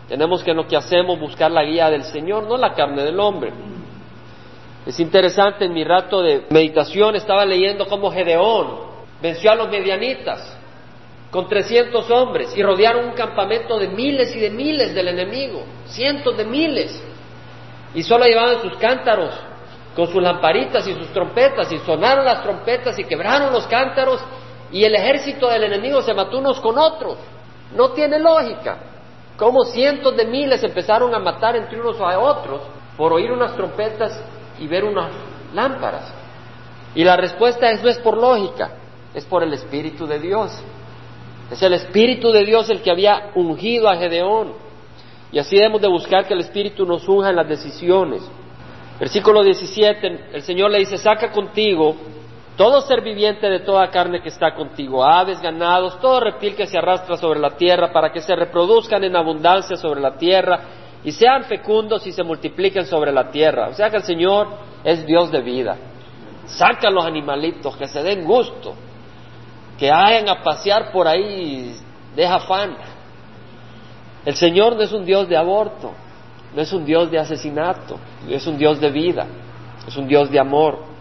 tenemos 0.08 0.42
que 0.44 0.52
en 0.52 0.58
lo 0.58 0.66
que 0.66 0.76
hacemos 0.76 1.18
buscar 1.18 1.50
la 1.50 1.64
guía 1.64 1.90
del 1.90 2.04
Señor, 2.04 2.44
no 2.44 2.56
la 2.56 2.74
carne 2.74 3.02
del 3.02 3.18
hombre. 3.18 3.52
Es 4.86 5.00
interesante, 5.00 5.64
en 5.64 5.72
mi 5.72 5.82
rato 5.82 6.22
de 6.22 6.44
meditación 6.50 7.16
estaba 7.16 7.44
leyendo 7.44 7.86
cómo 7.86 8.10
Gedeón 8.10 8.94
venció 9.20 9.50
a 9.50 9.54
los 9.54 9.70
medianitas 9.70 10.58
con 11.30 11.48
300 11.48 12.08
hombres 12.10 12.56
y 12.56 12.62
rodearon 12.62 13.06
un 13.06 13.12
campamento 13.14 13.78
de 13.78 13.88
miles 13.88 14.36
y 14.36 14.38
de 14.38 14.50
miles 14.50 14.94
del 14.94 15.08
enemigo, 15.08 15.64
cientos 15.86 16.36
de 16.36 16.44
miles. 16.44 17.02
Y 17.94 18.02
solo 18.02 18.24
llevaban 18.26 18.60
sus 18.60 18.76
cántaros 18.76 19.34
con 19.96 20.06
sus 20.08 20.22
lamparitas 20.22 20.86
y 20.86 20.92
sus 20.94 21.08
trompetas 21.08 21.72
y 21.72 21.78
sonaron 21.78 22.24
las 22.24 22.42
trompetas 22.42 22.98
y 22.98 23.04
quebraron 23.04 23.52
los 23.52 23.66
cántaros 23.66 24.20
y 24.72 24.84
el 24.84 24.94
ejército 24.94 25.48
del 25.48 25.64
enemigo 25.64 26.02
se 26.02 26.14
mató 26.14 26.38
unos 26.38 26.60
con 26.60 26.78
otros. 26.78 27.16
No 27.76 27.90
tiene 27.90 28.18
lógica. 28.18 28.78
Como 29.36 29.64
cientos 29.64 30.16
de 30.16 30.26
miles 30.26 30.62
empezaron 30.62 31.14
a 31.14 31.18
matar 31.18 31.56
entre 31.56 31.80
unos 31.80 32.00
a 32.00 32.18
otros 32.18 32.60
por 32.96 33.12
oír 33.12 33.32
unas 33.32 33.54
trompetas 33.56 34.22
y 34.58 34.66
ver 34.66 34.84
unas 34.84 35.10
lámparas. 35.52 36.12
Y 36.94 37.02
la 37.02 37.16
respuesta 37.16 37.70
es 37.70 37.82
no 37.82 37.88
es 37.88 37.98
por 37.98 38.16
lógica, 38.16 38.70
es 39.14 39.24
por 39.24 39.42
el 39.42 39.52
Espíritu 39.52 40.06
de 40.06 40.20
Dios. 40.20 40.52
Es 41.50 41.60
el 41.62 41.74
Espíritu 41.74 42.30
de 42.30 42.44
Dios 42.44 42.70
el 42.70 42.82
que 42.82 42.90
había 42.90 43.32
ungido 43.34 43.88
a 43.88 43.96
Gedeón. 43.96 44.52
Y 45.32 45.38
así 45.38 45.56
debemos 45.56 45.80
de 45.80 45.88
buscar 45.88 46.26
que 46.26 46.34
el 46.34 46.40
Espíritu 46.40 46.86
nos 46.86 47.08
unja 47.08 47.30
en 47.30 47.36
las 47.36 47.48
decisiones. 47.48 48.22
Versículo 49.00 49.42
17, 49.42 50.30
el 50.32 50.42
Señor 50.42 50.70
le 50.70 50.78
dice, 50.78 50.96
saca 50.96 51.32
contigo 51.32 51.96
todo 52.56 52.80
ser 52.82 53.02
viviente 53.02 53.48
de 53.48 53.60
toda 53.60 53.90
carne 53.90 54.22
que 54.22 54.28
está 54.28 54.54
contigo, 54.54 55.04
aves, 55.04 55.40
ganados, 55.40 56.00
todo 56.00 56.20
reptil 56.20 56.54
que 56.54 56.66
se 56.66 56.78
arrastra 56.78 57.16
sobre 57.16 57.40
la 57.40 57.56
tierra, 57.56 57.92
para 57.92 58.12
que 58.12 58.20
se 58.20 58.36
reproduzcan 58.36 59.02
en 59.02 59.16
abundancia 59.16 59.76
sobre 59.76 60.00
la 60.00 60.16
tierra 60.16 60.60
y 61.02 61.12
sean 61.12 61.44
fecundos 61.44 62.06
y 62.06 62.12
se 62.12 62.22
multipliquen 62.22 62.86
sobre 62.86 63.12
la 63.12 63.30
tierra. 63.30 63.68
O 63.68 63.74
sea 63.74 63.90
que 63.90 63.96
el 63.96 64.04
Señor 64.04 64.48
es 64.84 65.04
Dios 65.04 65.32
de 65.32 65.40
vida. 65.40 65.76
Saca 66.46 66.90
los 66.90 67.04
animalitos, 67.04 67.76
que 67.76 67.88
se 67.88 68.02
den 68.02 68.24
gusto, 68.24 68.74
que 69.78 69.90
hayan 69.90 70.28
a 70.28 70.42
pasear 70.42 70.92
por 70.92 71.08
ahí 71.08 71.74
de 72.14 72.26
afán. 72.26 72.76
El 74.24 74.34
Señor 74.36 74.76
no 74.76 74.82
es 74.82 74.92
un 74.92 75.04
Dios 75.04 75.28
de 75.28 75.36
aborto, 75.36 75.92
no 76.54 76.62
es 76.62 76.72
un 76.72 76.84
Dios 76.84 77.10
de 77.10 77.18
asesinato, 77.18 77.98
es 78.28 78.46
un 78.46 78.56
Dios 78.56 78.80
de 78.80 78.90
vida, 78.90 79.26
es 79.86 79.96
un 79.96 80.06
Dios 80.06 80.30
de 80.30 80.38
amor. 80.38 80.93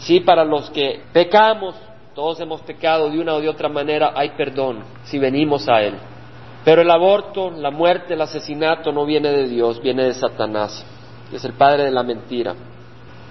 Sí, 0.00 0.20
para 0.20 0.44
los 0.44 0.70
que 0.70 1.02
pecamos, 1.12 1.74
todos 2.14 2.40
hemos 2.40 2.62
pecado 2.62 3.10
de 3.10 3.18
una 3.18 3.34
o 3.34 3.40
de 3.40 3.48
otra 3.48 3.68
manera, 3.68 4.12
hay 4.14 4.30
perdón 4.30 4.82
si 5.04 5.18
venimos 5.18 5.68
a 5.68 5.82
Él. 5.82 5.94
Pero 6.64 6.82
el 6.82 6.90
aborto, 6.90 7.50
la 7.50 7.70
muerte, 7.70 8.14
el 8.14 8.20
asesinato 8.20 8.92
no 8.92 9.04
viene 9.04 9.30
de 9.30 9.46
Dios, 9.46 9.80
viene 9.80 10.04
de 10.04 10.14
Satanás, 10.14 10.84
es 11.32 11.44
el 11.44 11.52
padre 11.52 11.84
de 11.84 11.90
la 11.90 12.02
mentira. 12.02 12.54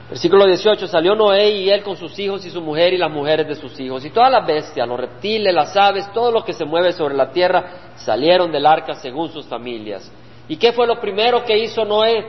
Versículo 0.09 0.45
18, 0.45 0.87
salió 0.87 1.13
Noé 1.13 1.51
y 1.51 1.69
él 1.69 1.83
con 1.83 1.95
sus 1.95 2.17
hijos 2.17 2.43
y 2.43 2.49
su 2.49 2.61
mujer 2.61 2.93
y 2.93 2.97
las 2.97 3.11
mujeres 3.11 3.47
de 3.47 3.53
sus 3.53 3.79
hijos. 3.79 4.03
Y 4.03 4.09
todas 4.09 4.31
las 4.31 4.43
bestias, 4.45 4.87
los 4.87 4.99
reptiles, 4.99 5.53
las 5.53 5.77
aves, 5.77 6.11
todo 6.13 6.31
lo 6.31 6.43
que 6.43 6.53
se 6.53 6.65
mueve 6.65 6.93
sobre 6.93 7.13
la 7.13 7.29
tierra, 7.29 7.93
salieron 7.95 8.51
del 8.51 8.65
arca 8.65 8.95
según 8.95 9.29
sus 9.29 9.45
familias. 9.45 10.11
¿Y 10.47 10.57
qué 10.57 10.71
fue 10.71 10.87
lo 10.87 10.99
primero 10.99 11.45
que 11.45 11.59
hizo 11.59 11.85
Noé? 11.85 12.25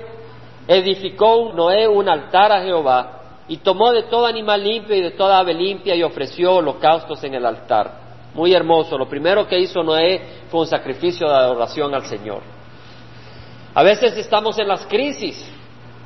Edificó 0.69 1.55
Noé 1.55 1.89
un 1.89 2.07
altar 2.07 2.53
a 2.53 2.63
Jehová 2.63 3.20
y 3.51 3.57
tomó 3.57 3.91
de 3.91 4.05
todo 4.05 4.27
animal 4.27 4.63
limpio 4.63 4.95
y 4.95 5.03
de 5.03 5.11
toda 5.11 5.41
ave 5.41 5.53
limpia 5.53 5.97
y 5.97 6.05
ofreció 6.05 6.55
holocaustos 6.55 7.25
en 7.25 7.35
el 7.35 7.45
altar. 7.45 7.91
Muy 8.33 8.55
hermoso. 8.55 8.97
Lo 8.97 9.09
primero 9.09 9.49
que 9.49 9.59
hizo 9.59 9.83
Noé 9.83 10.45
fue 10.49 10.61
un 10.61 10.69
sacrificio 10.69 11.29
de 11.29 11.35
adoración 11.35 11.93
al 11.93 12.05
Señor. 12.05 12.43
A 13.75 13.83
veces 13.83 14.17
estamos 14.17 14.57
en 14.61 14.69
las 14.69 14.87
crisis 14.87 15.53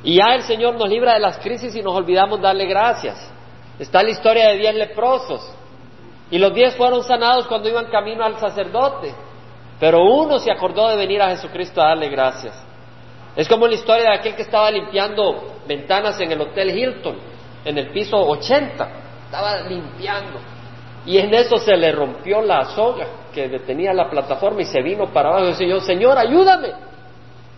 y 0.03 0.15
ya 0.15 0.33
el 0.33 0.41
Señor 0.41 0.73
nos 0.73 0.89
libra 0.89 1.13
de 1.13 1.19
las 1.19 1.37
crisis 1.37 1.75
y 1.75 1.83
nos 1.83 1.93
olvidamos 1.93 2.41
darle 2.41 2.65
gracias. 2.65 3.31
Está 3.77 4.01
la 4.01 4.09
historia 4.09 4.47
de 4.47 4.57
diez 4.57 4.73
leprosos 4.73 5.47
y 6.31 6.39
los 6.39 6.51
diez 6.51 6.75
fueron 6.75 7.03
sanados 7.03 7.45
cuando 7.45 7.69
iban 7.69 7.91
camino 7.91 8.25
al 8.25 8.39
sacerdote, 8.39 9.13
pero 9.79 10.03
uno 10.03 10.39
se 10.39 10.51
acordó 10.51 10.89
de 10.89 10.95
venir 10.95 11.21
a 11.21 11.29
Jesucristo 11.29 11.79
a 11.79 11.89
darle 11.89 12.09
gracias. 12.09 12.59
Es 13.35 13.47
como 13.47 13.67
la 13.67 13.75
historia 13.75 14.09
de 14.09 14.17
aquel 14.17 14.35
que 14.35 14.41
estaba 14.41 14.71
limpiando 14.71 15.59
ventanas 15.67 16.19
en 16.19 16.31
el 16.31 16.41
Hotel 16.41 16.75
Hilton 16.75 17.34
en 17.65 17.77
el 17.77 17.89
piso 17.89 18.17
80, 18.17 18.87
estaba 19.25 19.61
limpiando. 19.61 20.39
Y 21.05 21.17
en 21.17 21.33
eso 21.33 21.57
se 21.57 21.75
le 21.75 21.91
rompió 21.91 22.41
la 22.41 22.65
soga 22.65 23.07
que 23.33 23.47
detenía 23.49 23.93
la 23.93 24.09
plataforma 24.09 24.61
y 24.61 24.65
se 24.65 24.81
vino 24.81 25.07
para 25.07 25.29
abajo 25.29 25.45
y 25.59 25.65
dijo, 25.65 25.79
Señor, 25.81 26.17
ayúdame. 26.17 26.69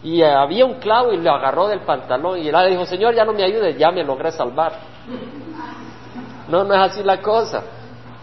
Y 0.04 0.22
había 0.22 0.66
un 0.66 0.76
clavo 0.76 1.14
y 1.14 1.18
le 1.18 1.30
agarró 1.30 1.68
del 1.68 1.82
pantalón 1.82 2.40
y 2.40 2.48
él 2.48 2.56
le 2.56 2.70
dijo, 2.70 2.86
Señor, 2.86 3.14
ya 3.14 3.26
no 3.26 3.34
me 3.34 3.44
ayudes, 3.44 3.78
ya 3.78 3.92
me 3.92 4.04
logré 4.04 4.32
salvar. 4.32 4.74
No, 6.48 6.64
no 6.64 6.74
es 6.74 6.92
así 6.92 7.04
la 7.04 7.22
cosa. 7.22 7.64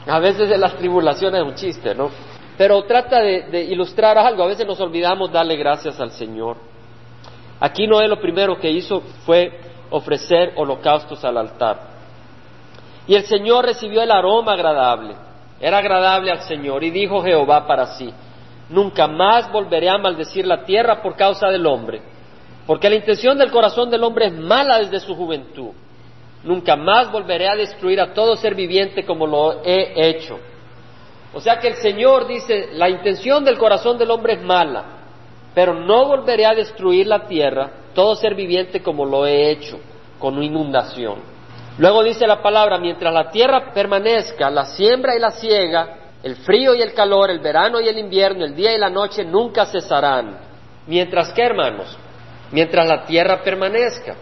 A 0.07 0.19
veces 0.19 0.51
en 0.51 0.61
las 0.61 0.77
tribulaciones 0.77 1.41
es 1.41 1.47
un 1.47 1.55
chiste, 1.55 1.95
¿no? 1.95 2.11
Pero 2.57 2.83
trata 2.85 3.21
de, 3.21 3.43
de 3.43 3.65
ilustrar 3.65 4.17
algo. 4.19 4.43
A 4.43 4.47
veces 4.47 4.67
nos 4.67 4.81
olvidamos 4.81 5.33
darle 5.33 5.57
gracias 5.57 5.99
al 6.01 6.11
Señor. 6.11 6.57
Aquí 7.61 7.87
Noé 7.87 8.09
lo 8.09 8.21
primero 8.21 8.59
que 8.59 8.71
hizo 8.71 9.01
fue 9.25 9.59
ofrecer 9.95 10.53
holocaustos 10.57 11.25
al 11.25 11.39
altar. 11.39 11.79
Y 13.07 13.15
el 13.15 13.25
Señor 13.25 13.65
recibió 13.65 14.03
el 14.03 14.11
aroma 14.11 14.55
agradable, 14.55 15.15
era 15.61 15.79
agradable 15.79 16.33
al 16.33 16.41
Señor, 16.41 16.83
y 16.83 16.91
dijo 16.91 17.23
Jehová 17.23 17.67
para 17.67 17.87
sí, 17.97 18.13
nunca 18.71 19.07
más 19.07 19.51
volveré 19.53 19.89
a 19.89 19.99
maldecir 19.99 20.47
la 20.47 20.65
tierra 20.65 21.01
por 21.01 21.15
causa 21.15 21.49
del 21.49 21.65
hombre, 21.67 22.03
porque 22.67 22.91
la 22.91 22.97
intención 22.97 23.39
del 23.39 23.53
corazón 23.53 23.89
del 23.89 24.03
hombre 24.03 24.27
es 24.27 24.33
mala 24.33 24.79
desde 24.79 24.99
su 25.01 25.15
juventud. 25.15 25.71
Nunca 26.43 26.77
más 26.77 27.11
volveré 27.11 27.49
a 27.49 27.55
destruir 27.55 28.01
a 28.01 28.13
todo 28.13 28.37
ser 28.37 28.55
viviente 28.55 29.05
como 29.05 29.27
lo 29.27 29.63
he 29.65 30.09
hecho. 30.09 30.39
O 31.33 31.41
sea 31.41 31.59
que 31.59 31.69
el 31.69 31.77
Señor 31.77 32.27
dice, 32.27 32.71
la 32.73 32.89
intención 32.89 33.45
del 33.45 33.59
corazón 33.59 33.97
del 33.97 34.11
hombre 34.11 34.35
es 34.35 34.43
mala, 34.43 34.85
pero 35.55 35.73
no 35.73 36.07
volveré 36.07 36.47
a 36.47 36.55
destruir 36.55 37.07
la 37.07 37.27
tierra 37.27 37.84
todo 37.95 38.15
ser 38.17 38.35
viviente 38.35 38.83
como 38.83 39.05
lo 39.05 39.25
he 39.27 39.51
hecho, 39.51 39.79
con 40.19 40.43
inundación. 40.43 41.21
Luego 41.79 42.05
dice 42.05 42.27
la 42.27 42.43
palabra, 42.43 42.79
mientras 42.79 43.13
la 43.13 43.31
tierra 43.31 43.73
permanezca, 43.73 44.51
la 44.51 44.67
siembra 44.67 45.17
y 45.17 45.21
la 45.21 45.31
siega, 45.31 45.99
el 46.23 46.37
frío 46.37 46.75
y 46.75 46.83
el 46.83 46.95
calor, 46.95 47.31
el 47.31 47.41
verano 47.41 47.81
y 47.81 47.89
el 47.89 47.99
invierno, 47.99 48.45
el 48.45 48.55
día 48.55 48.75
y 48.75 48.79
la 48.79 48.91
noche 48.91 49.25
nunca 49.25 49.67
cesarán. 49.67 50.39
Mientras 50.87 51.33
que, 51.33 51.43
hermanos, 51.43 51.97
mientras 52.53 52.87
la 52.87 53.05
tierra 53.05 53.43
permanezca. 53.43 54.15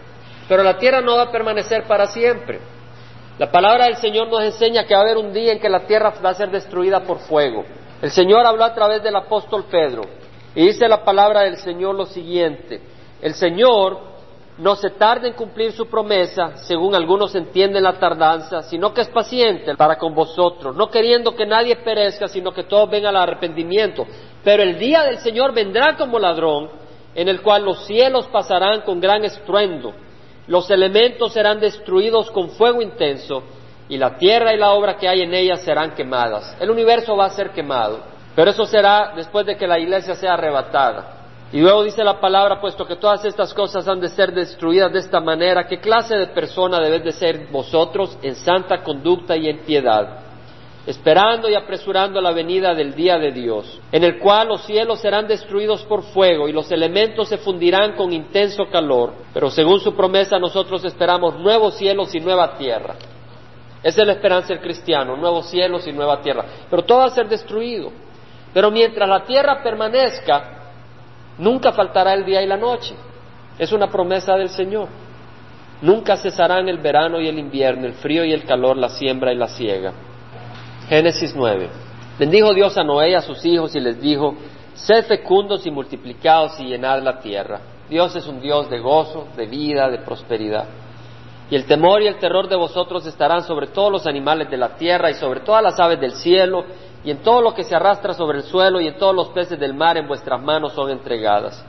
Pero 0.47 0.63
la 0.63 0.77
tierra 0.77 1.01
no 1.01 1.15
va 1.15 1.23
a 1.23 1.31
permanecer 1.31 1.83
para 1.83 2.07
siempre. 2.07 2.59
La 3.37 3.51
palabra 3.51 3.85
del 3.85 3.97
Señor 3.97 4.27
nos 4.27 4.43
enseña 4.43 4.85
que 4.85 4.93
va 4.93 5.01
a 5.01 5.03
haber 5.03 5.17
un 5.17 5.33
día 5.33 5.53
en 5.53 5.59
que 5.59 5.69
la 5.69 5.81
tierra 5.81 6.13
va 6.23 6.31
a 6.31 6.35
ser 6.35 6.51
destruida 6.51 7.01
por 7.01 7.19
fuego. 7.19 7.63
El 8.01 8.11
Señor 8.11 8.45
habló 8.45 8.63
a 8.63 8.73
través 8.73 9.01
del 9.01 9.15
apóstol 9.15 9.65
Pedro 9.71 10.03
y 10.53 10.67
dice 10.67 10.87
la 10.87 11.03
palabra 11.03 11.41
del 11.41 11.57
Señor 11.57 11.95
lo 11.95 12.05
siguiente, 12.05 12.81
el 13.23 13.35
Señor 13.35 13.99
no 14.57 14.75
se 14.75 14.89
tarda 14.89 15.27
en 15.29 15.33
cumplir 15.33 15.71
su 15.71 15.87
promesa, 15.87 16.57
según 16.57 16.93
algunos 16.93 17.33
entienden 17.35 17.83
la 17.83 17.97
tardanza, 17.97 18.63
sino 18.63 18.93
que 18.93 18.99
es 18.99 19.07
paciente 19.07 19.75
para 19.77 19.97
con 19.97 20.13
vosotros, 20.13 20.75
no 20.75 20.89
queriendo 20.89 21.33
que 21.33 21.45
nadie 21.45 21.77
perezca, 21.77 22.27
sino 22.27 22.51
que 22.51 22.65
todos 22.65 22.89
vengan 22.89 23.15
al 23.15 23.23
arrepentimiento. 23.23 24.05
Pero 24.43 24.61
el 24.61 24.77
día 24.77 25.03
del 25.03 25.19
Señor 25.19 25.53
vendrá 25.53 25.95
como 25.95 26.19
ladrón, 26.19 26.69
en 27.15 27.29
el 27.29 27.41
cual 27.41 27.63
los 27.63 27.85
cielos 27.85 28.27
pasarán 28.27 28.81
con 28.81 28.99
gran 28.99 29.23
estruendo, 29.23 29.93
los 30.47 30.69
elementos 30.69 31.31
serán 31.31 31.61
destruidos 31.61 32.29
con 32.29 32.49
fuego 32.49 32.81
intenso, 32.81 33.41
y 33.87 33.97
la 33.97 34.17
tierra 34.17 34.53
y 34.53 34.57
la 34.57 34.71
obra 34.71 34.97
que 34.97 35.07
hay 35.07 35.21
en 35.21 35.33
ella 35.33 35.55
serán 35.55 35.95
quemadas. 35.95 36.57
El 36.59 36.69
universo 36.69 37.15
va 37.15 37.27
a 37.27 37.29
ser 37.29 37.51
quemado, 37.51 38.01
pero 38.35 38.51
eso 38.51 38.65
será 38.65 39.13
después 39.15 39.45
de 39.45 39.55
que 39.55 39.65
la 39.65 39.79
iglesia 39.79 40.13
sea 40.13 40.33
arrebatada. 40.33 41.22
Y 41.53 41.61
luego 41.61 41.83
dice 41.83 42.03
la 42.03 42.19
palabra, 42.19 42.59
puesto 42.59 42.85
que 42.85 42.95
todas 42.95 43.23
estas 43.25 43.53
cosas 43.53 43.87
han 43.87 44.01
de 44.01 44.09
ser 44.09 44.33
destruidas 44.33 44.91
de 44.91 44.99
esta 44.99 45.19
manera, 45.19 45.67
¿qué 45.67 45.79
clase 45.79 46.17
de 46.17 46.27
persona 46.27 46.79
debéis 46.79 47.03
de 47.03 47.11
ser 47.11 47.47
vosotros 47.51 48.17
en 48.23 48.35
santa 48.35 48.81
conducta 48.81 49.37
y 49.37 49.47
en 49.47 49.59
piedad? 49.59 50.23
esperando 50.85 51.49
y 51.49 51.55
apresurando 51.55 52.19
la 52.19 52.31
venida 52.31 52.73
del 52.73 52.93
día 52.93 53.17
de 53.17 53.31
Dios, 53.31 53.79
en 53.91 54.03
el 54.03 54.19
cual 54.19 54.49
los 54.49 54.65
cielos 54.65 54.99
serán 54.99 55.27
destruidos 55.27 55.83
por 55.85 56.03
fuego 56.03 56.49
y 56.49 56.51
los 56.51 56.69
elementos 56.71 57.29
se 57.29 57.37
fundirán 57.37 57.95
con 57.95 58.11
intenso 58.11 58.65
calor, 58.69 59.13
pero 59.33 59.49
según 59.49 59.79
su 59.79 59.95
promesa 59.95 60.37
nosotros 60.39 60.83
esperamos 60.83 61.39
nuevos 61.39 61.75
cielos 61.75 62.13
y 62.13 62.19
nueva 62.19 62.57
tierra. 62.57 62.95
Esa 63.81 64.01
es 64.01 64.07
la 64.07 64.13
esperanza 64.13 64.49
del 64.49 64.61
cristiano, 64.61 65.15
nuevos 65.15 65.49
cielos 65.49 65.87
y 65.87 65.93
nueva 65.93 66.21
tierra, 66.21 66.45
pero 66.69 66.83
todo 66.83 66.99
va 66.99 67.05
a 67.05 67.09
ser 67.09 67.29
destruido. 67.29 67.91
Pero 68.53 68.69
mientras 68.69 69.07
la 69.07 69.23
tierra 69.23 69.63
permanezca, 69.63 70.62
nunca 71.37 71.71
faltará 71.71 72.13
el 72.13 72.25
día 72.25 72.41
y 72.41 72.47
la 72.47 72.57
noche. 72.57 72.95
Es 73.57 73.71
una 73.71 73.87
promesa 73.87 74.35
del 74.35 74.49
Señor. 74.49 74.87
Nunca 75.81 76.17
cesarán 76.17 76.69
el 76.69 76.77
verano 76.77 77.19
y 77.19 77.27
el 77.27 77.37
invierno, 77.37 77.85
el 77.85 77.93
frío 77.93 78.23
y 78.23 78.31
el 78.31 78.45
calor, 78.45 78.77
la 78.77 78.89
siembra 78.89 79.33
y 79.33 79.35
la 79.35 79.47
siega. 79.47 79.93
Génesis 80.87 81.35
9. 81.35 81.69
Bendijo 82.17 82.53
Dios 82.53 82.77
a 82.77 82.83
Noé 82.83 83.11
y 83.11 83.13
a 83.15 83.21
sus 83.21 83.43
hijos 83.45 83.75
y 83.75 83.79
les 83.79 83.99
dijo, 83.99 84.35
sed 84.75 85.05
fecundos 85.05 85.65
y 85.65 85.71
multiplicados 85.71 86.59
y 86.59 86.65
llenad 86.65 87.01
la 87.01 87.19
tierra. 87.19 87.59
Dios 87.89 88.15
es 88.15 88.27
un 88.27 88.39
Dios 88.39 88.69
de 88.69 88.79
gozo, 88.79 89.27
de 89.35 89.45
vida, 89.45 89.89
de 89.89 89.99
prosperidad. 89.99 90.65
Y 91.49 91.55
el 91.55 91.65
temor 91.65 92.01
y 92.01 92.07
el 92.07 92.17
terror 92.17 92.47
de 92.47 92.55
vosotros 92.55 93.05
estarán 93.05 93.43
sobre 93.43 93.67
todos 93.67 93.91
los 93.91 94.07
animales 94.07 94.49
de 94.49 94.57
la 94.57 94.75
tierra 94.75 95.11
y 95.11 95.15
sobre 95.15 95.41
todas 95.41 95.61
las 95.61 95.79
aves 95.79 95.99
del 95.99 96.13
cielo 96.13 96.63
y 97.03 97.11
en 97.11 97.17
todo 97.17 97.41
lo 97.41 97.53
que 97.53 97.63
se 97.63 97.75
arrastra 97.75 98.13
sobre 98.13 98.39
el 98.39 98.43
suelo 98.45 98.79
y 98.79 98.87
en 98.87 98.97
todos 98.97 99.13
los 99.13 99.29
peces 99.29 99.59
del 99.59 99.73
mar 99.73 99.97
en 99.97 100.07
vuestras 100.07 100.41
manos 100.41 100.73
son 100.73 100.89
entregadas. 100.89 101.63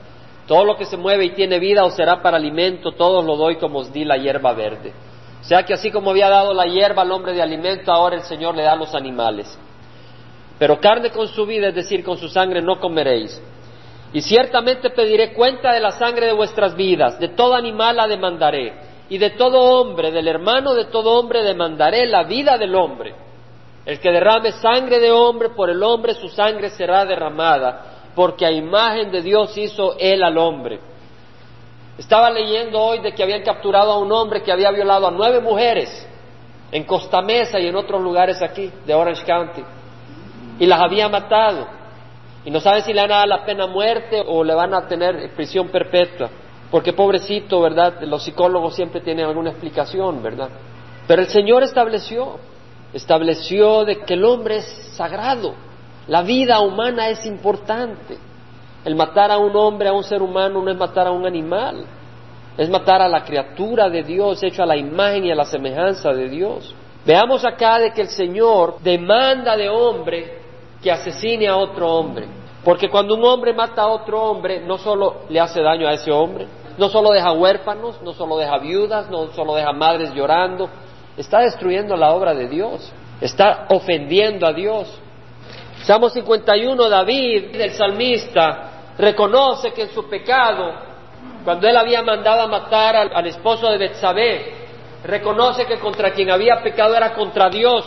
Todo 0.46 0.64
lo 0.64 0.76
que 0.76 0.84
se 0.84 0.96
mueve 0.96 1.24
y 1.24 1.30
tiene 1.30 1.58
vida 1.58 1.84
os 1.84 1.94
será 1.94 2.22
para 2.22 2.36
alimento, 2.36 2.92
todo 2.92 3.22
lo 3.22 3.36
doy 3.36 3.56
como 3.56 3.78
os 3.80 3.92
di 3.92 4.04
la 4.04 4.16
hierba 4.16 4.52
verde. 4.52 4.92
O 5.40 5.44
sea 5.44 5.62
que 5.62 5.74
así 5.74 5.90
como 5.90 6.10
había 6.10 6.28
dado 6.28 6.54
la 6.54 6.66
hierba 6.66 7.02
al 7.02 7.12
hombre 7.12 7.32
de 7.32 7.42
alimento, 7.42 7.92
ahora 7.92 8.16
el 8.16 8.22
Señor 8.22 8.54
le 8.54 8.62
da 8.62 8.72
a 8.72 8.76
los 8.76 8.94
animales. 8.94 9.58
Pero 10.58 10.80
carne 10.80 11.10
con 11.10 11.26
su 11.28 11.44
vida, 11.46 11.68
es 11.68 11.74
decir, 11.74 12.04
con 12.04 12.16
su 12.16 12.28
sangre, 12.28 12.62
no 12.62 12.78
comeréis. 12.78 13.42
Y 14.12 14.20
ciertamente 14.20 14.90
pediré 14.90 15.32
cuenta 15.32 15.72
de 15.72 15.80
la 15.80 15.90
sangre 15.90 16.26
de 16.26 16.32
vuestras 16.32 16.76
vidas, 16.76 17.18
de 17.18 17.28
todo 17.28 17.54
animal 17.54 17.96
la 17.96 18.06
demandaré, 18.06 18.74
y 19.08 19.18
de 19.18 19.30
todo 19.30 19.60
hombre, 19.80 20.12
del 20.12 20.28
hermano 20.28 20.74
de 20.74 20.84
todo 20.86 21.18
hombre 21.18 21.42
demandaré 21.42 22.06
la 22.06 22.22
vida 22.22 22.56
del 22.56 22.74
hombre. 22.74 23.23
El 23.84 24.00
que 24.00 24.10
derrame 24.10 24.52
sangre 24.52 24.98
de 24.98 25.10
hombre, 25.10 25.50
por 25.50 25.68
el 25.68 25.82
hombre 25.82 26.14
su 26.14 26.28
sangre 26.28 26.70
será 26.70 27.04
derramada, 27.04 28.10
porque 28.14 28.46
a 28.46 28.50
imagen 28.50 29.10
de 29.10 29.20
Dios 29.20 29.56
hizo 29.58 29.96
él 29.98 30.22
al 30.22 30.38
hombre. 30.38 30.80
Estaba 31.98 32.30
leyendo 32.30 32.80
hoy 32.80 33.00
de 33.00 33.12
que 33.12 33.22
habían 33.22 33.42
capturado 33.42 33.92
a 33.92 33.98
un 33.98 34.10
hombre 34.10 34.42
que 34.42 34.50
había 34.50 34.70
violado 34.70 35.06
a 35.06 35.10
nueve 35.10 35.40
mujeres 35.40 36.08
en 36.72 36.84
Costa 36.84 37.22
Mesa 37.22 37.60
y 37.60 37.68
en 37.68 37.76
otros 37.76 38.00
lugares 38.02 38.42
aquí 38.42 38.70
de 38.84 38.94
Orange 38.94 39.24
County 39.24 39.62
y 40.58 40.66
las 40.66 40.80
había 40.80 41.08
matado 41.08 41.68
y 42.44 42.50
no 42.50 42.58
saben 42.58 42.82
si 42.82 42.92
le 42.92 43.00
van 43.00 43.12
a 43.12 43.16
dar 43.18 43.28
la 43.28 43.44
pena 43.44 43.66
muerte 43.66 44.22
o 44.26 44.42
le 44.42 44.54
van 44.54 44.74
a 44.74 44.88
tener 44.88 45.32
prisión 45.34 45.68
perpetua 45.68 46.30
porque 46.74 46.92
pobrecito, 46.92 47.60
¿verdad? 47.60 48.02
Los 48.02 48.24
psicólogos 48.24 48.74
siempre 48.74 49.00
tienen 49.00 49.26
alguna 49.26 49.50
explicación, 49.50 50.20
¿verdad? 50.20 50.48
Pero 51.06 51.22
el 51.22 51.28
Señor 51.28 51.62
estableció, 51.62 52.40
estableció 52.94 53.84
de 53.84 54.00
que 54.00 54.14
el 54.14 54.24
hombre 54.24 54.58
es 54.58 54.64
sagrado, 54.96 55.54
la 56.06 56.22
vida 56.22 56.60
humana 56.60 57.08
es 57.08 57.24
importante. 57.26 58.18
El 58.84 58.94
matar 58.94 59.30
a 59.30 59.38
un 59.38 59.56
hombre, 59.56 59.88
a 59.88 59.92
un 59.92 60.04
ser 60.04 60.20
humano, 60.20 60.62
no 60.62 60.70
es 60.70 60.76
matar 60.76 61.06
a 61.06 61.10
un 61.10 61.26
animal, 61.26 61.86
es 62.58 62.68
matar 62.68 63.00
a 63.00 63.08
la 63.08 63.24
criatura 63.24 63.88
de 63.88 64.02
Dios, 64.02 64.42
hecho 64.42 64.62
a 64.62 64.66
la 64.66 64.76
imagen 64.76 65.24
y 65.24 65.30
a 65.30 65.34
la 65.34 65.46
semejanza 65.46 66.12
de 66.12 66.28
Dios. 66.28 66.74
Veamos 67.06 67.44
acá 67.44 67.78
de 67.78 67.92
que 67.92 68.02
el 68.02 68.08
Señor 68.08 68.76
demanda 68.80 69.56
de 69.56 69.68
hombre 69.70 70.38
que 70.82 70.92
asesine 70.92 71.48
a 71.48 71.56
otro 71.56 71.90
hombre. 71.90 72.26
Porque 72.62 72.90
cuando 72.90 73.14
un 73.14 73.24
hombre 73.24 73.54
mata 73.54 73.82
a 73.82 73.88
otro 73.88 74.22
hombre, 74.22 74.60
no 74.60 74.76
solo 74.78 75.22
le 75.30 75.40
hace 75.40 75.62
daño 75.62 75.88
a 75.88 75.92
ese 75.92 76.10
hombre, 76.10 76.46
no 76.76 76.88
solo 76.88 77.10
deja 77.12 77.32
huérfanos, 77.32 78.02
no 78.02 78.12
solo 78.12 78.36
deja 78.36 78.58
viudas, 78.58 79.08
no 79.10 79.28
solo 79.32 79.54
deja 79.54 79.72
madres 79.72 80.12
llorando, 80.14 80.68
está 81.16 81.40
destruyendo 81.40 81.96
la 81.96 82.12
obra 82.12 82.34
de 82.34 82.48
Dios, 82.48 82.92
está 83.20 83.66
ofendiendo 83.68 84.46
a 84.46 84.52
Dios. 84.52 85.00
Salmo 85.84 86.08
51, 86.08 86.88
David, 86.88 87.60
el 87.60 87.70
salmista, 87.72 88.70
reconoce 88.98 89.72
que 89.72 89.82
en 89.82 89.90
su 89.90 90.08
pecado, 90.08 90.72
cuando 91.44 91.68
él 91.68 91.76
había 91.76 92.02
mandado 92.02 92.42
a 92.42 92.46
matar 92.46 92.96
al, 92.96 93.26
esposo 93.26 93.70
de 93.70 93.78
Betsabé, 93.78 94.52
reconoce 95.04 95.66
que 95.66 95.78
contra 95.78 96.12
quien 96.12 96.30
había 96.30 96.62
pecado 96.62 96.96
era 96.96 97.12
contra 97.12 97.50
Dios. 97.50 97.84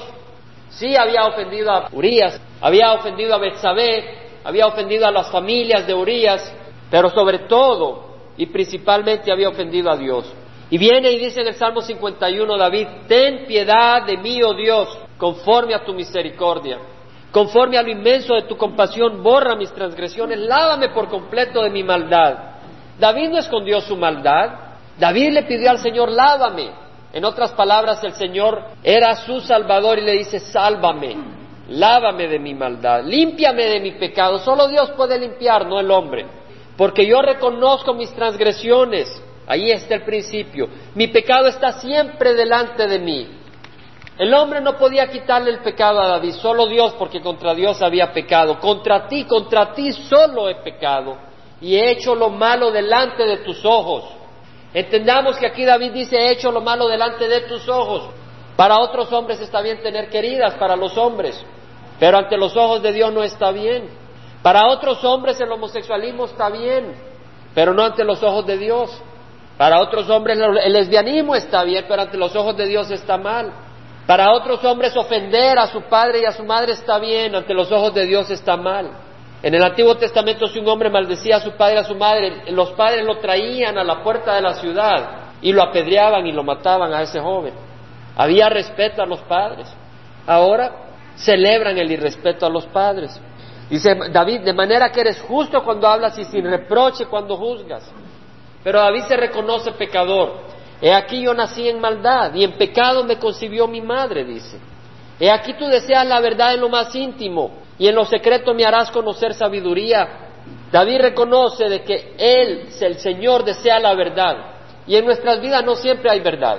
Sí 0.69 0.95
había 0.95 1.25
ofendido 1.25 1.71
a 1.71 1.89
Urias, 1.91 2.39
había 2.61 2.93
ofendido 2.93 3.33
a 3.33 3.39
Betsabé, 3.39 4.27
había 4.43 4.67
ofendido 4.67 5.07
a 5.07 5.11
las 5.11 5.31
familias 5.31 5.87
de 5.87 5.93
Urias, 5.93 6.53
pero 6.91 7.09
sobre 7.09 7.39
todo 7.39 8.07
y 8.37 8.45
principalmente 8.45 9.31
había 9.31 9.49
ofendido 9.49 9.91
a 9.91 9.97
Dios. 9.97 10.31
Y 10.69 10.77
viene 10.77 11.11
y 11.11 11.19
dice 11.19 11.41
en 11.41 11.47
el 11.47 11.55
Salmo 11.55 11.81
51 11.81 12.57
David, 12.57 12.87
ten 13.07 13.45
piedad 13.45 14.05
de 14.05 14.17
mí, 14.17 14.41
oh 14.43 14.53
Dios, 14.53 14.97
conforme 15.17 15.73
a 15.73 15.83
tu 15.85 15.93
misericordia 15.93 16.77
Conforme 17.31 17.77
a 17.77 17.83
lo 17.83 17.91
inmenso 17.91 18.33
de 18.33 18.43
tu 18.43 18.55
compasión, 18.57 19.21
borra 19.21 19.55
mis 19.55 19.71
transgresiones, 19.71 20.39
lávame 20.39 20.89
por 20.89 21.09
completo 21.09 21.61
de 21.61 21.69
mi 21.69 21.83
maldad. 21.83 22.35
David 22.97 23.29
no 23.29 23.37
escondió 23.37 23.81
su 23.81 23.95
maldad. 23.95 24.49
David 24.97 25.33
le 25.33 25.43
pidió 25.43 25.69
al 25.69 25.79
Señor, 25.79 26.09
lávame. 26.09 26.71
En 27.13 27.25
otras 27.25 27.51
palabras, 27.51 28.03
el 28.03 28.13
Señor 28.13 28.63
era 28.81 29.15
su 29.17 29.41
Salvador 29.41 29.99
y 29.99 30.01
le 30.01 30.13
dice, 30.13 30.39
sálvame, 30.39 31.15
lávame 31.69 32.27
de 32.27 32.39
mi 32.39 32.53
maldad, 32.53 33.03
límpiame 33.03 33.65
de 33.65 33.79
mi 33.81 33.91
pecado. 33.91 34.39
Solo 34.39 34.67
Dios 34.67 34.91
puede 34.91 35.19
limpiar, 35.19 35.67
no 35.67 35.79
el 35.79 35.91
hombre. 35.91 36.25
Porque 36.77 37.05
yo 37.05 37.21
reconozco 37.21 37.93
mis 37.93 38.11
transgresiones. 38.13 39.21
Ahí 39.47 39.71
está 39.71 39.95
el 39.95 40.03
principio. 40.03 40.67
Mi 40.93 41.07
pecado 41.07 41.47
está 41.47 41.73
siempre 41.73 42.33
delante 42.33 42.85
de 42.85 42.99
mí. 42.99 43.27
El 44.17 44.33
hombre 44.33 44.61
no 44.61 44.75
podía 44.77 45.07
quitarle 45.09 45.51
el 45.51 45.59
pecado 45.59 46.01
a 46.01 46.07
David, 46.07 46.33
solo 46.33 46.65
Dios, 46.65 46.93
porque 46.97 47.21
contra 47.21 47.53
Dios 47.53 47.81
había 47.81 48.11
pecado. 48.11 48.59
Contra 48.59 49.07
ti, 49.07 49.25
contra 49.25 49.73
ti 49.73 49.93
solo 49.93 50.49
he 50.49 50.55
pecado 50.55 51.27
y 51.61 51.75
he 51.75 51.91
hecho 51.91 52.15
lo 52.15 52.29
malo 52.29 52.71
delante 52.71 53.23
de 53.23 53.37
tus 53.37 53.63
ojos. 53.65 54.05
Entendamos 54.73 55.37
que 55.37 55.47
aquí 55.47 55.65
David 55.65 55.91
dice, 55.91 56.17
he 56.17 56.31
hecho 56.31 56.51
lo 56.51 56.61
malo 56.61 56.87
delante 56.87 57.27
de 57.27 57.41
tus 57.41 57.67
ojos. 57.69 58.09
Para 58.55 58.79
otros 58.79 59.11
hombres 59.13 59.39
está 59.39 59.61
bien 59.61 59.81
tener 59.81 60.09
queridas, 60.09 60.55
para 60.55 60.75
los 60.75 60.97
hombres, 60.97 61.39
pero 61.99 62.17
ante 62.17 62.37
los 62.37 62.55
ojos 62.57 62.81
de 62.81 62.91
Dios 62.91 63.13
no 63.13 63.23
está 63.23 63.51
bien. 63.51 63.89
Para 64.41 64.67
otros 64.67 65.03
hombres 65.03 65.39
el 65.39 65.51
homosexualismo 65.51 66.25
está 66.25 66.49
bien, 66.49 66.95
pero 67.53 67.73
no 67.73 67.83
ante 67.83 68.03
los 68.03 68.21
ojos 68.23 68.45
de 68.45 68.57
Dios. 68.57 68.89
Para 69.57 69.79
otros 69.81 70.09
hombres 70.09 70.37
el 70.37 70.73
lesbianismo 70.73 71.35
está 71.35 71.63
bien, 71.63 71.85
pero 71.87 72.03
ante 72.03 72.17
los 72.17 72.35
ojos 72.35 72.55
de 72.55 72.67
Dios 72.67 72.91
está 72.91 73.17
mal. 73.17 73.51
Para 74.05 74.31
otros 74.31 74.63
hombres 74.63 74.95
ofender 74.95 75.57
a 75.57 75.67
su 75.67 75.81
padre 75.81 76.21
y 76.21 76.25
a 76.25 76.31
su 76.31 76.43
madre 76.43 76.73
está 76.73 76.99
bien, 76.99 77.35
ante 77.35 77.53
los 77.53 77.71
ojos 77.71 77.93
de 77.93 78.05
Dios 78.05 78.29
está 78.29 78.55
mal. 78.55 78.91
En 79.41 79.53
el 79.53 79.63
Antiguo 79.63 79.95
Testamento 79.95 80.47
si 80.47 80.59
un 80.59 80.67
hombre 80.67 80.89
maldecía 80.89 81.37
a 81.37 81.39
su 81.41 81.51
padre 81.51 81.75
y 81.75 81.77
a 81.79 81.83
su 81.83 81.95
madre, 81.95 82.51
los 82.51 82.71
padres 82.71 83.03
lo 83.03 83.17
traían 83.17 83.77
a 83.77 83.83
la 83.83 84.03
puerta 84.03 84.35
de 84.35 84.41
la 84.41 84.53
ciudad 84.53 85.09
y 85.41 85.51
lo 85.51 85.63
apedreaban 85.63 86.25
y 86.25 86.31
lo 86.31 86.43
mataban 86.43 86.93
a 86.93 87.01
ese 87.01 87.19
joven. 87.19 87.53
Había 88.15 88.49
respeto 88.49 89.01
a 89.01 89.05
los 89.05 89.19
padres. 89.21 89.67
Ahora 90.25 90.71
celebran 91.15 91.77
el 91.77 91.91
irrespeto 91.91 92.45
a 92.45 92.49
los 92.49 92.65
padres. 92.67 93.19
Dice 93.69 93.95
David, 94.11 94.41
de 94.41 94.53
manera 94.53 94.91
que 94.91 95.01
eres 95.01 95.19
justo 95.21 95.63
cuando 95.63 95.87
hablas 95.87 96.17
y 96.17 96.23
sin 96.23 96.45
reproche 96.45 97.05
cuando 97.05 97.35
juzgas. 97.35 97.91
Pero 98.67 98.81
David 98.81 99.03
se 99.07 99.15
reconoce 99.15 99.71
pecador. 99.71 100.39
He 100.81 100.93
aquí 100.93 101.21
yo 101.21 101.33
nací 101.33 101.69
en 101.69 101.79
maldad 101.79 102.33
y 102.35 102.43
en 102.43 102.57
pecado 102.57 103.05
me 103.05 103.17
concibió 103.17 103.65
mi 103.65 103.79
madre, 103.79 104.25
dice. 104.25 104.59
He 105.17 105.31
aquí 105.31 105.53
tú 105.53 105.67
deseas 105.67 106.05
la 106.05 106.19
verdad 106.19 106.53
en 106.53 106.59
lo 106.59 106.67
más 106.67 106.93
íntimo 106.93 107.61
y 107.79 107.87
en 107.87 107.95
lo 107.95 108.03
secreto 108.03 108.53
me 108.53 108.65
harás 108.65 108.91
conocer 108.91 109.33
sabiduría. 109.33 110.09
David 110.69 110.99
reconoce 110.99 111.69
de 111.69 111.81
que 111.81 112.13
Él, 112.17 112.67
el 112.81 112.99
Señor, 112.99 113.45
desea 113.45 113.79
la 113.79 113.93
verdad 113.93 114.35
y 114.85 114.97
en 114.97 115.05
nuestras 115.05 115.39
vidas 115.39 115.63
no 115.63 115.75
siempre 115.75 116.11
hay 116.11 116.19
verdad. 116.19 116.57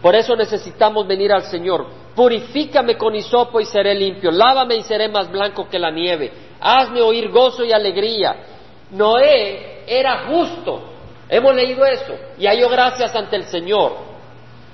Por 0.00 0.14
eso 0.14 0.34
necesitamos 0.34 1.06
venir 1.06 1.30
al 1.30 1.42
Señor. 1.42 1.88
Purifícame 2.16 2.96
con 2.96 3.14
hisopo 3.14 3.60
y 3.60 3.66
seré 3.66 3.94
limpio. 3.94 4.30
Lávame 4.30 4.76
y 4.76 4.82
seré 4.82 5.10
más 5.10 5.30
blanco 5.30 5.68
que 5.68 5.78
la 5.78 5.90
nieve. 5.90 6.32
Hazme 6.58 7.02
oír 7.02 7.28
gozo 7.30 7.66
y 7.66 7.72
alegría. 7.72 8.34
Noé 8.92 9.84
era 9.86 10.24
justo 10.26 10.89
Hemos 11.30 11.54
leído 11.54 11.84
eso 11.86 12.16
y 12.36 12.46
halló 12.46 12.68
gracias 12.68 13.14
ante 13.14 13.36
el 13.36 13.44
Señor. 13.44 14.10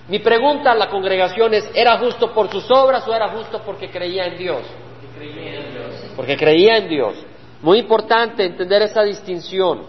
Mi 0.09 0.21
pregunta 0.21 0.73
a 0.73 0.75
la 0.75 0.89
congregación 0.89 1.53
es, 1.53 1.69
¿era 1.75 1.99
justo 1.99 2.33
por 2.33 2.51
sus 2.51 2.71
obras 2.71 3.07
o 3.07 3.15
era 3.15 3.29
justo 3.29 3.61
porque 3.65 3.91
creía 3.91 4.25
en 4.25 4.39
Dios? 4.39 4.63
Porque 4.65 5.19
creía 5.19 5.61
en 5.61 5.73
Dios. 5.73 5.95
Porque 6.17 6.37
creía 6.37 6.77
en 6.79 6.89
Dios. 6.89 7.15
Muy 7.61 7.79
importante 7.79 8.45
entender 8.45 8.83
esa 8.83 9.03
distinción. 9.03 9.85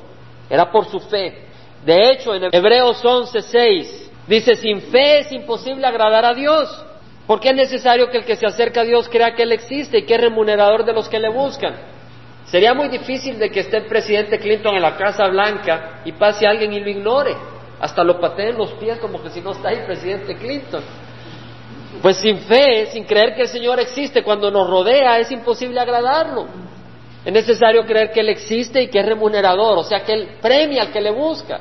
era 0.50 0.70
por 0.72 0.88
su 0.88 1.00
fe. 1.00 1.46
De 1.86 2.12
hecho, 2.12 2.34
en 2.36 2.50
Hebreos 2.52 3.04
11:6 3.04 4.10
dice, 4.28 4.56
sin 4.56 4.82
fe 4.82 5.20
es 5.20 5.32
imposible 5.32 5.86
agradar 5.88 6.26
a 6.26 6.34
Dios, 6.34 6.86
porque 7.26 7.50
es 7.50 7.56
necesario 7.56 8.10
que 8.10 8.18
el 8.18 8.26
que 8.26 8.36
se 8.36 8.46
acerca 8.46 8.82
a 8.82 8.84
Dios 8.84 9.08
crea 9.08 9.36
que 9.36 9.44
Él 9.44 9.52
existe 9.54 10.00
y 10.00 10.04
que 10.04 10.16
es 10.16 10.22
remunerador 10.22 10.84
de 10.84 10.94
los 10.94 11.08
que 11.08 11.20
le 11.20 11.30
buscan. 11.30 11.76
Sería 12.48 12.74
muy 12.74 12.88
difícil 12.88 13.38
de 13.38 13.50
que 13.50 13.60
esté 13.62 13.78
el 13.78 13.86
presidente 13.86 14.40
Clinton 14.40 14.76
en 14.76 14.82
la 14.82 14.96
Casa 14.96 15.28
Blanca 15.28 16.02
y 16.06 16.14
pase 16.14 16.48
alguien 16.48 16.72
y 16.74 16.80
lo 16.80 16.90
ignore. 16.90 17.36
Hasta 17.80 18.04
lo 18.04 18.20
pateen 18.20 18.58
los 18.58 18.72
pies 18.74 18.98
como 19.00 19.22
que 19.22 19.30
si 19.30 19.42
no 19.42 19.52
está 19.52 19.70
ahí 19.70 19.78
el 19.80 19.86
presidente 19.86 20.36
Clinton. 20.36 20.84
Pues 22.02 22.18
sin 22.18 22.38
fe, 22.40 22.88
sin 22.88 23.04
creer 23.04 23.36
que 23.36 23.44
el 23.44 23.48
Señor 23.48 23.80
existe, 23.80 24.24
cuando 24.24 24.50
nos 24.50 24.70
rodea 24.70 25.20
es 25.20 25.32
imposible 25.32 25.80
agradarlo. 25.80 26.48
Es 27.26 27.34
necesario 27.34 27.86
creer 27.86 28.12
que 28.12 28.22
Él 28.22 28.30
existe 28.30 28.82
y 28.82 28.88
que 28.88 29.00
es 29.00 29.06
remunerador, 29.06 29.78
o 29.78 29.84
sea, 29.84 30.04
que 30.04 30.14
Él 30.14 30.38
premia 30.42 30.84
al 30.84 30.92
que 30.92 31.02
le 31.02 31.12
busca. 31.12 31.60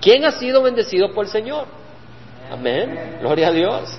¿Quién 0.00 0.24
ha 0.24 0.32
sido 0.32 0.62
bendecido 0.62 1.12
por 1.12 1.24
el 1.24 1.30
Señor? 1.30 1.66
Amén. 2.50 3.18
Gloria 3.20 3.48
a 3.48 3.52
Dios. 3.52 3.98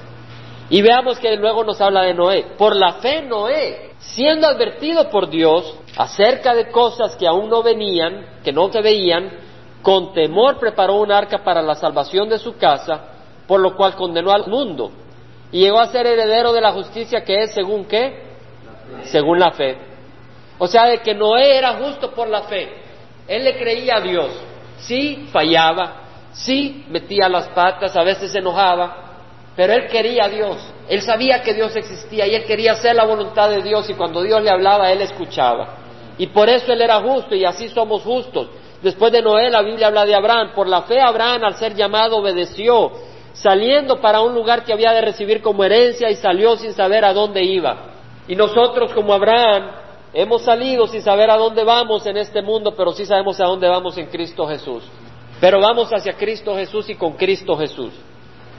Y 0.69 0.81
veamos 0.81 1.19
que 1.19 1.35
luego 1.35 1.63
nos 1.63 1.81
habla 1.81 2.03
de 2.03 2.13
Noé. 2.13 2.45
Por 2.57 2.75
la 2.75 2.93
fe 2.93 3.21
Noé, 3.21 3.92
siendo 4.11 4.47
advertido 4.47 5.09
por 5.09 5.29
Dios 5.29 5.77
acerca 5.97 6.53
de 6.53 6.69
cosas 6.69 7.15
que 7.15 7.27
aún 7.27 7.49
no 7.49 7.63
venían, 7.63 8.39
que 8.43 8.51
no 8.51 8.71
se 8.71 8.81
veían, 8.81 9.31
con 9.81 10.13
temor 10.13 10.59
preparó 10.59 10.95
un 10.95 11.11
arca 11.11 11.43
para 11.43 11.61
la 11.61 11.75
salvación 11.75 12.29
de 12.29 12.39
su 12.39 12.57
casa, 12.57 13.01
por 13.47 13.59
lo 13.59 13.75
cual 13.75 13.95
condenó 13.95 14.31
al 14.31 14.47
mundo 14.47 14.91
y 15.53 15.59
llegó 15.59 15.79
a 15.79 15.87
ser 15.87 16.07
heredero 16.07 16.51
de 16.51 16.61
la 16.61 16.71
justicia 16.71 17.23
que 17.23 17.43
es 17.43 17.53
según 17.53 17.85
qué? 17.85 18.23
Según 19.03 19.39
la 19.39 19.51
fe. 19.51 19.77
O 20.57 20.67
sea, 20.67 20.87
de 20.87 20.97
que 20.97 21.13
Noé 21.13 21.57
era 21.57 21.75
justo 21.75 22.11
por 22.11 22.27
la 22.27 22.41
fe. 22.43 22.73
Él 23.27 23.43
le 23.43 23.57
creía 23.57 23.97
a 23.97 24.01
Dios. 24.01 24.31
Sí, 24.77 25.29
fallaba, 25.31 26.01
sí, 26.31 26.85
metía 26.89 27.29
las 27.29 27.49
patas, 27.49 27.95
a 27.95 28.03
veces 28.03 28.31
se 28.31 28.39
enojaba, 28.39 29.02
pero 29.55 29.73
él 29.73 29.87
quería 29.87 30.25
a 30.25 30.29
Dios. 30.29 30.57
Él 30.89 31.01
sabía 31.01 31.41
que 31.41 31.53
Dios 31.53 31.75
existía 31.75 32.27
y 32.27 32.35
él 32.35 32.45
quería 32.45 32.73
hacer 32.73 32.95
la 32.95 33.05
voluntad 33.05 33.49
de 33.49 33.61
Dios 33.61 33.89
y 33.89 33.93
cuando 33.93 34.21
Dios 34.21 34.41
le 34.41 34.49
hablaba, 34.49 34.91
él 34.91 35.01
escuchaba. 35.01 35.77
Y 36.17 36.27
por 36.27 36.49
eso 36.49 36.71
él 36.73 36.81
era 36.81 36.99
justo 37.01 37.35
y 37.35 37.45
así 37.45 37.69
somos 37.69 38.03
justos. 38.03 38.47
Después 38.81 39.11
de 39.11 39.21
Noé, 39.21 39.49
la 39.49 39.61
Biblia 39.61 39.87
habla 39.87 40.05
de 40.05 40.15
Abraham. 40.15 40.51
Por 40.53 40.67
la 40.67 40.81
fe, 40.81 40.99
Abraham, 40.99 41.45
al 41.45 41.55
ser 41.55 41.73
llamado, 41.75 42.17
obedeció 42.17 42.91
saliendo 43.33 43.99
para 43.99 44.21
un 44.21 44.33
lugar 44.33 44.63
que 44.63 44.73
había 44.73 44.91
de 44.91 45.01
recibir 45.01 45.41
como 45.41 45.63
herencia 45.63 46.09
y 46.09 46.15
salió 46.15 46.55
sin 46.55 46.73
saber 46.73 47.03
a 47.05 47.13
dónde 47.13 47.43
iba. 47.43 47.93
Y 48.27 48.35
nosotros 48.35 48.93
como 48.93 49.13
Abraham 49.13 49.71
hemos 50.13 50.43
salido 50.43 50.87
sin 50.87 51.01
saber 51.01 51.29
a 51.29 51.37
dónde 51.37 51.63
vamos 51.63 52.05
en 52.05 52.17
este 52.17 52.41
mundo, 52.41 52.73
pero 52.75 52.91
sí 52.91 53.05
sabemos 53.05 53.39
a 53.39 53.45
dónde 53.45 53.67
vamos 53.67 53.97
en 53.97 54.07
Cristo 54.07 54.45
Jesús. 54.47 54.83
Pero 55.41 55.59
vamos 55.59 55.89
hacia 55.91 56.13
Cristo 56.13 56.55
Jesús 56.55 56.89
y 56.89 56.95
con 56.95 57.13
Cristo 57.13 57.57
Jesús. 57.57 57.91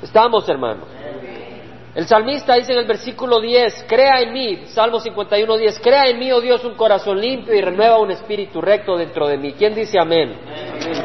¿Estamos, 0.03 0.49
hermanos? 0.49 0.89
El 1.95 2.09
salmista 2.09 2.55
dice 2.57 2.73
en 2.73 2.81
el 2.81 2.87
versículo 2.87 3.41
10, 3.41 3.85
crea 3.89 4.21
en 4.21 4.33
mí, 4.33 4.65
Salmo 4.67 4.99
51, 4.99 5.57
10, 5.57 5.79
crea 5.79 6.09
en 6.09 6.19
mí, 6.19 6.33
oh 6.33 6.41
Dios, 6.41 6.65
un 6.65 6.75
corazón 6.75 7.21
limpio 7.21 7.55
y 7.55 7.61
renueva 7.61 8.01
un 8.01 8.11
espíritu 8.11 8.61
recto 8.61 8.97
dentro 8.97 9.29
de 9.29 9.37
mí. 9.37 9.53
¿Quién 9.53 9.77
dice 9.77 9.99
amén? 10.01 10.35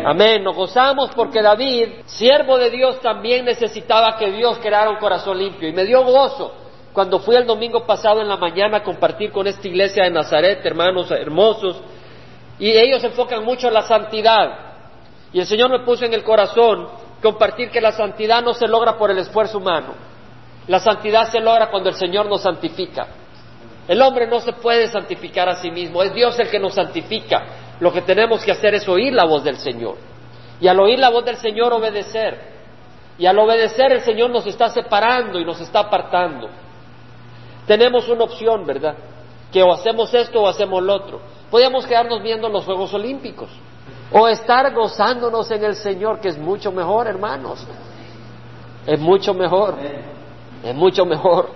Amén. 0.04 0.44
Nos 0.44 0.56
gozamos 0.56 1.12
porque 1.16 1.44
David, 1.44 1.90
siervo 2.06 2.58
de 2.58 2.72
Dios, 2.72 3.00
también 3.02 3.46
necesitaba 3.46 4.18
que 4.18 4.32
Dios 4.32 4.58
creara 4.58 4.90
un 4.90 4.98
corazón 4.98 5.38
limpio. 5.38 5.70
Y 5.70 5.74
me 5.74 5.86
dio 5.86 6.04
gozo 6.04 6.56
cuando 6.92 7.20
fui 7.20 7.36
el 7.36 7.46
domingo 7.46 7.86
pasado 7.86 8.22
en 8.22 8.28
la 8.28 8.38
mañana 8.38 8.78
a 8.78 8.84
compartir 8.84 9.32
con 9.32 9.46
esta 9.46 9.68
iglesia 9.68 10.06
de 10.06 10.10
Nazaret, 10.10 10.66
hermanos 10.66 11.12
hermosos, 11.12 11.80
y 12.58 12.72
ellos 12.72 13.04
enfocan 13.04 13.46
mucho 13.46 13.68
en 13.68 13.76
la 13.76 13.84
santidad. 13.84 14.70
Y 15.32 15.40
el 15.40 15.46
Señor 15.46 15.70
me 15.70 15.86
puso 15.86 16.04
en 16.04 16.16
el 16.16 16.24
corazón 16.24 16.88
compartir 17.22 17.70
que 17.70 17.82
la 17.82 17.92
santidad 17.92 18.42
no 18.42 18.54
se 18.54 18.68
logra 18.68 18.98
por 18.98 19.12
el 19.12 19.18
esfuerzo 19.20 19.58
humano 19.58 20.10
la 20.70 20.80
santidad 20.80 21.32
se 21.32 21.40
logra 21.40 21.72
cuando 21.72 21.90
el 21.90 21.96
Señor 21.96 22.28
nos 22.28 22.44
santifica. 22.44 23.08
El 23.88 24.00
hombre 24.04 24.28
no 24.28 24.40
se 24.40 24.54
puede 24.54 24.88
santificar 24.88 25.50
a 25.50 25.56
sí 25.56 25.72
mismo, 25.72 26.04
es 26.04 26.14
Dios 26.14 26.38
el 26.38 26.48
que 26.48 26.60
nos 26.60 26.76
santifica. 26.76 27.44
Lo 27.80 27.92
que 27.92 28.04
tenemos 28.04 28.46
que 28.46 28.52
hacer 28.52 28.76
es 28.76 28.88
oír 28.88 29.12
la 29.12 29.26
voz 29.26 29.44
del 29.44 29.58
Señor. 29.58 29.96
Y 30.62 30.68
al 30.68 30.80
oír 30.80 31.00
la 31.00 31.10
voz 31.10 31.26
del 31.26 31.38
Señor 31.38 31.74
obedecer. 31.74 32.40
Y 33.18 33.26
al 33.26 33.40
obedecer 33.40 33.92
el 33.94 34.02
Señor 34.02 34.30
nos 34.30 34.46
está 34.46 34.70
separando 34.70 35.40
y 35.40 35.46
nos 35.46 35.60
está 35.60 35.80
apartando. 35.80 36.50
Tenemos 37.66 38.08
una 38.08 38.26
opción, 38.26 38.64
¿verdad? 38.64 38.94
Que 39.52 39.64
o 39.64 39.74
hacemos 39.74 40.14
esto 40.14 40.40
o 40.40 40.48
hacemos 40.48 40.84
lo 40.84 40.94
otro. 40.94 41.20
Podríamos 41.50 41.88
quedarnos 41.88 42.22
viendo 42.22 42.48
los 42.48 42.64
Juegos 42.64 42.94
Olímpicos. 42.94 43.50
O 44.12 44.28
estar 44.28 44.74
gozándonos 44.74 45.52
en 45.52 45.64
el 45.64 45.76
Señor, 45.76 46.20
que 46.20 46.30
es 46.30 46.38
mucho 46.38 46.72
mejor, 46.72 47.08
hermanos. 47.08 47.66
Es 48.86 49.00
mucho 49.00 49.34
mejor. 49.34 49.76
Es 50.64 50.76
mucho 50.76 51.06
mejor. 51.06 51.50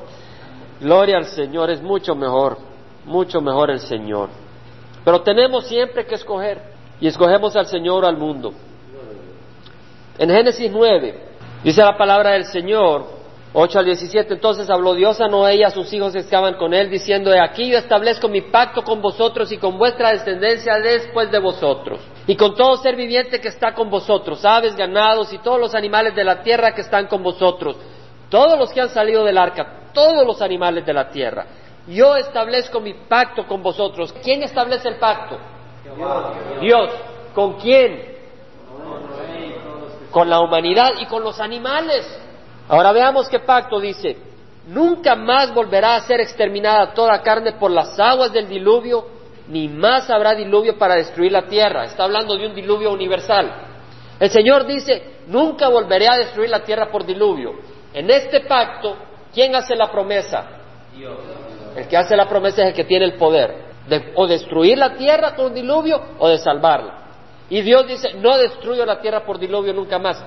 Gloria 0.79 1.17
al 1.17 1.25
Señor, 1.25 1.69
es 1.71 1.81
mucho 1.81 2.15
mejor. 2.15 2.57
Mucho 3.05 3.41
mejor 3.41 3.71
el 3.71 3.79
Señor. 3.79 4.29
Pero 5.03 5.21
tenemos 5.21 5.67
siempre 5.67 6.05
que 6.05 6.15
escoger. 6.15 6.61
Y 6.99 7.07
escogemos 7.07 7.55
al 7.55 7.65
Señor 7.65 8.05
o 8.05 8.07
al 8.07 8.17
mundo. 8.17 8.53
En 10.17 10.29
Génesis 10.29 10.71
9 10.71 11.19
dice 11.63 11.81
la 11.81 11.97
palabra 11.97 12.31
del 12.31 12.45
Señor, 12.45 13.22
8 13.55 13.79
al 13.79 13.85
17, 13.85 14.33
entonces 14.33 14.69
habló 14.69 14.95
Dios 14.95 15.21
a 15.21 15.27
Noé 15.27 15.57
y 15.57 15.63
a 15.63 15.69
sus 15.69 15.93
hijos 15.93 16.13
que 16.13 16.19
estaban 16.19 16.55
con 16.55 16.73
él, 16.73 16.89
diciendo, 16.89 17.31
aquí 17.39 17.69
yo 17.69 17.77
establezco 17.77 18.27
mi 18.27 18.41
pacto 18.41 18.83
con 18.83 19.01
vosotros 19.01 19.51
y 19.51 19.57
con 19.57 19.77
vuestra 19.77 20.09
descendencia 20.09 20.79
después 20.79 21.31
de 21.31 21.37
vosotros, 21.37 21.99
y 22.25 22.35
con 22.35 22.55
todo 22.55 22.77
ser 22.77 22.95
viviente 22.95 23.39
que 23.39 23.49
está 23.49 23.73
con 23.73 23.91
vosotros, 23.91 24.43
aves, 24.43 24.75
ganados 24.75 25.31
y 25.33 25.37
todos 25.37 25.59
los 25.59 25.75
animales 25.75 26.15
de 26.15 26.23
la 26.23 26.41
tierra 26.41 26.73
que 26.73 26.81
están 26.81 27.05
con 27.05 27.21
vosotros, 27.21 27.75
todos 28.29 28.57
los 28.57 28.71
que 28.71 28.81
han 28.81 28.89
salido 28.89 29.23
del 29.23 29.37
arca, 29.37 29.91
todos 29.93 30.25
los 30.25 30.41
animales 30.41 30.83
de 30.85 30.93
la 30.93 31.09
tierra. 31.09 31.45
Yo 31.87 32.15
establezco 32.15 32.79
mi 32.79 32.93
pacto 32.93 33.45
con 33.45 33.61
vosotros. 33.61 34.13
¿Quién 34.23 34.41
establece 34.41 34.87
el 34.87 34.95
pacto? 34.95 35.37
Dios. 36.61 36.89
¿Con 37.35 37.59
quién? 37.59 38.13
Con 40.11 40.29
la 40.29 40.39
humanidad 40.39 40.93
y 40.99 41.05
con 41.05 41.23
los 41.23 41.39
animales. 41.39 42.07
Ahora 42.67 42.91
veamos 42.91 43.27
qué 43.29 43.39
pacto 43.39 43.79
dice. 43.79 44.17
Nunca 44.67 45.15
más 45.15 45.53
volverá 45.53 45.95
a 45.95 46.01
ser 46.01 46.21
exterminada 46.21 46.93
toda 46.93 47.21
carne 47.21 47.53
por 47.53 47.69
las 47.71 47.99
aguas 47.99 48.31
del 48.31 48.47
diluvio, 48.47 49.05
ni 49.47 49.67
más 49.67 50.09
habrá 50.09 50.33
diluvio 50.35 50.77
para 50.77 50.95
destruir 50.95 51.31
la 51.31 51.47
tierra. 51.47 51.85
Está 51.85 52.05
hablando 52.05 52.37
de 52.37 52.47
un 52.47 52.55
diluvio 52.55 52.91
universal. 52.91 53.51
El 54.19 54.29
Señor 54.29 54.65
dice, 54.65 55.17
nunca 55.27 55.67
volveré 55.67 56.07
a 56.07 56.17
destruir 56.17 56.49
la 56.49 56.63
tierra 56.63 56.89
por 56.89 57.05
diluvio. 57.05 57.55
En 57.93 58.09
este 58.09 58.41
pacto, 58.41 58.95
¿quién 59.33 59.53
hace 59.55 59.75
la 59.75 59.91
promesa? 59.91 60.47
Dios. 60.95 61.17
El 61.75 61.87
que 61.87 61.97
hace 61.97 62.15
la 62.15 62.29
promesa 62.29 62.61
es 62.61 62.69
el 62.69 62.73
que 62.73 62.85
tiene 62.85 63.05
el 63.05 63.15
poder 63.15 63.73
de 63.87 64.13
o 64.15 64.27
destruir 64.27 64.77
la 64.77 64.95
tierra 64.95 65.35
con 65.35 65.53
diluvio 65.53 66.01
o 66.19 66.29
de 66.29 66.37
salvarla. 66.37 66.99
Y 67.49 67.61
Dios 67.61 67.87
dice, 67.87 68.13
no 68.13 68.37
destruyo 68.37 68.85
la 68.85 69.01
tierra 69.01 69.25
por 69.25 69.37
diluvio 69.37 69.73
nunca 69.73 69.99
más. 69.99 70.23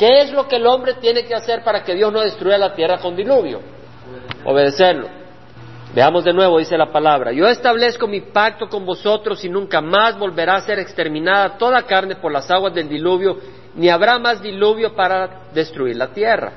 ¿Qué 0.00 0.20
es 0.20 0.32
lo 0.32 0.48
que 0.48 0.56
el 0.56 0.66
hombre 0.66 0.94
tiene 0.94 1.26
que 1.26 1.34
hacer 1.34 1.62
para 1.62 1.84
que 1.84 1.94
Dios 1.94 2.10
no 2.10 2.20
destruya 2.20 2.56
la 2.56 2.74
tierra 2.74 2.96
con 2.96 3.14
diluvio? 3.14 3.60
Obedecerlo. 4.46 5.06
Veamos 5.94 6.24
de 6.24 6.32
nuevo, 6.32 6.58
dice 6.58 6.78
la 6.78 6.90
palabra. 6.90 7.32
Yo 7.32 7.46
establezco 7.46 8.08
mi 8.08 8.22
pacto 8.22 8.66
con 8.66 8.86
vosotros 8.86 9.44
y 9.44 9.50
nunca 9.50 9.82
más 9.82 10.18
volverá 10.18 10.56
a 10.56 10.62
ser 10.62 10.78
exterminada 10.78 11.58
toda 11.58 11.82
carne 11.82 12.16
por 12.16 12.32
las 12.32 12.50
aguas 12.50 12.72
del 12.72 12.88
diluvio, 12.88 13.36
ni 13.74 13.90
habrá 13.90 14.18
más 14.18 14.40
diluvio 14.40 14.94
para 14.94 15.50
destruir 15.52 15.96
la 15.96 16.08
tierra. 16.08 16.50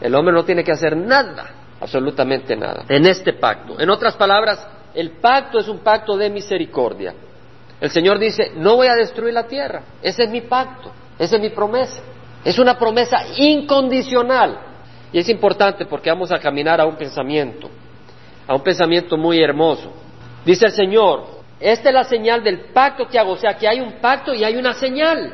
El 0.00 0.12
hombre 0.16 0.34
no 0.34 0.44
tiene 0.44 0.64
que 0.64 0.72
hacer 0.72 0.96
nada, 0.96 1.48
absolutamente 1.80 2.56
nada, 2.56 2.86
en 2.88 3.06
este 3.06 3.34
pacto. 3.34 3.78
En 3.78 3.88
otras 3.88 4.16
palabras, 4.16 4.66
el 4.94 5.12
pacto 5.12 5.60
es 5.60 5.68
un 5.68 5.78
pacto 5.78 6.16
de 6.16 6.28
misericordia. 6.28 7.14
El 7.80 7.90
Señor 7.90 8.18
dice, 8.18 8.50
no 8.56 8.74
voy 8.74 8.88
a 8.88 8.96
destruir 8.96 9.32
la 9.32 9.46
tierra, 9.46 9.82
ese 10.02 10.24
es 10.24 10.30
mi 10.30 10.40
pacto, 10.40 10.90
esa 11.20 11.36
es 11.36 11.40
mi 11.40 11.50
promesa. 11.50 12.02
Es 12.44 12.58
una 12.58 12.78
promesa 12.78 13.18
incondicional. 13.36 14.58
Y 15.12 15.18
es 15.18 15.28
importante 15.28 15.86
porque 15.86 16.10
vamos 16.10 16.30
a 16.30 16.38
caminar 16.38 16.80
a 16.80 16.86
un 16.86 16.96
pensamiento, 16.96 17.68
a 18.46 18.54
un 18.54 18.62
pensamiento 18.62 19.16
muy 19.16 19.42
hermoso. 19.42 19.92
Dice 20.44 20.66
el 20.66 20.72
Señor, 20.72 21.40
esta 21.58 21.88
es 21.90 21.94
la 21.94 22.04
señal 22.04 22.42
del 22.42 22.72
pacto 22.72 23.06
que 23.06 23.18
hago, 23.18 23.32
o 23.32 23.36
sea 23.36 23.54
que 23.54 23.68
hay 23.68 23.80
un 23.80 24.00
pacto 24.00 24.32
y 24.32 24.44
hay 24.44 24.56
una 24.56 24.72
señal. 24.72 25.32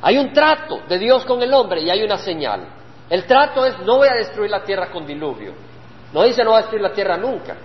Hay 0.00 0.16
un 0.16 0.32
trato 0.32 0.80
de 0.88 0.98
Dios 0.98 1.24
con 1.24 1.42
el 1.42 1.52
hombre 1.52 1.82
y 1.82 1.90
hay 1.90 2.02
una 2.02 2.18
señal. 2.18 2.66
El 3.10 3.24
trato 3.24 3.66
es 3.66 3.78
no 3.80 3.96
voy 3.98 4.08
a 4.08 4.14
destruir 4.14 4.50
la 4.50 4.62
tierra 4.62 4.90
con 4.90 5.06
diluvio. 5.06 5.52
No 6.12 6.22
dice 6.22 6.44
no 6.44 6.50
voy 6.50 6.58
a 6.58 6.62
destruir 6.62 6.82
la 6.82 6.92
tierra 6.92 7.16
nunca. 7.16 7.56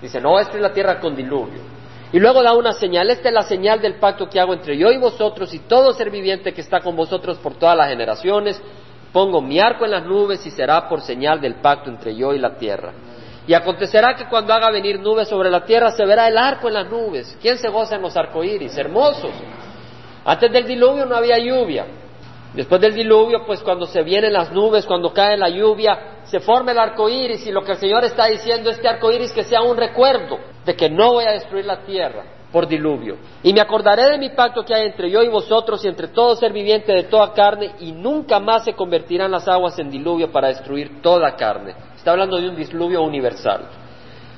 Dice 0.00 0.20
no 0.20 0.30
voy 0.30 0.36
a 0.36 0.40
destruir 0.40 0.62
la 0.62 0.72
tierra 0.72 1.00
con 1.00 1.16
diluvio. 1.16 1.75
Y 2.12 2.18
luego 2.18 2.42
da 2.42 2.54
una 2.54 2.72
señal. 2.72 3.10
Esta 3.10 3.28
es 3.28 3.34
la 3.34 3.42
señal 3.42 3.80
del 3.80 3.98
pacto 3.98 4.28
que 4.28 4.38
hago 4.38 4.54
entre 4.54 4.76
yo 4.78 4.90
y 4.90 4.98
vosotros 4.98 5.52
y 5.54 5.60
todo 5.60 5.92
ser 5.92 6.10
viviente 6.10 6.52
que 6.52 6.60
está 6.60 6.80
con 6.80 6.94
vosotros 6.94 7.38
por 7.38 7.54
todas 7.54 7.76
las 7.76 7.88
generaciones. 7.88 8.60
Pongo 9.12 9.40
mi 9.40 9.58
arco 9.58 9.84
en 9.84 9.90
las 9.90 10.04
nubes 10.04 10.44
y 10.46 10.50
será 10.50 10.88
por 10.88 11.00
señal 11.00 11.40
del 11.40 11.56
pacto 11.56 11.90
entre 11.90 12.14
yo 12.14 12.32
y 12.32 12.38
la 12.38 12.56
tierra. 12.56 12.92
Y 13.46 13.54
acontecerá 13.54 14.14
que 14.14 14.28
cuando 14.28 14.52
haga 14.52 14.70
venir 14.70 15.00
nubes 15.00 15.28
sobre 15.28 15.50
la 15.50 15.64
tierra 15.64 15.90
se 15.92 16.04
verá 16.04 16.28
el 16.28 16.36
arco 16.36 16.68
en 16.68 16.74
las 16.74 16.90
nubes. 16.90 17.36
¿Quién 17.40 17.58
se 17.58 17.68
goza 17.68 17.96
en 17.96 18.02
los 18.02 18.16
arcoíris? 18.16 18.76
Hermosos. 18.76 19.32
Antes 20.24 20.52
del 20.52 20.66
diluvio 20.66 21.06
no 21.06 21.16
había 21.16 21.38
lluvia. 21.38 21.86
Después 22.54 22.80
del 22.80 22.94
diluvio, 22.94 23.44
pues 23.44 23.60
cuando 23.60 23.86
se 23.86 24.02
vienen 24.02 24.32
las 24.32 24.50
nubes, 24.52 24.86
cuando 24.86 25.12
cae 25.12 25.36
la 25.36 25.48
lluvia, 25.48 26.22
se 26.24 26.40
forma 26.40 26.72
el 26.72 26.78
arco 26.78 27.08
iris 27.08 27.46
y 27.46 27.52
lo 27.52 27.62
que 27.62 27.72
el 27.72 27.78
Señor 27.78 28.04
está 28.04 28.26
diciendo 28.26 28.70
es 28.70 28.78
que 28.78 28.88
arco 28.88 29.12
iris 29.12 29.32
que 29.32 29.44
sea 29.44 29.62
un 29.62 29.76
recuerdo 29.76 30.55
de 30.66 30.74
que 30.74 30.90
no 30.90 31.12
voy 31.12 31.24
a 31.24 31.32
destruir 31.32 31.64
la 31.64 31.78
tierra 31.84 32.24
por 32.52 32.66
diluvio. 32.66 33.16
Y 33.42 33.52
me 33.52 33.60
acordaré 33.60 34.10
de 34.10 34.18
mi 34.18 34.30
pacto 34.30 34.64
que 34.64 34.74
hay 34.74 34.86
entre 34.86 35.10
yo 35.10 35.22
y 35.22 35.28
vosotros 35.28 35.84
y 35.84 35.88
entre 35.88 36.08
todo 36.08 36.34
ser 36.36 36.52
viviente 36.52 36.92
de 36.92 37.04
toda 37.04 37.32
carne 37.32 37.72
y 37.80 37.92
nunca 37.92 38.40
más 38.40 38.64
se 38.64 38.72
convertirán 38.72 39.30
las 39.30 39.46
aguas 39.46 39.78
en 39.78 39.90
diluvio 39.90 40.30
para 40.32 40.48
destruir 40.48 41.00
toda 41.00 41.36
carne. 41.36 41.74
Está 41.96 42.12
hablando 42.12 42.36
de 42.36 42.48
un 42.48 42.56
diluvio 42.56 43.02
universal. 43.02 43.68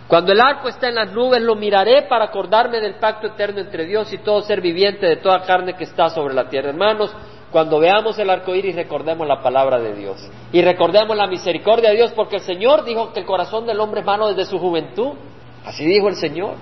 Cuando 0.08 0.32
el 0.32 0.40
arco 0.40 0.68
está 0.68 0.88
en 0.88 0.94
las 0.94 1.12
nubes, 1.12 1.42
lo 1.42 1.54
miraré 1.54 2.02
para 2.02 2.26
acordarme 2.26 2.80
del 2.80 2.94
pacto 2.94 3.26
eterno 3.26 3.60
entre 3.60 3.84
Dios 3.84 4.10
y 4.12 4.18
todo 4.18 4.40
ser 4.40 4.60
viviente 4.62 5.06
de 5.06 5.16
toda 5.16 5.42
carne 5.42 5.74
que 5.74 5.84
está 5.84 6.08
sobre 6.08 6.32
la 6.34 6.48
tierra. 6.48 6.70
Hermanos, 6.70 7.14
cuando 7.50 7.78
veamos 7.78 8.18
el 8.18 8.30
arco 8.30 8.54
iris, 8.54 8.74
recordemos 8.74 9.26
la 9.26 9.42
palabra 9.42 9.78
de 9.78 9.94
Dios. 9.94 10.16
Y 10.50 10.62
recordemos 10.62 11.14
la 11.14 11.26
misericordia 11.26 11.90
de 11.90 11.96
Dios, 11.96 12.12
porque 12.12 12.36
el 12.36 12.42
Señor 12.42 12.84
dijo 12.84 13.12
que 13.12 13.20
el 13.20 13.26
corazón 13.26 13.66
del 13.66 13.80
hombre 13.80 14.00
es 14.00 14.06
malo 14.06 14.28
desde 14.28 14.46
su 14.46 14.58
juventud. 14.58 15.12
Así 15.68 15.84
dijo 15.84 16.08
el 16.08 16.16
Señor. 16.16 16.54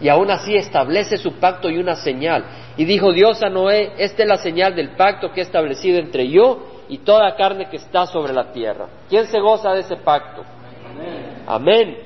Y 0.00 0.08
aún 0.08 0.30
así 0.30 0.54
establece 0.54 1.16
su 1.16 1.32
pacto 1.40 1.68
y 1.68 1.76
una 1.76 1.96
señal. 1.96 2.44
Y 2.76 2.84
dijo 2.84 3.12
Dios 3.12 3.42
a 3.42 3.48
Noé, 3.48 3.94
esta 3.98 4.22
es 4.22 4.28
la 4.28 4.36
señal 4.36 4.76
del 4.76 4.90
pacto 4.90 5.32
que 5.32 5.40
he 5.40 5.42
establecido 5.42 5.98
entre 5.98 6.28
yo 6.28 6.84
y 6.88 6.98
toda 6.98 7.34
carne 7.34 7.68
que 7.68 7.78
está 7.78 8.06
sobre 8.06 8.32
la 8.32 8.52
tierra. 8.52 8.86
¿Quién 9.08 9.26
se 9.26 9.40
goza 9.40 9.72
de 9.72 9.80
ese 9.80 9.96
pacto? 9.96 10.44
Amén. 10.88 11.44
Amén. 11.48 11.98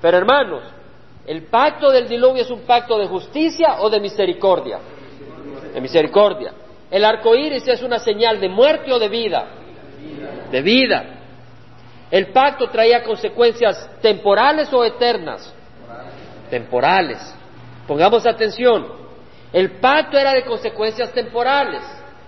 Pero 0.00 0.16
hermanos, 0.16 0.62
¿el 1.26 1.42
pacto 1.42 1.90
del 1.90 2.08
diluvio 2.08 2.42
es 2.42 2.50
un 2.50 2.62
pacto 2.62 2.98
de 2.98 3.06
justicia 3.06 3.80
o 3.80 3.90
de 3.90 4.00
misericordia? 4.00 4.78
De 5.74 5.80
misericordia. 5.82 6.54
¿El 6.90 7.04
arco 7.04 7.36
iris 7.36 7.68
es 7.68 7.82
una 7.82 7.98
señal 7.98 8.40
de 8.40 8.48
muerte 8.48 8.90
o 8.94 8.98
de 8.98 9.10
vida? 9.10 9.46
De 10.50 10.62
vida. 10.62 11.19
¿El 12.10 12.28
pacto 12.28 12.68
traía 12.68 13.04
consecuencias 13.04 13.88
temporales 14.00 14.72
o 14.72 14.84
eternas? 14.84 15.52
Temporales. 16.50 17.18
Pongamos 17.86 18.26
atención. 18.26 18.86
El 19.52 19.78
pacto 19.78 20.18
era 20.18 20.32
de 20.32 20.44
consecuencias 20.44 21.12
temporales. 21.12 21.82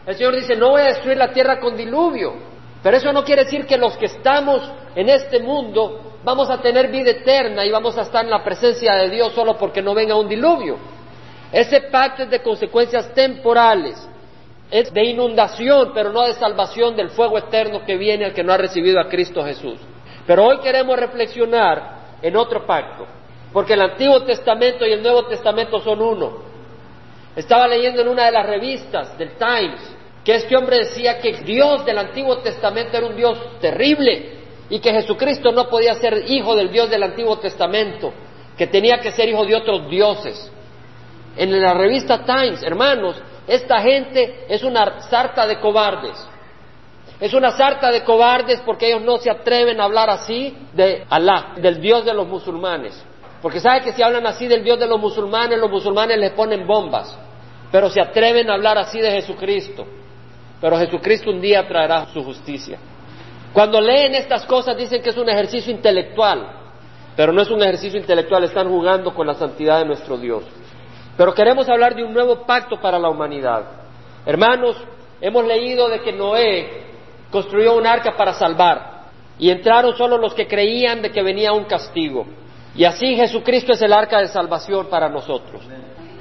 El 0.06 0.14
Señor 0.16 0.36
dice, 0.36 0.56
no 0.56 0.70
voy 0.70 0.82
a 0.82 0.86
destruir 0.86 1.16
la 1.16 1.32
tierra 1.32 1.58
con 1.58 1.76
diluvio. 1.76 2.34
Pero 2.82 2.96
eso 2.96 3.12
no 3.12 3.24
quiere 3.24 3.44
decir 3.44 3.66
que 3.66 3.76
los 3.76 3.96
que 3.96 4.06
estamos 4.06 4.70
en 4.94 5.08
este 5.08 5.38
mundo 5.40 6.18
vamos 6.24 6.50
a 6.50 6.60
tener 6.60 6.88
vida 6.88 7.10
eterna 7.10 7.64
y 7.64 7.70
vamos 7.70 7.96
a 7.96 8.02
estar 8.02 8.24
en 8.24 8.30
la 8.30 8.42
presencia 8.42 8.94
de 8.94 9.10
Dios 9.10 9.32
solo 9.32 9.56
porque 9.56 9.82
no 9.82 9.94
venga 9.94 10.16
un 10.16 10.28
diluvio. 10.28 10.78
Ese 11.52 11.82
pacto 11.82 12.24
es 12.24 12.30
de 12.30 12.42
consecuencias 12.42 13.12
temporales, 13.14 14.08
es 14.72 14.92
de 14.92 15.04
inundación, 15.04 15.92
pero 15.92 16.10
no 16.10 16.26
de 16.26 16.32
salvación 16.32 16.96
del 16.96 17.10
fuego 17.10 17.36
eterno 17.36 17.84
que 17.84 17.96
viene 17.96 18.24
al 18.24 18.32
que 18.32 18.42
no 18.42 18.52
ha 18.52 18.56
recibido 18.56 18.98
a 18.98 19.08
Cristo 19.08 19.44
Jesús. 19.44 19.78
Pero 20.26 20.46
hoy 20.46 20.58
queremos 20.58 20.98
reflexionar 20.98 22.16
en 22.22 22.36
otro 22.36 22.64
pacto, 22.64 23.06
porque 23.52 23.74
el 23.74 23.82
Antiguo 23.82 24.22
Testamento 24.22 24.86
y 24.86 24.92
el 24.92 25.02
Nuevo 25.02 25.26
Testamento 25.26 25.78
son 25.80 26.00
uno. 26.00 26.38
Estaba 27.36 27.68
leyendo 27.68 28.00
en 28.00 28.08
una 28.08 28.24
de 28.24 28.32
las 28.32 28.46
revistas 28.46 29.16
del 29.18 29.32
Times 29.36 29.96
que 30.24 30.36
este 30.36 30.56
hombre 30.56 30.78
decía 30.78 31.18
que 31.18 31.32
Dios 31.42 31.84
del 31.84 31.98
Antiguo 31.98 32.38
Testamento 32.38 32.96
era 32.96 33.06
un 33.06 33.16
Dios 33.16 33.60
terrible, 33.60 34.40
y 34.70 34.78
que 34.78 34.90
Jesucristo 34.90 35.52
no 35.52 35.68
podía 35.68 35.94
ser 35.96 36.24
hijo 36.28 36.56
del 36.56 36.72
Dios 36.72 36.88
del 36.88 37.02
Antiguo 37.02 37.38
Testamento, 37.38 38.10
que 38.56 38.66
tenía 38.68 39.00
que 39.00 39.10
ser 39.10 39.28
hijo 39.28 39.44
de 39.44 39.54
otros 39.54 39.90
dioses. 39.90 40.50
En 41.36 41.60
la 41.60 41.74
revista 41.74 42.24
Times, 42.24 42.62
hermanos, 42.62 43.20
esta 43.46 43.80
gente 43.80 44.46
es 44.48 44.62
una 44.62 45.00
sarta 45.02 45.46
de 45.46 45.58
cobardes. 45.58 46.28
Es 47.20 47.34
una 47.34 47.52
sarta 47.52 47.90
de 47.90 48.02
cobardes 48.02 48.60
porque 48.66 48.88
ellos 48.88 49.02
no 49.02 49.18
se 49.18 49.30
atreven 49.30 49.80
a 49.80 49.84
hablar 49.84 50.10
así 50.10 50.56
de 50.72 51.04
Alá, 51.08 51.54
del 51.56 51.80
Dios 51.80 52.04
de 52.04 52.14
los 52.14 52.26
musulmanes. 52.26 53.00
Porque 53.40 53.60
sabe 53.60 53.80
que 53.82 53.92
si 53.92 54.02
hablan 54.02 54.26
así 54.26 54.46
del 54.46 54.62
Dios 54.62 54.78
de 54.78 54.86
los 54.86 55.00
musulmanes, 55.00 55.58
los 55.58 55.70
musulmanes 55.70 56.18
les 56.18 56.32
ponen 56.32 56.66
bombas. 56.66 57.16
Pero 57.70 57.90
se 57.90 58.00
atreven 58.00 58.50
a 58.50 58.54
hablar 58.54 58.78
así 58.78 59.00
de 59.00 59.10
Jesucristo. 59.10 59.86
Pero 60.60 60.78
Jesucristo 60.78 61.30
un 61.30 61.40
día 61.40 61.66
traerá 61.66 62.06
su 62.12 62.22
justicia. 62.22 62.78
Cuando 63.52 63.80
leen 63.80 64.14
estas 64.14 64.46
cosas 64.46 64.76
dicen 64.76 65.02
que 65.02 65.10
es 65.10 65.16
un 65.16 65.28
ejercicio 65.28 65.72
intelectual, 65.72 66.62
pero 67.16 67.32
no 67.32 67.42
es 67.42 67.50
un 67.50 67.62
ejercicio 67.62 67.98
intelectual, 67.98 68.44
están 68.44 68.68
jugando 68.68 69.12
con 69.12 69.26
la 69.26 69.34
santidad 69.34 69.80
de 69.80 69.84
nuestro 69.86 70.16
Dios. 70.16 70.44
Pero 71.22 71.34
queremos 71.34 71.68
hablar 71.68 71.94
de 71.94 72.02
un 72.02 72.12
nuevo 72.12 72.44
pacto 72.44 72.80
para 72.80 72.98
la 72.98 73.08
humanidad. 73.08 73.62
Hermanos, 74.26 74.76
hemos 75.20 75.44
leído 75.44 75.88
de 75.88 76.00
que 76.00 76.12
Noé 76.12 76.82
construyó 77.30 77.76
un 77.76 77.86
arca 77.86 78.16
para 78.16 78.32
salvar 78.32 79.04
y 79.38 79.48
entraron 79.48 79.96
solo 79.96 80.18
los 80.18 80.34
que 80.34 80.48
creían 80.48 81.00
de 81.00 81.12
que 81.12 81.22
venía 81.22 81.52
un 81.52 81.62
castigo. 81.66 82.26
Y 82.74 82.84
así 82.84 83.14
Jesucristo 83.14 83.70
es 83.70 83.80
el 83.82 83.92
arca 83.92 84.18
de 84.18 84.26
salvación 84.26 84.86
para 84.86 85.08
nosotros. 85.08 85.62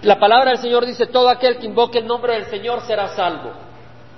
La 0.04 0.20
palabra 0.20 0.52
del 0.52 0.60
Señor 0.60 0.86
dice, 0.86 1.08
todo 1.08 1.30
aquel 1.30 1.58
que 1.58 1.66
invoque 1.66 1.98
el 1.98 2.06
nombre 2.06 2.34
del 2.34 2.46
Señor 2.46 2.82
será 2.82 3.08
salvo. 3.08 3.54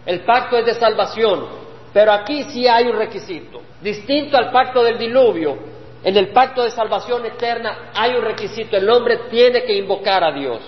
El 0.05 0.25
pacto 0.25 0.57
es 0.57 0.65
de 0.65 0.73
salvación, 0.73 1.45
pero 1.93 2.11
aquí 2.11 2.43
sí 2.49 2.67
hay 2.67 2.87
un 2.87 2.97
requisito. 2.97 3.61
Distinto 3.81 4.35
al 4.35 4.51
pacto 4.51 4.83
del 4.83 4.97
diluvio, 4.97 5.57
en 6.03 6.17
el 6.17 6.29
pacto 6.29 6.63
de 6.63 6.71
salvación 6.71 7.25
eterna 7.25 7.91
hay 7.93 8.15
un 8.15 8.23
requisito. 8.23 8.75
El 8.75 8.89
hombre 8.89 9.19
tiene 9.29 9.63
que 9.63 9.77
invocar 9.77 10.23
a 10.23 10.31
Dios. 10.31 10.59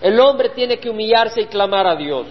El 0.00 0.20
hombre 0.20 0.50
tiene 0.50 0.78
que 0.78 0.90
humillarse 0.90 1.42
y 1.42 1.46
clamar 1.46 1.86
a 1.86 1.96
Dios. 1.96 2.26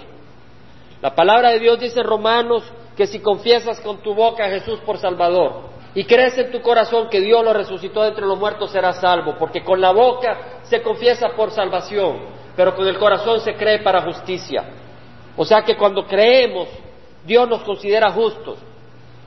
La 1.01 1.15
palabra 1.15 1.49
de 1.49 1.59
Dios 1.59 1.79
dice 1.79 1.99
en 1.99 2.05
Romanos 2.05 2.63
que 2.95 3.07
si 3.07 3.19
confiesas 3.19 3.81
con 3.81 3.97
tu 4.03 4.13
boca 4.13 4.45
a 4.45 4.49
Jesús 4.49 4.79
por 4.81 4.97
Salvador 4.99 5.73
y 5.95 6.05
crees 6.05 6.37
en 6.37 6.51
tu 6.51 6.61
corazón 6.61 7.09
que 7.09 7.21
Dios 7.21 7.43
lo 7.43 7.53
resucitó 7.53 8.03
de 8.03 8.09
entre 8.09 8.25
los 8.25 8.37
muertos, 8.37 8.71
serás 8.71 9.01
salvo, 9.01 9.35
porque 9.37 9.63
con 9.63 9.81
la 9.81 9.91
boca 9.91 10.61
se 10.63 10.81
confiesa 10.81 11.29
por 11.35 11.51
salvación, 11.51 12.19
pero 12.55 12.75
con 12.75 12.87
el 12.87 12.97
corazón 12.97 13.41
se 13.41 13.55
cree 13.55 13.79
para 13.79 14.01
justicia. 14.01 14.63
O 15.35 15.43
sea 15.43 15.63
que 15.63 15.75
cuando 15.75 16.05
creemos 16.05 16.67
Dios 17.25 17.47
nos 17.47 17.63
considera 17.63 18.11
justos. 18.11 18.57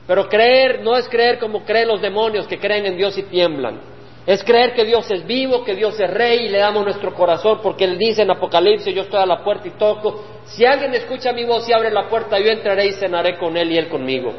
Pero 0.07 0.29
creer 0.29 0.81
no 0.81 0.95
es 0.95 1.07
creer 1.09 1.37
como 1.37 1.65
creen 1.65 1.89
los 1.89 2.01
demonios 2.01 2.47
que 2.47 2.57
creen 2.57 2.85
en 2.85 2.95
Dios 2.95 3.17
y 3.17 3.23
tiemblan. 3.23 3.81
Es 4.25 4.43
creer 4.43 4.73
que 4.73 4.83
Dios 4.83 5.09
es 5.11 5.25
vivo, 5.25 5.63
que 5.63 5.75
Dios 5.75 5.99
es 5.99 6.09
rey 6.09 6.45
y 6.45 6.49
le 6.49 6.57
damos 6.57 6.83
nuestro 6.83 7.13
corazón 7.13 7.59
porque 7.61 7.83
Él 7.83 7.97
dice 7.97 8.23
en 8.23 8.31
Apocalipsis, 8.31 8.93
yo 8.93 9.03
estoy 9.03 9.21
a 9.21 9.25
la 9.25 9.43
puerta 9.43 9.67
y 9.67 9.71
toco. 9.71 10.23
Si 10.45 10.65
alguien 10.65 10.93
escucha 10.93 11.31
mi 11.33 11.45
voz 11.45 11.67
y 11.67 11.73
abre 11.73 11.91
la 11.91 12.09
puerta, 12.09 12.39
yo 12.39 12.49
entraré 12.49 12.87
y 12.87 12.93
cenaré 12.93 13.37
con 13.37 13.55
Él 13.55 13.71
y 13.71 13.77
Él 13.77 13.89
conmigo. 13.89 14.33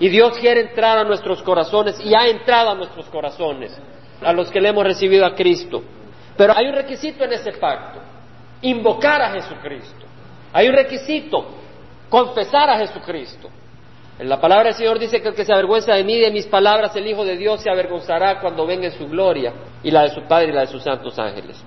Y 0.00 0.08
Dios 0.08 0.38
quiere 0.38 0.60
entrar 0.60 0.98
a 0.98 1.04
nuestros 1.04 1.42
corazones 1.42 2.00
y 2.04 2.14
ha 2.14 2.26
entrado 2.26 2.70
a 2.70 2.74
nuestros 2.74 3.06
corazones, 3.06 3.78
a 4.22 4.32
los 4.32 4.50
que 4.50 4.60
le 4.60 4.70
hemos 4.70 4.84
recibido 4.84 5.24
a 5.24 5.34
Cristo. 5.34 5.82
Pero 6.36 6.54
hay 6.56 6.66
un 6.66 6.74
requisito 6.74 7.24
en 7.24 7.32
ese 7.32 7.52
pacto, 7.52 8.00
invocar 8.62 9.22
a 9.22 9.30
Jesucristo. 9.30 10.06
Hay 10.52 10.68
un 10.68 10.74
requisito, 10.74 11.46
confesar 12.08 12.70
a 12.70 12.78
Jesucristo. 12.78 13.48
En 14.18 14.28
la 14.28 14.40
palabra 14.40 14.66
del 14.66 14.74
Señor 14.74 14.98
dice 14.98 15.20
que 15.20 15.28
el 15.28 15.34
que 15.34 15.44
se 15.44 15.52
avergüenza 15.52 15.94
de 15.94 16.04
mí 16.04 16.18
de 16.18 16.30
mis 16.30 16.46
palabras, 16.46 16.94
el 16.94 17.06
Hijo 17.06 17.24
de 17.24 17.36
Dios 17.36 17.60
se 17.60 17.70
avergonzará 17.70 18.40
cuando 18.40 18.64
venga 18.64 18.86
en 18.86 18.92
su 18.92 19.08
gloria 19.08 19.52
y 19.82 19.90
la 19.90 20.02
de 20.02 20.10
su 20.10 20.22
Padre 20.22 20.50
y 20.50 20.52
la 20.52 20.60
de 20.60 20.66
sus 20.68 20.82
santos 20.84 21.18
ángeles. 21.18 21.60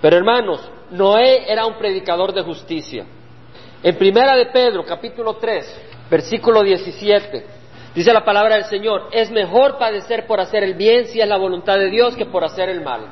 Pero 0.00 0.16
hermanos, 0.16 0.68
Noé 0.90 1.50
era 1.50 1.64
un 1.64 1.78
predicador 1.78 2.32
de 2.32 2.42
justicia. 2.42 3.06
En 3.84 3.96
primera 3.96 4.34
de 4.34 4.46
Pedro, 4.46 4.84
capítulo 4.84 5.36
3, 5.36 5.80
versículo 6.10 6.62
17, 6.62 7.46
dice 7.94 8.12
la 8.12 8.24
palabra 8.24 8.56
del 8.56 8.64
Señor, 8.64 9.08
es 9.12 9.30
mejor 9.30 9.78
padecer 9.78 10.26
por 10.26 10.40
hacer 10.40 10.64
el 10.64 10.74
bien 10.74 11.06
si 11.06 11.20
es 11.20 11.28
la 11.28 11.36
voluntad 11.36 11.78
de 11.78 11.88
Dios 11.88 12.16
que 12.16 12.26
por 12.26 12.42
hacer 12.42 12.68
el 12.68 12.80
mal. 12.80 13.06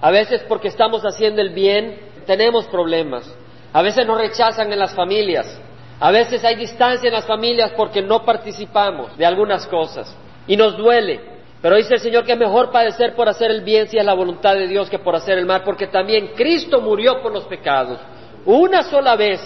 A 0.00 0.10
veces 0.10 0.42
porque 0.48 0.68
estamos 0.68 1.02
haciendo 1.02 1.40
el 1.40 1.50
bien 1.50 2.00
tenemos 2.26 2.66
problemas. 2.66 3.32
A 3.72 3.82
veces 3.82 4.04
nos 4.04 4.18
rechazan 4.18 4.72
en 4.72 4.80
las 4.80 4.94
familias. 4.94 5.60
A 5.98 6.10
veces 6.10 6.44
hay 6.44 6.56
distancia 6.56 7.08
en 7.08 7.14
las 7.14 7.26
familias 7.26 7.72
porque 7.76 8.02
no 8.02 8.24
participamos 8.24 9.16
de 9.16 9.24
algunas 9.24 9.66
cosas 9.66 10.14
y 10.46 10.56
nos 10.56 10.76
duele. 10.76 11.36
Pero 11.62 11.76
dice 11.76 11.94
el 11.94 12.00
Señor 12.00 12.24
que 12.24 12.32
es 12.32 12.38
mejor 12.38 12.70
padecer 12.70 13.14
por 13.14 13.28
hacer 13.28 13.50
el 13.50 13.62
bien 13.62 13.88
si 13.88 13.96
es 13.96 14.04
la 14.04 14.14
voluntad 14.14 14.54
de 14.54 14.68
Dios 14.68 14.90
que 14.90 14.98
por 14.98 15.16
hacer 15.16 15.38
el 15.38 15.46
mal, 15.46 15.62
porque 15.64 15.86
también 15.86 16.32
Cristo 16.36 16.80
murió 16.80 17.22
por 17.22 17.32
los 17.32 17.44
pecados 17.44 17.98
una 18.44 18.82
sola 18.84 19.16
vez. 19.16 19.40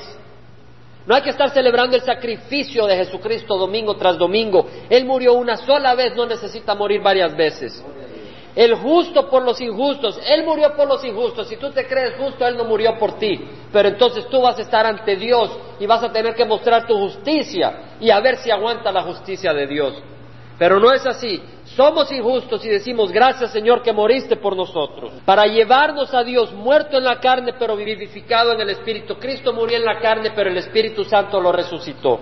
No 1.07 1.15
hay 1.15 1.23
que 1.23 1.31
estar 1.31 1.51
celebrando 1.51 1.97
el 1.97 2.03
sacrificio 2.03 2.87
de 2.87 2.97
Jesucristo 2.97 3.57
domingo 3.57 3.97
tras 3.97 4.19
domingo. 4.19 4.67
Él 4.91 5.07
murió 5.07 5.35
una 5.35 5.57
sola 5.57 5.95
vez, 5.95 6.15
no 6.15 6.27
necesita 6.27 6.75
morir 6.75 7.01
varias 7.01 7.35
veces 7.37 7.83
el 8.55 8.75
justo 8.75 9.29
por 9.29 9.43
los 9.45 9.61
injustos. 9.61 10.21
Él 10.27 10.45
murió 10.45 10.75
por 10.75 10.89
los 10.89 11.05
injustos. 11.05 11.49
Si 11.49 11.57
tú 11.57 11.71
te 11.71 11.87
crees 11.87 12.15
justo, 12.19 12.47
Él 12.47 12.57
no 12.57 12.65
murió 12.65 12.99
por 12.99 13.19
ti. 13.19 13.41
Pero 13.73 13.89
entonces 13.89 14.27
tú 14.29 14.41
vas 14.41 14.59
a 14.59 14.63
estar 14.63 14.87
ante 14.87 15.17
Dios 15.17 15.51
y 15.79 15.87
vas 15.87 16.03
a 16.03 16.13
tener 16.13 16.35
que 16.35 16.45
mostrar 16.45 16.87
tu 16.87 16.95
justicia 16.95 17.97
y 18.01 18.11
a 18.11 18.21
ver 18.21 18.37
si 18.39 18.51
aguanta 18.51 18.91
la 18.91 19.03
justicia 19.03 19.53
de 19.53 19.67
Dios. 19.67 20.03
Pero 20.59 20.79
no 20.79 20.93
es 20.93 21.07
así. 21.07 21.43
somos 21.65 22.13
injustos 22.13 22.63
y 22.67 22.69
decimos 22.69 23.11
gracias 23.11 23.51
Señor 23.51 23.81
que 23.81 23.95
moriste 23.95 24.37
por 24.37 24.55
nosotros, 24.55 25.13
para 25.25 25.47
llevarnos 25.47 26.13
a 26.13 26.23
Dios 26.23 26.53
muerto 26.53 26.99
en 26.99 27.05
la 27.05 27.19
carne 27.19 27.55
pero 27.59 27.77
vivificado 27.77 28.53
en 28.53 28.61
el 28.61 28.69
Espíritu. 28.69 29.17
Cristo 29.19 29.55
murió 29.55 29.79
en 29.79 29.87
la 29.87 29.99
carne 30.01 30.33
pero 30.35 30.51
el 30.51 30.59
Espíritu 30.59 31.05
Santo 31.05 31.41
lo 31.41 31.51
resucitó. 31.51 32.21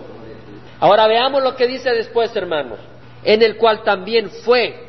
Ahora 0.79 1.09
veamos 1.09 1.43
lo 1.43 1.57
que 1.57 1.67
dice 1.67 1.91
después, 1.91 2.35
hermanos, 2.37 2.79
en 3.25 3.43
el 3.43 3.57
cual 3.57 3.83
también 3.83 4.31
fue, 4.45 4.88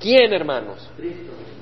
¿quién, 0.00 0.32
hermanos? 0.32 0.88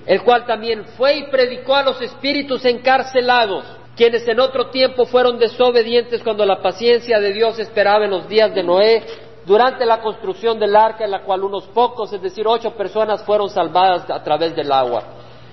El 0.07 0.23
cual 0.23 0.45
también 0.47 0.85
fue 0.97 1.17
y 1.17 1.23
predicó 1.25 1.75
a 1.75 1.83
los 1.83 2.01
espíritus 2.01 2.65
encarcelados, 2.65 3.65
quienes 3.97 4.27
en 4.29 4.41
otro 4.41 4.71
tiempo 4.71 5.07
fueron 5.07 5.39
desobedientes 5.39 6.23
cuando 6.23 6.45
la 6.45 6.61
paciencia 6.61 7.19
de 7.21 7.33
Dios 7.33 7.59
esperaba 7.59 8.05
en 8.05 8.11
los 8.11 8.29
días 8.29 8.55
de 8.55 8.63
Noé, 8.63 9.03
durante 9.47 9.85
la 9.85 10.01
construcción 10.01 10.59
del 10.59 10.75
arca, 10.75 11.05
en 11.05 11.11
la 11.11 11.23
cual 11.23 11.45
unos 11.45 11.65
pocos, 11.69 12.13
es 12.13 12.23
decir, 12.23 12.47
ocho 12.47 12.71
personas 12.73 13.23
fueron 13.25 13.51
salvadas 13.51 14.09
a 14.11 14.23
través 14.23 14.57
del 14.57 14.73
agua. 14.73 15.03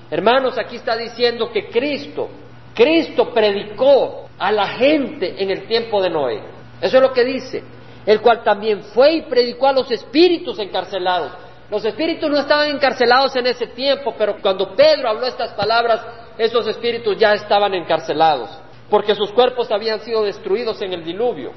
Hermanos, 0.10 0.58
aquí 0.58 0.78
está 0.78 0.96
diciendo 0.96 1.50
que 1.52 1.70
Cristo, 1.70 2.30
Cristo 2.74 3.34
predicó 3.34 4.30
a 4.40 4.52
la 4.52 4.68
gente 4.68 5.42
en 5.42 5.52
el 5.52 5.68
tiempo 5.68 6.02
de 6.02 6.10
Noé. 6.10 6.42
Eso 6.82 6.98
es 6.98 7.04
lo 7.04 7.12
que 7.12 7.24
dice 7.24 7.64
el 8.06 8.22
cual 8.22 8.44
también 8.44 8.84
fue 8.84 9.14
y 9.14 9.22
predicó 9.24 9.68
a 9.68 9.74
los 9.74 9.90
espíritus 9.92 10.58
encarcelados. 10.60 11.32
Los 11.72 11.86
espíritus 11.86 12.30
no 12.30 12.38
estaban 12.38 12.70
encarcelados 12.70 13.34
en 13.38 13.48
ese 13.48 13.68
tiempo, 13.68 14.14
pero 14.18 14.36
cuando 14.42 14.76
Pedro 14.76 15.08
habló 15.08 15.26
estas 15.26 15.54
palabras, 15.54 16.06
esos 16.38 16.68
espíritus 16.68 17.18
ya 17.18 17.34
estaban 17.34 17.74
encarcelados, 17.74 18.50
porque 18.90 19.16
sus 19.16 19.32
cuerpos 19.32 19.72
habían 19.72 20.02
sido 20.02 20.24
destruidos 20.24 20.82
en 20.82 20.92
el 20.92 21.06
diluvio. 21.06 21.54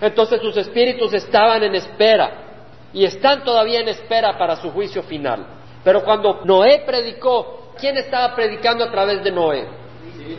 Entonces 0.00 0.40
sus 0.40 0.56
espíritus 0.56 1.12
estaban 1.12 1.62
en 1.62 1.74
espera 1.74 2.30
y 2.94 3.04
están 3.04 3.44
todavía 3.44 3.80
en 3.80 3.88
espera 3.88 4.38
para 4.38 4.56
su 4.56 4.70
juicio 4.70 5.02
final. 5.02 5.46
Pero 5.84 6.02
cuando 6.02 6.40
Noé 6.44 6.82
predicó, 6.86 7.74
¿quién 7.78 7.98
estaba 7.98 8.34
predicando 8.34 8.84
a 8.84 8.90
través 8.90 9.22
de 9.22 9.30
Noé? 9.30 9.68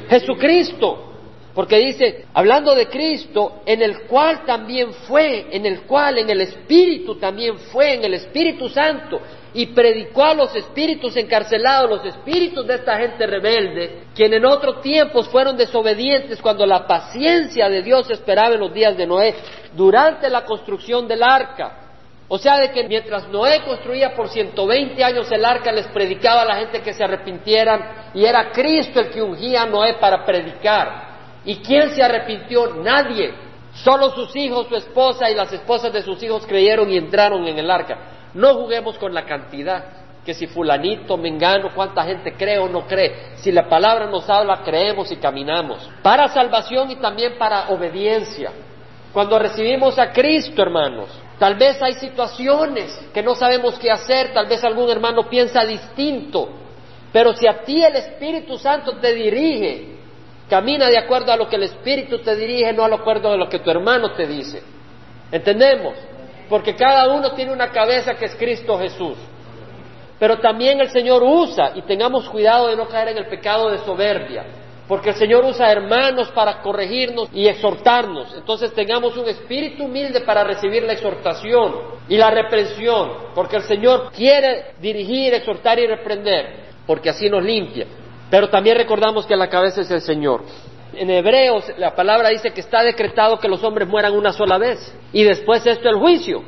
Jesucristo. 0.09 1.12
Porque 1.54 1.78
dice, 1.78 2.26
hablando 2.34 2.74
de 2.74 2.88
Cristo, 2.88 3.62
en 3.66 3.84
el 3.84 4.08
cual 4.08 4.43
también 4.43 4.91
fue, 4.91 5.47
en 5.51 5.68
el 5.68 5.82
cual, 5.82 6.18
en 6.18 6.30
el 6.30 6.41
Espíritu 6.41 7.16
también 7.16 7.58
fue, 7.58 7.93
en 7.93 8.04
el 8.04 8.16
Espíritu 8.16 8.70
Santo, 8.70 9.22
y 9.54 9.68
predicó 9.68 10.26
a 10.26 10.34
los 10.34 10.56
espíritus 10.56 11.16
encarcelados, 11.16 11.88
los 11.88 12.06
espíritus 12.06 12.66
de 12.66 12.74
esta 12.74 12.97
gente 12.97 13.28
rebelde, 13.28 14.06
quienes 14.16 14.39
en 14.39 14.45
otros 14.45 14.82
tiempos 14.82 15.30
fueron 15.30 15.56
desobedientes 15.56 16.41
cuando 16.41 16.66
la 16.66 16.88
paciencia 16.88 17.70
de 17.70 17.84
Dios 17.84 18.10
esperaba 18.10 18.56
en 18.56 18.60
los 18.60 18.74
días 18.74 18.97
de 18.97 19.06
Noé, 19.06 19.36
durante 19.76 20.32
la 20.32 20.45
construcción 20.45 21.08
del 21.08 21.22
arca. 21.22 21.82
O 22.30 22.39
sea, 22.39 22.58
de 22.58 22.72
que 22.72 22.88
mientras 22.88 23.28
Noé 23.28 23.62
construía 23.64 24.16
por 24.16 24.28
120 24.28 25.04
años 25.04 25.32
el 25.32 25.45
arca, 25.45 25.72
les 25.72 25.86
predicaba 25.89 26.41
a 26.41 26.45
la 26.45 26.56
gente 26.56 26.82
que 26.82 26.93
se 26.93 27.04
arrepintieran, 27.04 28.10
y 28.16 28.26
era 28.26 28.49
Cristo 28.51 28.99
el 28.99 29.12
que 29.12 29.22
ungía 29.22 29.62
a 29.62 29.66
Noé 29.68 29.97
para 29.99 30.26
predicar. 30.26 31.12
¿Y 31.46 31.58
quién 31.58 31.91
se 31.91 32.02
arrepintió? 32.02 32.76
Nadie. 32.76 33.34
Solo 33.74 34.12
sus 34.12 34.36
hijos, 34.36 34.68
su 34.68 34.76
esposa 34.76 35.30
y 35.30 35.36
las 35.36 35.52
esposas 35.52 35.91
de 35.91 36.04
sus 36.04 36.22
hijos 36.22 36.46
creyeron 36.46 36.89
y 36.89 36.98
entraron 36.98 37.48
en 37.48 37.58
el 37.58 37.70
arca. 37.70 37.98
No 38.34 38.54
juguemos 38.56 38.98
con 38.98 39.14
la 39.14 39.26
cantidad, 39.26 39.84
que 40.26 40.34
si 40.34 40.48
fulanito, 40.48 41.18
mengano, 41.18 41.72
cuánta 41.74 42.04
gente 42.04 42.34
cree 42.34 42.60
o 42.60 42.70
no 42.70 42.88
cree. 42.88 43.34
Si 43.36 43.52
la 43.52 43.68
palabra 43.68 44.06
nos 44.08 44.30
habla, 44.30 44.62
creemos 44.64 45.12
y 45.12 45.18
caminamos. 45.18 45.89
Para 46.02 46.30
salvación 46.30 46.91
y 46.91 46.96
también 46.98 47.38
para 47.38 47.70
obediencia. 47.70 48.52
Cuando 49.12 49.38
recibimos 49.38 50.00
a 50.00 50.12
Cristo, 50.12 50.62
hermanos, 50.62 51.10
tal 51.38 51.56
vez 51.56 51.82
hay 51.82 51.94
situaciones 51.94 53.00
que 53.14 53.22
no 53.22 53.36
sabemos 53.36 53.78
qué 53.78 53.91
hacer, 53.91 54.34
tal 54.34 54.48
vez 54.48 54.64
algún 54.64 54.89
hermano 54.89 55.30
piensa 55.30 55.64
distinto, 55.66 56.50
pero 57.12 57.36
si 57.36 57.48
a 57.48 57.62
ti 57.62 57.84
el 57.84 57.96
Espíritu 57.96 58.58
Santo 58.58 58.98
te 58.98 59.14
dirige, 59.14 60.00
Camina 60.54 60.88
de 60.88 60.99
acuerdo 60.99 61.32
a 61.32 61.36
lo 61.36 61.49
que 61.49 61.56
el 61.56 61.64
Espíritu 61.64 62.20
te 62.20 62.36
dirige, 62.36 62.72
no 62.74 62.84
a 62.84 62.93
acuerdo 62.93 63.32
de 63.32 63.39
lo 63.39 63.49
que 63.49 63.58
tu 63.58 63.72
hermano 63.72 64.12
te 64.12 64.28
dice. 64.28 64.62
¿Entendemos? 65.32 65.95
Porque 66.47 66.76
cada 66.76 67.12
uno 67.12 67.32
tiene 67.32 67.51
una 67.51 67.72
cabeza 67.72 68.14
que 68.14 68.26
es 68.26 68.36
Cristo 68.36 68.78
Jesús. 68.78 69.18
Pero 70.20 70.38
también 70.38 70.80
el 70.80 70.91
Señor 70.91 71.24
usa, 71.24 71.72
y 71.74 71.82
tengamos 71.82 72.30
cuidado 72.30 72.68
de 72.68 72.76
no 72.76 72.88
caer 72.88 73.08
en 73.08 73.18
el 73.18 73.26
pecado 73.26 73.72
de 73.72 73.80
soberbia, 73.80 74.45
porque 74.88 75.10
el 75.10 75.16
Señor 75.16 75.43
usa 75.43 75.72
hermanos 75.72 76.30
para 76.36 76.62
corregirnos 76.62 77.30
y 77.34 77.47
exhortarnos. 77.47 78.36
Entonces 78.36 78.76
tengamos 78.76 79.18
un 79.18 79.28
espíritu 79.28 79.86
humilde 79.86 80.22
para 80.22 80.43
recibir 80.43 80.84
la 80.84 80.93
exhortación 80.93 81.74
y 82.08 82.16
la 82.16 82.30
reprensión, 82.30 83.10
porque 83.34 83.56
el 83.56 83.64
Señor 83.64 84.12
quiere 84.12 84.76
dirigir, 84.80 85.34
exhortar 85.34 85.80
y 85.80 85.88
reprender, 85.88 86.76
porque 86.86 87.10
así 87.10 87.28
nos 87.28 87.43
limpia. 87.43 87.88
Pero 88.34 88.50
también 88.50 88.76
recordamos 88.78 89.28
que 89.28 89.36
la 89.36 89.48
cabeza 89.48 89.82
es 89.82 89.92
el 89.92 90.02
Señor. 90.02 90.42
En 90.96 91.08
Hebreos 91.12 91.66
la 91.78 91.94
palabra 91.94 92.30
dice 92.30 92.50
que 92.50 92.62
está 92.62 92.82
decretado 92.82 93.38
que 93.38 93.48
los 93.48 93.64
hombres 93.64 93.88
mueran 93.88 94.14
una 94.14 94.34
sola 94.34 94.58
vez 94.58 94.92
y 95.12 95.24
después 95.24 95.64
esto 95.68 95.88
el 95.88 95.98
juicio. 95.98 96.42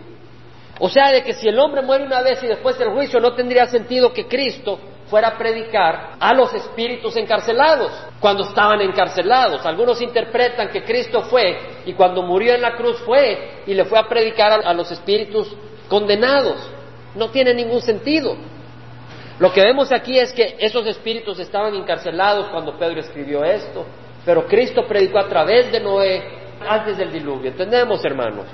O 0.79 0.89
sea, 0.89 1.11
de 1.11 1.21
que 1.21 1.33
si 1.33 1.47
el 1.47 1.59
hombre 1.59 1.83
muere 1.83 2.03
una 2.03 2.23
vez 2.23 2.41
y 2.41 2.47
después 2.47 2.81
el 2.81 2.89
juicio, 2.89 3.19
no 3.19 3.35
tendría 3.35 3.67
sentido 3.67 4.11
que 4.13 4.25
Cristo 4.25 4.79
fuera 5.11 5.27
a 5.27 5.37
predicar 5.37 6.15
a 6.19 6.33
los 6.33 6.51
espíritus 6.55 7.15
encarcelados 7.17 7.91
cuando 8.19 8.45
estaban 8.45 8.81
encarcelados. 8.81 9.63
Algunos 9.63 10.01
interpretan 10.01 10.69
que 10.69 10.83
Cristo 10.83 11.21
fue 11.21 11.83
y 11.85 11.93
cuando 11.93 12.23
murió 12.23 12.55
en 12.55 12.63
la 12.63 12.75
cruz 12.75 12.97
fue 13.01 13.61
y 13.67 13.75
le 13.75 13.85
fue 13.85 13.99
a 13.99 14.09
predicar 14.09 14.53
a, 14.53 14.69
a 14.71 14.73
los 14.73 14.89
espíritus 14.89 15.55
condenados. 15.87 16.67
No 17.13 17.29
tiene 17.29 17.53
ningún 17.53 17.81
sentido. 17.81 18.35
Lo 19.39 19.51
que 19.51 19.61
vemos 19.61 19.91
aquí 19.91 20.17
es 20.17 20.31
que 20.31 20.55
esos 20.59 20.85
espíritus 20.87 21.39
estaban 21.39 21.75
encarcelados 21.75 22.47
cuando 22.47 22.77
Pedro 22.77 23.01
escribió 23.01 23.43
esto, 23.43 23.85
pero 24.23 24.47
Cristo 24.47 24.85
predicó 24.87 25.19
a 25.19 25.27
través 25.27 25.71
de 25.71 25.79
Noé 25.81 26.23
antes 26.65 26.97
del 26.97 27.11
diluvio. 27.11 27.51
¿Entendemos, 27.51 28.03
hermanos? 28.05 28.45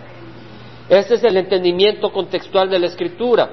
Este 0.90 1.16
es 1.16 1.24
el 1.24 1.38
entendimiento 1.38 2.12
contextual 2.12 2.70
de 2.70 2.80
la 2.80 2.88
Escritura. 2.88 3.52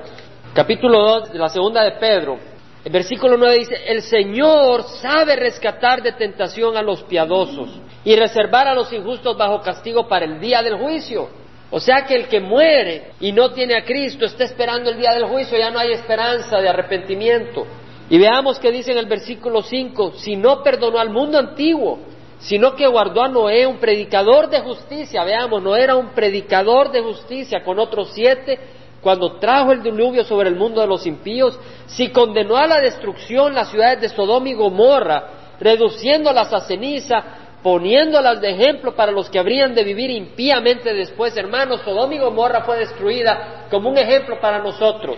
Capítulo 0.55 1.21
2 1.21 1.33
de 1.33 1.39
la 1.39 1.49
segunda 1.51 1.83
de 1.83 1.93
Pedro. 1.93 2.39
El 2.85 2.93
versículo 2.93 3.37
9 3.37 3.59
dice, 3.59 3.77
el 3.87 4.01
Señor 4.03 4.85
sabe 4.85 5.37
rescatar 5.37 6.03
de 6.03 6.13
tentación 6.13 6.77
a 6.77 6.83
los 6.83 7.03
piadosos 7.03 7.69
y 8.05 8.17
reservar 8.17 8.67
a 8.69 8.75
los 8.75 8.91
injustos 8.93 9.37
bajo 9.37 9.61
castigo 9.61 10.09
para 10.09 10.25
el 10.25 10.41
día 10.41 10.63
del 10.63 10.79
juicio. 10.79 11.29
O 11.71 11.81
sea 11.81 12.07
que 12.07 12.15
el 12.15 12.29
que 12.29 12.41
muere 12.41 13.13
y 13.21 13.33
no 13.33 13.51
tiene 13.51 13.77
a 13.77 13.85
Cristo 13.85 14.25
está 14.25 14.45
esperando 14.45 14.91
el 14.91 14.99
día 14.99 15.13
del 15.13 15.27
juicio, 15.27 15.59
ya 15.59 15.71
no 15.71 15.79
hay 15.79 15.93
esperanza 15.93 16.59
de 16.59 16.69
arrepentimiento. 16.69 17.67
Y 18.09 18.19
veamos 18.19 18.59
que 18.59 18.73
dice 18.73 18.93
en 18.93 18.99
el 18.99 19.07
versículo 19.07 19.63
5, 19.63 20.15
si 20.17 20.35
no 20.37 20.63
perdonó 20.63 20.99
al 20.99 21.11
mundo 21.11 21.39
antiguo, 21.39 21.99
sino 22.39 22.75
que 22.75 22.87
guardó 22.87 23.23
a 23.23 23.29
Noé, 23.29 23.67
un 23.67 23.79
predicador 23.79 24.49
de 24.49 24.61
justicia, 24.61 25.25
veamos, 25.25 25.63
no 25.63 25.77
era 25.77 25.97
un 25.97 26.11
predicador 26.11 26.91
de 26.91 27.03
justicia 27.03 27.63
con 27.63 27.79
otros 27.79 28.13
siete, 28.15 28.59
cuando 29.03 29.39
trajo 29.39 29.73
el 29.73 29.83
diluvio 29.83 30.25
sobre 30.25 30.49
el 30.49 30.57
mundo 30.57 30.81
de 30.81 30.87
los 30.87 31.07
impíos, 31.07 31.59
si 31.87 32.09
condenó 32.09 32.57
a 32.57 32.67
la 32.67 32.81
destrucción 32.81 33.55
las 33.55 33.71
ciudades 33.71 34.01
de 34.01 34.09
Sodoma 34.09 34.49
y 34.49 34.55
Gomorra, 34.55 35.57
reduciéndolas 35.61 36.53
a 36.53 36.61
ceniza, 36.61 37.48
poniéndolas 37.63 38.41
de 38.41 38.51
ejemplo 38.51 38.95
para 38.95 39.13
los 39.13 39.29
que 39.29 39.39
habrían 39.39 39.75
de 39.75 39.85
vivir 39.85 40.11
impíamente 40.11 40.93
después, 40.93 41.37
hermanos, 41.37 41.81
Sodoma 41.85 42.15
y 42.15 42.19
Gomorra 42.19 42.63
fue 42.63 42.79
destruida 42.79 43.67
como 43.71 43.91
un 43.91 43.99
ejemplo 43.99 44.41
para 44.41 44.59
nosotros. 44.61 45.17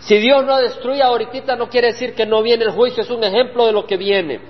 Si 0.00 0.16
Dios 0.18 0.44
no 0.44 0.56
destruye 0.58 1.02
ahorita 1.02 1.56
no 1.56 1.68
quiere 1.68 1.88
decir 1.88 2.14
que 2.14 2.26
no 2.26 2.42
viene 2.42 2.64
el 2.64 2.70
juicio, 2.70 3.02
es 3.02 3.10
un 3.10 3.22
ejemplo 3.22 3.66
de 3.66 3.72
lo 3.72 3.86
que 3.86 3.96
viene. 3.96 4.40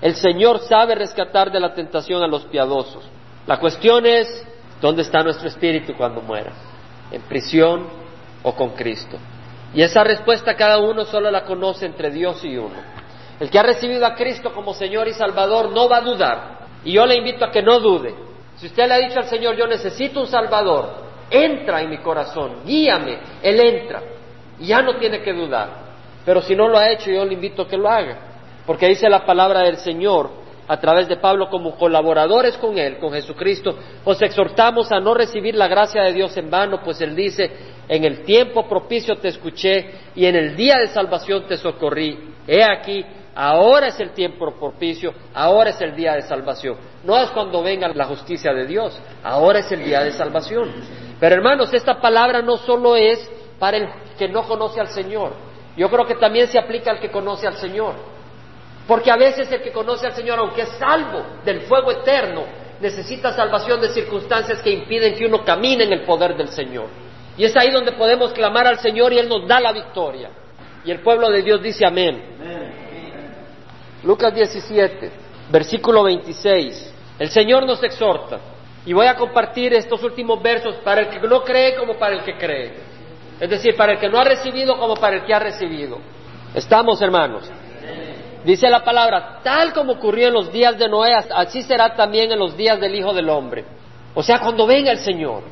El 0.00 0.14
Señor 0.14 0.60
sabe 0.60 0.94
rescatar 0.94 1.50
de 1.50 1.60
la 1.60 1.74
tentación 1.74 2.22
a 2.22 2.26
los 2.26 2.44
piadosos. 2.46 3.04
La 3.46 3.58
cuestión 3.58 4.06
es, 4.06 4.46
¿dónde 4.80 5.02
está 5.02 5.22
nuestro 5.22 5.48
espíritu 5.48 5.94
cuando 5.96 6.20
muera? 6.20 6.52
¿En 7.10 7.22
prisión 7.22 7.88
o 8.42 8.54
con 8.54 8.70
Cristo? 8.70 9.18
Y 9.74 9.82
esa 9.82 10.04
respuesta 10.04 10.54
cada 10.54 10.78
uno 10.78 11.04
solo 11.04 11.30
la 11.30 11.44
conoce 11.44 11.86
entre 11.86 12.10
Dios 12.10 12.44
y 12.44 12.56
uno. 12.56 12.76
El 13.40 13.50
que 13.50 13.58
ha 13.58 13.62
recibido 13.62 14.06
a 14.06 14.14
Cristo 14.14 14.52
como 14.52 14.74
Señor 14.74 15.08
y 15.08 15.14
Salvador 15.14 15.70
no 15.70 15.88
va 15.88 15.98
a 15.98 16.02
dudar. 16.02 16.59
Y 16.84 16.92
yo 16.92 17.06
le 17.06 17.16
invito 17.16 17.44
a 17.44 17.50
que 17.50 17.62
no 17.62 17.78
dude. 17.80 18.14
Si 18.56 18.66
usted 18.66 18.88
le 18.88 18.94
ha 18.94 18.98
dicho 18.98 19.18
al 19.18 19.26
Señor, 19.26 19.56
yo 19.56 19.66
necesito 19.66 20.20
un 20.20 20.26
Salvador, 20.26 20.90
entra 21.30 21.80
en 21.80 21.90
mi 21.90 21.98
corazón, 21.98 22.62
guíame, 22.64 23.18
Él 23.42 23.60
entra. 23.60 24.02
Y 24.58 24.66
ya 24.66 24.82
no 24.82 24.96
tiene 24.96 25.22
que 25.22 25.32
dudar. 25.32 25.68
Pero 26.24 26.42
si 26.42 26.54
no 26.54 26.68
lo 26.68 26.78
ha 26.78 26.90
hecho, 26.90 27.10
yo 27.10 27.24
le 27.24 27.34
invito 27.34 27.62
a 27.62 27.68
que 27.68 27.76
lo 27.76 27.88
haga. 27.88 28.18
Porque 28.66 28.88
dice 28.88 29.08
la 29.08 29.24
palabra 29.24 29.60
del 29.60 29.78
Señor 29.78 30.40
a 30.68 30.78
través 30.78 31.08
de 31.08 31.16
Pablo 31.16 31.48
como 31.50 31.76
colaboradores 31.76 32.56
con 32.58 32.78
Él, 32.78 32.98
con 32.98 33.12
Jesucristo, 33.12 33.74
os 34.04 34.22
exhortamos 34.22 34.92
a 34.92 35.00
no 35.00 35.14
recibir 35.14 35.56
la 35.56 35.66
gracia 35.66 36.02
de 36.02 36.12
Dios 36.12 36.36
en 36.36 36.48
vano, 36.48 36.80
pues 36.84 37.00
Él 37.00 37.16
dice, 37.16 37.50
en 37.88 38.04
el 38.04 38.22
tiempo 38.22 38.68
propicio 38.68 39.16
te 39.16 39.28
escuché 39.28 39.90
y 40.14 40.26
en 40.26 40.36
el 40.36 40.54
día 40.54 40.76
de 40.78 40.86
salvación 40.86 41.44
te 41.48 41.56
socorrí. 41.56 42.16
He 42.46 42.62
aquí, 42.62 43.04
Ahora 43.42 43.86
es 43.86 43.98
el 43.98 44.10
tiempo 44.10 44.52
propicio, 44.60 45.14
ahora 45.32 45.70
es 45.70 45.80
el 45.80 45.96
día 45.96 46.12
de 46.12 46.20
salvación. 46.20 46.76
No 47.02 47.16
es 47.16 47.30
cuando 47.30 47.62
venga 47.62 47.88
la 47.88 48.04
justicia 48.04 48.52
de 48.52 48.66
Dios, 48.66 49.00
ahora 49.24 49.60
es 49.60 49.72
el 49.72 49.82
día 49.82 50.04
de 50.04 50.12
salvación. 50.12 50.70
Pero 51.18 51.36
hermanos, 51.36 51.72
esta 51.72 52.02
palabra 52.02 52.42
no 52.42 52.58
solo 52.58 52.96
es 52.96 53.30
para 53.58 53.78
el 53.78 53.88
que 54.18 54.28
no 54.28 54.42
conoce 54.42 54.78
al 54.78 54.88
Señor. 54.88 55.32
Yo 55.74 55.88
creo 55.88 56.06
que 56.06 56.16
también 56.16 56.48
se 56.48 56.58
aplica 56.58 56.90
al 56.90 57.00
que 57.00 57.10
conoce 57.10 57.46
al 57.46 57.56
Señor. 57.56 57.94
Porque 58.86 59.10
a 59.10 59.16
veces 59.16 59.50
el 59.50 59.62
que 59.62 59.72
conoce 59.72 60.06
al 60.06 60.12
Señor, 60.12 60.38
aunque 60.38 60.60
es 60.60 60.68
salvo 60.78 61.22
del 61.42 61.62
fuego 61.62 61.92
eterno, 61.92 62.42
necesita 62.78 63.32
salvación 63.32 63.80
de 63.80 63.88
circunstancias 63.88 64.60
que 64.60 64.70
impiden 64.70 65.14
que 65.14 65.24
uno 65.24 65.42
camine 65.46 65.84
en 65.84 65.94
el 65.94 66.02
poder 66.02 66.36
del 66.36 66.48
Señor. 66.48 66.88
Y 67.38 67.46
es 67.46 67.56
ahí 67.56 67.70
donde 67.70 67.92
podemos 67.92 68.34
clamar 68.34 68.66
al 68.66 68.80
Señor 68.80 69.14
y 69.14 69.18
Él 69.18 69.30
nos 69.30 69.48
da 69.48 69.60
la 69.60 69.72
victoria. 69.72 70.28
Y 70.84 70.90
el 70.90 71.00
pueblo 71.00 71.30
de 71.30 71.40
Dios 71.40 71.62
dice 71.62 71.86
amén. 71.86 72.89
Lucas 74.02 74.34
17, 74.34 75.10
versículo 75.50 76.04
26. 76.04 76.94
El 77.18 77.30
Señor 77.30 77.66
nos 77.66 77.82
exhorta. 77.82 78.38
Y 78.86 78.92
voy 78.94 79.06
a 79.06 79.14
compartir 79.14 79.74
estos 79.74 80.02
últimos 80.02 80.42
versos 80.42 80.76
para 80.76 81.02
el 81.02 81.08
que 81.08 81.20
no 81.26 81.42
cree 81.44 81.76
como 81.76 81.98
para 81.98 82.16
el 82.16 82.22
que 82.22 82.36
cree. 82.38 82.72
Es 83.38 83.50
decir, 83.50 83.76
para 83.76 83.92
el 83.92 83.98
que 83.98 84.08
no 84.08 84.18
ha 84.18 84.24
recibido 84.24 84.78
como 84.78 84.94
para 84.94 85.16
el 85.16 85.24
que 85.24 85.34
ha 85.34 85.38
recibido. 85.38 85.98
¿Estamos, 86.54 87.00
hermanos? 87.02 87.50
Dice 88.44 88.70
la 88.70 88.82
palabra, 88.82 89.40
tal 89.42 89.74
como 89.74 89.92
ocurrió 89.92 90.28
en 90.28 90.34
los 90.34 90.50
días 90.50 90.78
de 90.78 90.88
Noé, 90.88 91.12
así 91.14 91.62
será 91.62 91.94
también 91.94 92.32
en 92.32 92.38
los 92.38 92.56
días 92.56 92.80
del 92.80 92.94
Hijo 92.94 93.12
del 93.12 93.28
Hombre. 93.28 93.64
O 94.14 94.22
sea, 94.22 94.40
cuando 94.40 94.66
venga 94.66 94.90
el 94.90 94.98
Señor. 94.98 95.42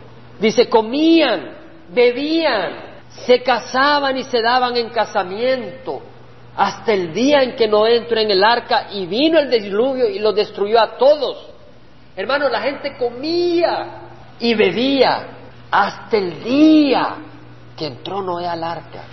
Dice, 0.41 0.69
comían, 0.69 1.51
bebían, 1.91 3.03
se 3.11 3.43
casaban 3.43 4.17
y 4.17 4.25
se 4.25 4.41
daban 4.41 4.77
en 4.77 4.89
casamiento, 4.89 6.03
hasta 6.59 6.93
el 6.93 7.15
día 7.15 7.45
en 7.45 7.55
que 7.55 7.69
Noé 7.69 7.99
entró 7.99 8.19
en 8.19 8.33
el 8.33 8.43
arca 8.43 8.89
y 8.91 9.07
vino 9.07 9.39
el 9.39 9.49
diluvio 9.49 10.09
y 10.09 10.19
lo 10.19 10.33
destruyó 10.33 10.81
a 10.81 10.99
todos. 10.99 11.51
Hermano, 12.17 12.49
la 12.49 12.61
gente 12.61 12.97
comía 12.99 14.09
y 14.41 14.55
bebía 14.55 15.29
hasta 15.71 16.17
el 16.17 16.43
día 16.43 17.15
que 17.77 17.87
entró 17.87 18.23
Noé 18.23 18.49
al 18.49 18.65
arca, 18.65 19.05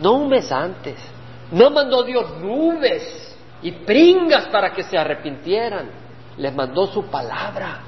no 0.00 0.12
un 0.14 0.28
mes 0.30 0.50
antes. 0.50 0.96
No 1.52 1.70
mandó 1.70 2.02
Dios 2.02 2.38
nubes 2.40 3.36
y 3.60 3.72
pringas 3.72 4.46
para 4.46 4.72
que 4.72 4.82
se 4.82 4.96
arrepintieran. 4.96 5.90
Les 6.38 6.54
mandó 6.54 6.86
su 6.86 7.04
palabra. 7.10 7.80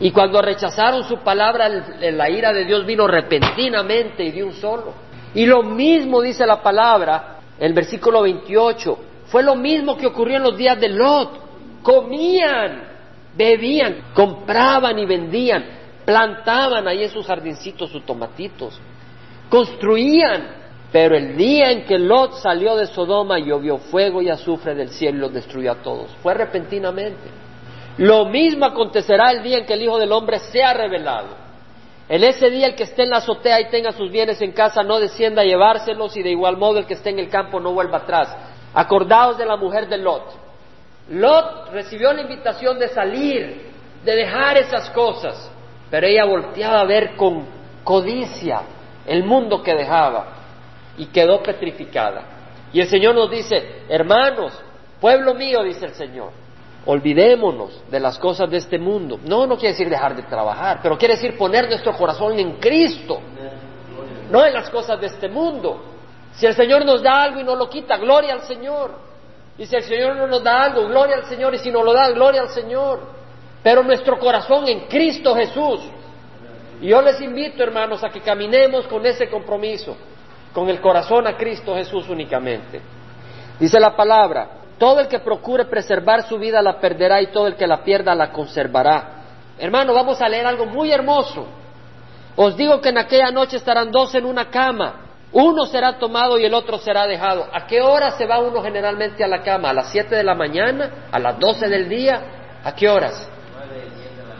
Y 0.00 0.10
cuando 0.10 0.42
rechazaron 0.42 1.02
su 1.04 1.20
palabra, 1.20 1.66
la 1.68 2.28
ira 2.28 2.52
de 2.52 2.66
Dios 2.66 2.84
vino 2.84 3.06
repentinamente 3.06 4.22
y 4.22 4.32
de 4.32 4.44
un 4.44 4.52
solo. 4.52 4.92
Y 5.34 5.46
lo 5.46 5.62
mismo 5.62 6.20
dice 6.20 6.46
la 6.46 6.62
palabra, 6.62 7.35
el 7.58 7.72
versículo 7.72 8.22
28, 8.22 8.98
fue 9.26 9.42
lo 9.42 9.56
mismo 9.56 9.96
que 9.96 10.06
ocurrió 10.06 10.36
en 10.36 10.42
los 10.42 10.56
días 10.56 10.78
de 10.78 10.88
Lot. 10.88 11.30
Comían, 11.82 12.82
bebían, 13.36 14.12
compraban 14.14 14.98
y 14.98 15.06
vendían, 15.06 15.64
plantaban 16.04 16.86
ahí 16.88 17.04
en 17.04 17.10
sus 17.10 17.26
jardincitos 17.26 17.90
sus 17.90 18.04
tomatitos, 18.04 18.80
construían, 19.48 20.66
pero 20.92 21.16
el 21.16 21.36
día 21.36 21.70
en 21.70 21.84
que 21.84 21.98
Lot 21.98 22.34
salió 22.34 22.76
de 22.76 22.86
Sodoma 22.86 23.38
llovió 23.38 23.78
fuego 23.78 24.22
y 24.22 24.28
azufre 24.28 24.74
del 24.74 24.90
cielo 24.90 25.18
y 25.18 25.20
los 25.20 25.32
destruyó 25.32 25.72
a 25.72 25.82
todos. 25.82 26.10
Fue 26.22 26.34
repentinamente. 26.34 27.28
Lo 27.98 28.26
mismo 28.26 28.66
acontecerá 28.66 29.30
el 29.30 29.42
día 29.42 29.58
en 29.58 29.66
que 29.66 29.74
el 29.74 29.82
Hijo 29.82 29.98
del 29.98 30.12
Hombre 30.12 30.38
sea 30.38 30.74
revelado. 30.74 31.45
En 32.08 32.22
ese 32.22 32.50
día 32.50 32.68
el 32.68 32.76
que 32.76 32.84
esté 32.84 33.02
en 33.02 33.10
la 33.10 33.18
azotea 33.18 33.60
y 33.60 33.68
tenga 33.68 33.90
sus 33.92 34.10
bienes 34.10 34.40
en 34.40 34.52
casa 34.52 34.82
no 34.82 35.00
descienda 35.00 35.42
a 35.42 35.44
llevárselos 35.44 36.16
y 36.16 36.22
de 36.22 36.30
igual 36.30 36.56
modo 36.56 36.78
el 36.78 36.86
que 36.86 36.94
esté 36.94 37.10
en 37.10 37.18
el 37.18 37.28
campo 37.28 37.58
no 37.58 37.72
vuelva 37.72 37.98
atrás. 37.98 38.36
Acordaos 38.74 39.38
de 39.38 39.46
la 39.46 39.56
mujer 39.56 39.88
de 39.88 39.98
Lot. 39.98 40.22
Lot 41.10 41.70
recibió 41.72 42.12
la 42.12 42.22
invitación 42.22 42.78
de 42.78 42.88
salir, 42.88 43.70
de 44.04 44.16
dejar 44.16 44.56
esas 44.58 44.90
cosas, 44.90 45.50
pero 45.90 46.06
ella 46.06 46.24
volteaba 46.24 46.80
a 46.80 46.84
ver 46.84 47.16
con 47.16 47.44
codicia 47.82 48.62
el 49.06 49.24
mundo 49.24 49.62
que 49.62 49.74
dejaba 49.74 50.26
y 50.98 51.06
quedó 51.06 51.42
petrificada. 51.42 52.22
Y 52.72 52.80
el 52.80 52.88
Señor 52.88 53.14
nos 53.14 53.30
dice, 53.30 53.82
hermanos, 53.88 54.52
pueblo 55.00 55.34
mío, 55.34 55.62
dice 55.62 55.86
el 55.86 55.94
Señor, 55.94 56.30
olvidémonos 56.86 57.82
de 57.90 58.00
las 58.00 58.18
cosas 58.18 58.50
de 58.50 58.58
este 58.58 58.78
mundo. 58.78 59.18
No, 59.24 59.46
no 59.46 59.56
quiere 59.56 59.72
decir 59.72 59.88
dejar 59.88 60.16
de 60.16 60.22
trabajar, 60.22 60.80
pero 60.82 60.96
quiere 60.96 61.14
decir 61.14 61.36
poner 61.36 61.68
nuestro 61.68 61.92
corazón 61.96 62.38
en 62.38 62.54
Cristo, 62.54 63.20
no 64.30 64.44
en 64.44 64.54
las 64.54 64.70
cosas 64.70 65.00
de 65.00 65.06
este 65.06 65.28
mundo. 65.28 65.82
Si 66.32 66.46
el 66.46 66.54
Señor 66.54 66.84
nos 66.84 67.02
da 67.02 67.22
algo 67.22 67.40
y 67.40 67.44
no 67.44 67.54
lo 67.54 67.68
quita, 67.68 67.96
gloria 67.96 68.34
al 68.34 68.42
Señor. 68.42 68.92
Y 69.58 69.66
si 69.66 69.74
el 69.74 69.82
Señor 69.82 70.16
no 70.16 70.26
nos 70.26 70.42
da 70.42 70.64
algo, 70.64 70.86
gloria 70.86 71.16
al 71.16 71.24
Señor. 71.24 71.54
Y 71.54 71.58
si 71.58 71.70
no 71.70 71.82
lo 71.82 71.92
da, 71.94 72.10
gloria 72.10 72.42
al 72.42 72.50
Señor. 72.50 73.00
Pero 73.62 73.82
nuestro 73.82 74.18
corazón 74.18 74.68
en 74.68 74.80
Cristo 74.86 75.34
Jesús. 75.34 75.80
Y 76.82 76.88
yo 76.88 77.00
les 77.00 77.20
invito, 77.22 77.62
hermanos, 77.62 78.04
a 78.04 78.10
que 78.10 78.20
caminemos 78.20 78.86
con 78.86 79.06
ese 79.06 79.30
compromiso 79.30 79.96
con 80.56 80.70
el 80.70 80.80
corazón 80.80 81.26
a 81.26 81.36
Cristo 81.36 81.74
Jesús 81.74 82.08
únicamente. 82.08 82.80
Dice 83.60 83.78
la 83.78 83.94
palabra, 83.94 84.48
todo 84.78 85.00
el 85.00 85.08
que 85.08 85.20
procure 85.20 85.64
preservar 85.64 86.28
su 86.28 86.38
vida 86.38 86.60
la 86.60 86.78
perderá 86.78 87.22
y 87.22 87.28
todo 87.28 87.46
el 87.46 87.56
que 87.56 87.66
la 87.66 87.82
pierda 87.82 88.14
la 88.14 88.30
conservará. 88.30 89.16
Hermano, 89.58 89.94
vamos 89.94 90.20
a 90.20 90.28
leer 90.28 90.46
algo 90.46 90.66
muy 90.66 90.92
hermoso. 90.92 91.46
Os 92.36 92.56
digo 92.56 92.80
que 92.80 92.90
en 92.90 92.98
aquella 92.98 93.30
noche 93.30 93.56
estarán 93.56 93.90
dos 93.90 94.14
en 94.14 94.26
una 94.26 94.50
cama. 94.50 95.06
Uno 95.32 95.64
será 95.66 95.98
tomado 95.98 96.38
y 96.38 96.44
el 96.44 96.52
otro 96.52 96.78
será 96.78 97.06
dejado. 97.06 97.46
¿A 97.52 97.66
qué 97.66 97.80
hora 97.80 98.10
se 98.12 98.26
va 98.26 98.38
uno 98.38 98.62
generalmente 98.62 99.24
a 99.24 99.28
la 99.28 99.42
cama? 99.42 99.70
¿A 99.70 99.72
las 99.72 99.90
siete 99.90 100.14
de 100.14 100.22
la 100.22 100.34
mañana? 100.34 101.08
¿A 101.10 101.18
las 101.18 101.38
doce 101.38 101.68
del 101.68 101.88
día? 101.88 102.20
¿A 102.62 102.74
qué 102.74 102.88
horas? 102.88 103.28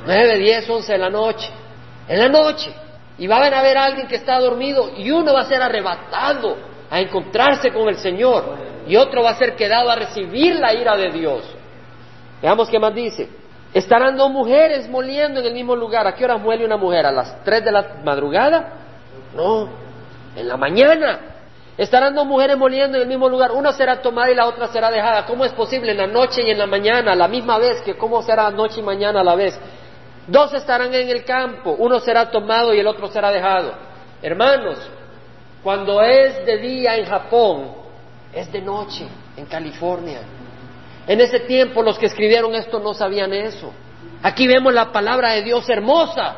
Nueve, 0.04 0.38
diez, 0.38 0.68
once 0.68 0.92
de 0.92 0.98
la 0.98 1.10
noche. 1.10 1.50
En 2.08 2.18
la 2.18 2.28
noche. 2.28 2.72
Y 3.18 3.26
va 3.26 3.38
a 3.38 3.58
haber 3.58 3.78
alguien 3.78 4.06
que 4.06 4.16
está 4.16 4.38
dormido 4.38 4.90
y 4.96 5.10
uno 5.10 5.32
va 5.32 5.40
a 5.40 5.44
ser 5.44 5.62
arrebatado 5.62 6.56
a 6.90 7.00
encontrarse 7.00 7.72
con 7.72 7.88
el 7.88 7.96
Señor 7.96 8.65
y 8.86 8.96
otro 8.96 9.22
va 9.22 9.30
a 9.30 9.38
ser 9.38 9.56
quedado 9.56 9.90
a 9.90 9.96
recibir 9.96 10.56
la 10.56 10.74
ira 10.74 10.96
de 10.96 11.10
Dios. 11.10 11.42
Veamos 12.42 12.68
qué 12.68 12.78
más 12.78 12.94
dice. 12.94 13.28
Estarán 13.74 14.16
dos 14.16 14.30
mujeres 14.30 14.88
moliendo 14.88 15.40
en 15.40 15.46
el 15.46 15.54
mismo 15.54 15.74
lugar. 15.74 16.06
¿A 16.06 16.14
qué 16.14 16.24
hora 16.24 16.36
muele 16.36 16.64
una 16.64 16.76
mujer? 16.76 17.04
¿A 17.06 17.12
las 17.12 17.42
tres 17.44 17.64
de 17.64 17.72
la 17.72 18.00
madrugada? 18.04 18.72
No, 19.34 19.68
en 20.34 20.48
la 20.48 20.56
mañana. 20.56 21.20
Estarán 21.76 22.14
dos 22.14 22.26
mujeres 22.26 22.56
moliendo 22.56 22.96
en 22.96 23.02
el 23.02 23.08
mismo 23.08 23.28
lugar. 23.28 23.52
Una 23.52 23.72
será 23.72 24.00
tomada 24.00 24.30
y 24.30 24.34
la 24.34 24.46
otra 24.46 24.68
será 24.68 24.90
dejada. 24.90 25.26
¿Cómo 25.26 25.44
es 25.44 25.52
posible 25.52 25.92
en 25.92 25.98
la 25.98 26.06
noche 26.06 26.42
y 26.42 26.50
en 26.50 26.58
la 26.58 26.66
mañana, 26.66 27.14
la 27.14 27.28
misma 27.28 27.58
vez? 27.58 27.82
que 27.82 27.96
¿Cómo 27.96 28.22
será 28.22 28.50
noche 28.50 28.80
y 28.80 28.82
mañana 28.82 29.20
a 29.20 29.24
la 29.24 29.34
vez? 29.34 29.58
Dos 30.26 30.52
estarán 30.54 30.92
en 30.92 31.08
el 31.08 31.24
campo, 31.24 31.76
uno 31.78 32.00
será 32.00 32.30
tomado 32.30 32.74
y 32.74 32.80
el 32.80 32.86
otro 32.86 33.06
será 33.08 33.30
dejado. 33.30 33.72
Hermanos, 34.22 34.78
cuando 35.62 36.02
es 36.02 36.44
de 36.44 36.56
día 36.58 36.96
en 36.96 37.06
Japón, 37.06 37.85
es 38.36 38.52
de 38.52 38.60
noche 38.60 39.06
en 39.34 39.46
California. 39.46 40.20
En 41.06 41.20
ese 41.20 41.40
tiempo 41.40 41.82
los 41.82 41.98
que 41.98 42.06
escribieron 42.06 42.54
esto 42.54 42.78
no 42.78 42.92
sabían 42.92 43.32
eso. 43.32 43.72
Aquí 44.22 44.46
vemos 44.46 44.74
la 44.74 44.92
palabra 44.92 45.32
de 45.32 45.42
Dios 45.42 45.66
hermosa, 45.70 46.36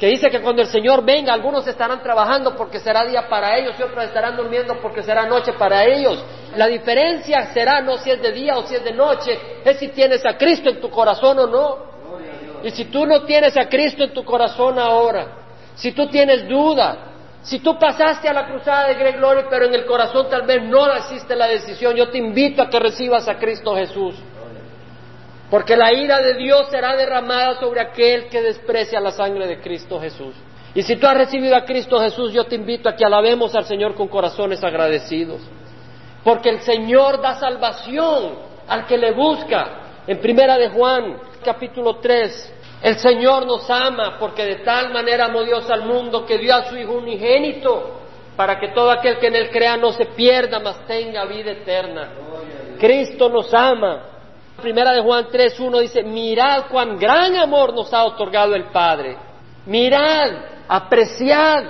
que 0.00 0.06
dice 0.06 0.30
que 0.30 0.40
cuando 0.40 0.62
el 0.62 0.68
Señor 0.68 1.04
venga, 1.04 1.34
algunos 1.34 1.66
estarán 1.66 2.02
trabajando 2.02 2.56
porque 2.56 2.80
será 2.80 3.04
día 3.04 3.28
para 3.28 3.58
ellos 3.58 3.74
y 3.78 3.82
otros 3.82 4.04
estarán 4.04 4.36
durmiendo 4.36 4.80
porque 4.80 5.02
será 5.02 5.26
noche 5.26 5.52
para 5.52 5.84
ellos. 5.84 6.24
La 6.56 6.66
diferencia 6.66 7.52
será 7.52 7.82
no 7.82 7.98
si 7.98 8.10
es 8.10 8.22
de 8.22 8.32
día 8.32 8.56
o 8.56 8.66
si 8.66 8.76
es 8.76 8.84
de 8.84 8.92
noche, 8.92 9.38
es 9.64 9.78
si 9.78 9.88
tienes 9.88 10.24
a 10.24 10.38
Cristo 10.38 10.70
en 10.70 10.80
tu 10.80 10.88
corazón 10.88 11.38
o 11.40 11.46
no. 11.46 11.88
Y 12.62 12.70
si 12.70 12.86
tú 12.86 13.04
no 13.04 13.24
tienes 13.24 13.56
a 13.58 13.68
Cristo 13.68 14.04
en 14.04 14.14
tu 14.14 14.24
corazón 14.24 14.78
ahora, 14.78 15.26
si 15.74 15.92
tú 15.92 16.08
tienes 16.08 16.48
duda, 16.48 17.07
si 17.42 17.60
tú 17.60 17.78
pasaste 17.78 18.28
a 18.28 18.32
la 18.32 18.46
cruzada 18.46 18.88
de 18.88 18.94
Greg 18.94 19.16
Glory, 19.16 19.44
pero 19.48 19.66
en 19.66 19.74
el 19.74 19.86
corazón 19.86 20.28
tal 20.28 20.42
vez 20.42 20.62
no 20.62 20.92
existe 20.94 21.34
la 21.36 21.46
decisión, 21.46 21.94
yo 21.94 22.08
te 22.10 22.18
invito 22.18 22.62
a 22.62 22.68
que 22.68 22.78
recibas 22.78 23.28
a 23.28 23.38
Cristo 23.38 23.74
Jesús. 23.74 24.16
Porque 25.50 25.76
la 25.76 25.92
ira 25.92 26.20
de 26.20 26.34
Dios 26.34 26.68
será 26.70 26.94
derramada 26.94 27.58
sobre 27.58 27.80
aquel 27.80 28.28
que 28.28 28.42
desprecia 28.42 29.00
la 29.00 29.12
sangre 29.12 29.46
de 29.46 29.60
Cristo 29.60 29.98
Jesús. 29.98 30.34
Y 30.74 30.82
si 30.82 30.96
tú 30.96 31.06
has 31.06 31.16
recibido 31.16 31.56
a 31.56 31.64
Cristo 31.64 31.98
Jesús, 32.00 32.32
yo 32.32 32.44
te 32.44 32.54
invito 32.54 32.88
a 32.88 32.94
que 32.94 33.04
alabemos 33.04 33.54
al 33.54 33.64
Señor 33.64 33.94
con 33.94 34.08
corazones 34.08 34.62
agradecidos. 34.62 35.40
Porque 36.22 36.50
el 36.50 36.60
Señor 36.60 37.22
da 37.22 37.34
salvación 37.34 38.34
al 38.66 38.86
que 38.86 38.98
le 38.98 39.12
busca. 39.12 40.02
En 40.06 40.20
primera 40.20 40.58
de 40.58 40.68
Juan, 40.68 41.18
capítulo 41.42 41.96
3, 41.96 42.54
el 42.82 42.98
Señor 42.98 43.46
nos 43.46 43.68
ama 43.68 44.16
porque 44.18 44.44
de 44.44 44.56
tal 44.56 44.92
manera 44.92 45.26
amó 45.26 45.42
Dios 45.42 45.68
al 45.70 45.84
mundo 45.84 46.24
que 46.24 46.38
dio 46.38 46.54
a 46.54 46.64
su 46.64 46.76
Hijo 46.76 46.92
unigénito 46.92 47.98
para 48.36 48.60
que 48.60 48.68
todo 48.68 48.90
aquel 48.90 49.18
que 49.18 49.26
en 49.26 49.34
él 49.34 49.50
crea 49.50 49.76
no 49.76 49.90
se 49.92 50.06
pierda, 50.06 50.60
mas 50.60 50.86
tenga 50.86 51.24
vida 51.24 51.50
eterna. 51.50 52.08
Cristo 52.78 53.28
nos 53.28 53.52
ama. 53.52 54.04
Primera 54.62 54.92
de 54.92 55.00
Juan 55.00 55.26
3, 55.30 55.58
1 55.58 55.78
dice, 55.80 56.02
mirad 56.04 56.66
cuán 56.70 56.96
gran 56.98 57.34
amor 57.36 57.74
nos 57.74 57.92
ha 57.92 58.04
otorgado 58.04 58.54
el 58.54 58.66
Padre. 58.66 59.16
Mirad, 59.66 60.30
apreciad, 60.68 61.64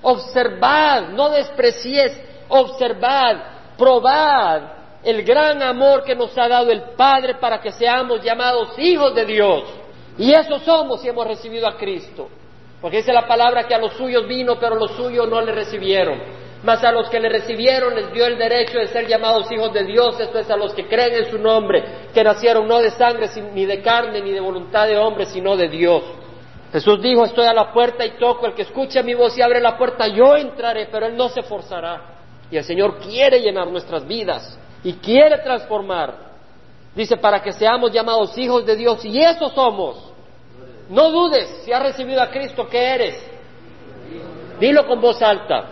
observad, 0.00 1.08
no 1.10 1.28
despreciéis, 1.28 2.18
observad, 2.48 3.36
probad 3.76 4.62
el 5.02 5.22
gran 5.22 5.62
amor 5.62 6.02
que 6.04 6.14
nos 6.14 6.36
ha 6.38 6.48
dado 6.48 6.70
el 6.70 6.82
Padre 6.96 7.34
para 7.34 7.60
que 7.60 7.72
seamos 7.72 8.22
llamados 8.22 8.70
hijos 8.78 9.14
de 9.14 9.26
Dios. 9.26 9.83
Y 10.18 10.32
eso 10.32 10.58
somos 10.60 11.00
si 11.00 11.08
hemos 11.08 11.26
recibido 11.26 11.66
a 11.66 11.76
Cristo. 11.76 12.28
Porque 12.80 12.98
dice 12.98 13.12
la 13.12 13.26
palabra 13.26 13.66
que 13.66 13.74
a 13.74 13.78
los 13.78 13.94
suyos 13.94 14.28
vino, 14.28 14.58
pero 14.60 14.76
los 14.76 14.92
suyos 14.92 15.28
no 15.28 15.40
le 15.40 15.52
recibieron. 15.52 16.20
Mas 16.62 16.82
a 16.82 16.92
los 16.92 17.10
que 17.10 17.20
le 17.20 17.28
recibieron 17.28 17.94
les 17.94 18.12
dio 18.12 18.26
el 18.26 18.38
derecho 18.38 18.78
de 18.78 18.88
ser 18.88 19.06
llamados 19.06 19.50
hijos 19.52 19.72
de 19.72 19.84
Dios, 19.84 20.18
esto 20.18 20.38
es 20.38 20.50
a 20.50 20.56
los 20.56 20.72
que 20.72 20.86
creen 20.86 21.14
en 21.14 21.30
su 21.30 21.38
nombre, 21.38 21.84
que 22.14 22.24
nacieron 22.24 22.66
no 22.66 22.80
de 22.80 22.90
sangre, 22.90 23.28
ni 23.52 23.66
de 23.66 23.82
carne, 23.82 24.22
ni 24.22 24.32
de 24.32 24.40
voluntad 24.40 24.86
de 24.86 24.96
hombre, 24.96 25.26
sino 25.26 25.56
de 25.56 25.68
Dios. 25.68 26.02
Jesús 26.72 27.00
dijo, 27.02 27.24
estoy 27.24 27.46
a 27.46 27.52
la 27.52 27.72
puerta 27.72 28.04
y 28.04 28.18
toco, 28.18 28.46
el 28.46 28.54
que 28.54 28.62
escuche 28.62 29.02
mi 29.02 29.14
voz 29.14 29.36
y 29.38 29.42
abre 29.42 29.60
la 29.60 29.76
puerta, 29.76 30.08
yo 30.08 30.36
entraré, 30.36 30.88
pero 30.90 31.06
él 31.06 31.16
no 31.16 31.28
se 31.28 31.42
forzará. 31.42 32.16
Y 32.50 32.56
el 32.56 32.64
Señor 32.64 32.98
quiere 32.98 33.40
llenar 33.40 33.68
nuestras 33.68 34.06
vidas 34.06 34.58
y 34.82 34.94
quiere 34.94 35.38
transformar. 35.38 36.33
Dice, 36.94 37.16
para 37.16 37.42
que 37.42 37.52
seamos 37.52 37.90
llamados 37.90 38.36
hijos 38.38 38.64
de 38.64 38.76
Dios, 38.76 39.04
y 39.04 39.18
eso 39.18 39.48
somos. 39.48 40.12
No 40.88 41.10
dudes, 41.10 41.62
si 41.64 41.72
has 41.72 41.82
recibido 41.82 42.22
a 42.22 42.30
Cristo, 42.30 42.68
¿qué 42.68 42.78
eres? 42.78 43.30
Dilo 44.60 44.86
con 44.86 45.00
voz 45.00 45.20
alta. 45.22 45.70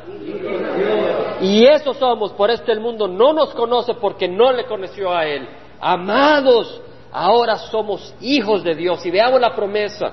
Y 1.41 1.65
eso 1.67 1.95
somos, 1.95 2.33
por 2.33 2.51
esto 2.51 2.73
el 2.73 2.81
mundo 2.81 3.07
no 3.07 3.33
nos 3.33 3.55
conoce 3.55 3.95
porque 3.95 4.29
no 4.29 4.53
le 4.53 4.65
conoció 4.65 5.13
a 5.15 5.27
Él. 5.27 5.49
Amados, 5.81 6.81
ahora 7.13 7.57
somos 7.59 8.15
hijos 8.21 8.65
de 8.65 8.75
Dios 8.75 9.05
y 9.07 9.11
veamos 9.11 9.41
la 9.41 9.55
promesa. 9.55 10.13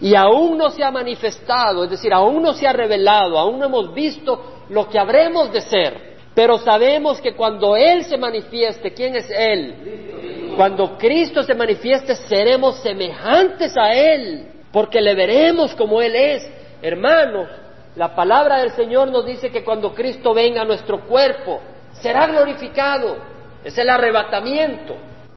Y 0.00 0.14
aún 0.14 0.58
no 0.58 0.70
se 0.70 0.84
ha 0.84 0.90
manifestado, 0.90 1.84
es 1.84 1.90
decir, 1.90 2.12
aún 2.12 2.42
no 2.42 2.52
se 2.52 2.66
ha 2.66 2.72
revelado, 2.72 3.38
aún 3.38 3.58
no 3.58 3.66
hemos 3.66 3.94
visto 3.94 4.64
lo 4.68 4.88
que 4.88 4.98
habremos 4.98 5.50
de 5.52 5.60
ser. 5.62 6.15
Pero 6.36 6.58
sabemos 6.58 7.18
que 7.22 7.34
cuando 7.34 7.76
Él 7.76 8.04
se 8.04 8.18
manifieste, 8.18 8.92
¿quién 8.92 9.16
es 9.16 9.30
Él? 9.30 10.52
Cuando 10.54 10.98
Cristo 10.98 11.42
se 11.42 11.54
manifieste, 11.54 12.14
seremos 12.14 12.76
semejantes 12.80 13.74
a 13.74 13.94
Él, 13.94 14.46
porque 14.70 15.00
le 15.00 15.14
veremos 15.14 15.74
como 15.74 16.02
Él 16.02 16.14
es. 16.14 16.46
Hermanos, 16.82 17.48
la 17.96 18.14
palabra 18.14 18.58
del 18.58 18.72
Señor 18.72 19.10
nos 19.10 19.24
dice 19.24 19.50
que 19.50 19.64
cuando 19.64 19.94
Cristo 19.94 20.34
venga 20.34 20.60
a 20.60 20.66
nuestro 20.66 21.06
cuerpo, 21.06 21.62
será 22.02 22.26
glorificado. 22.26 23.16
Es 23.64 23.78
el 23.78 23.88
arrebatamiento. 23.88 24.94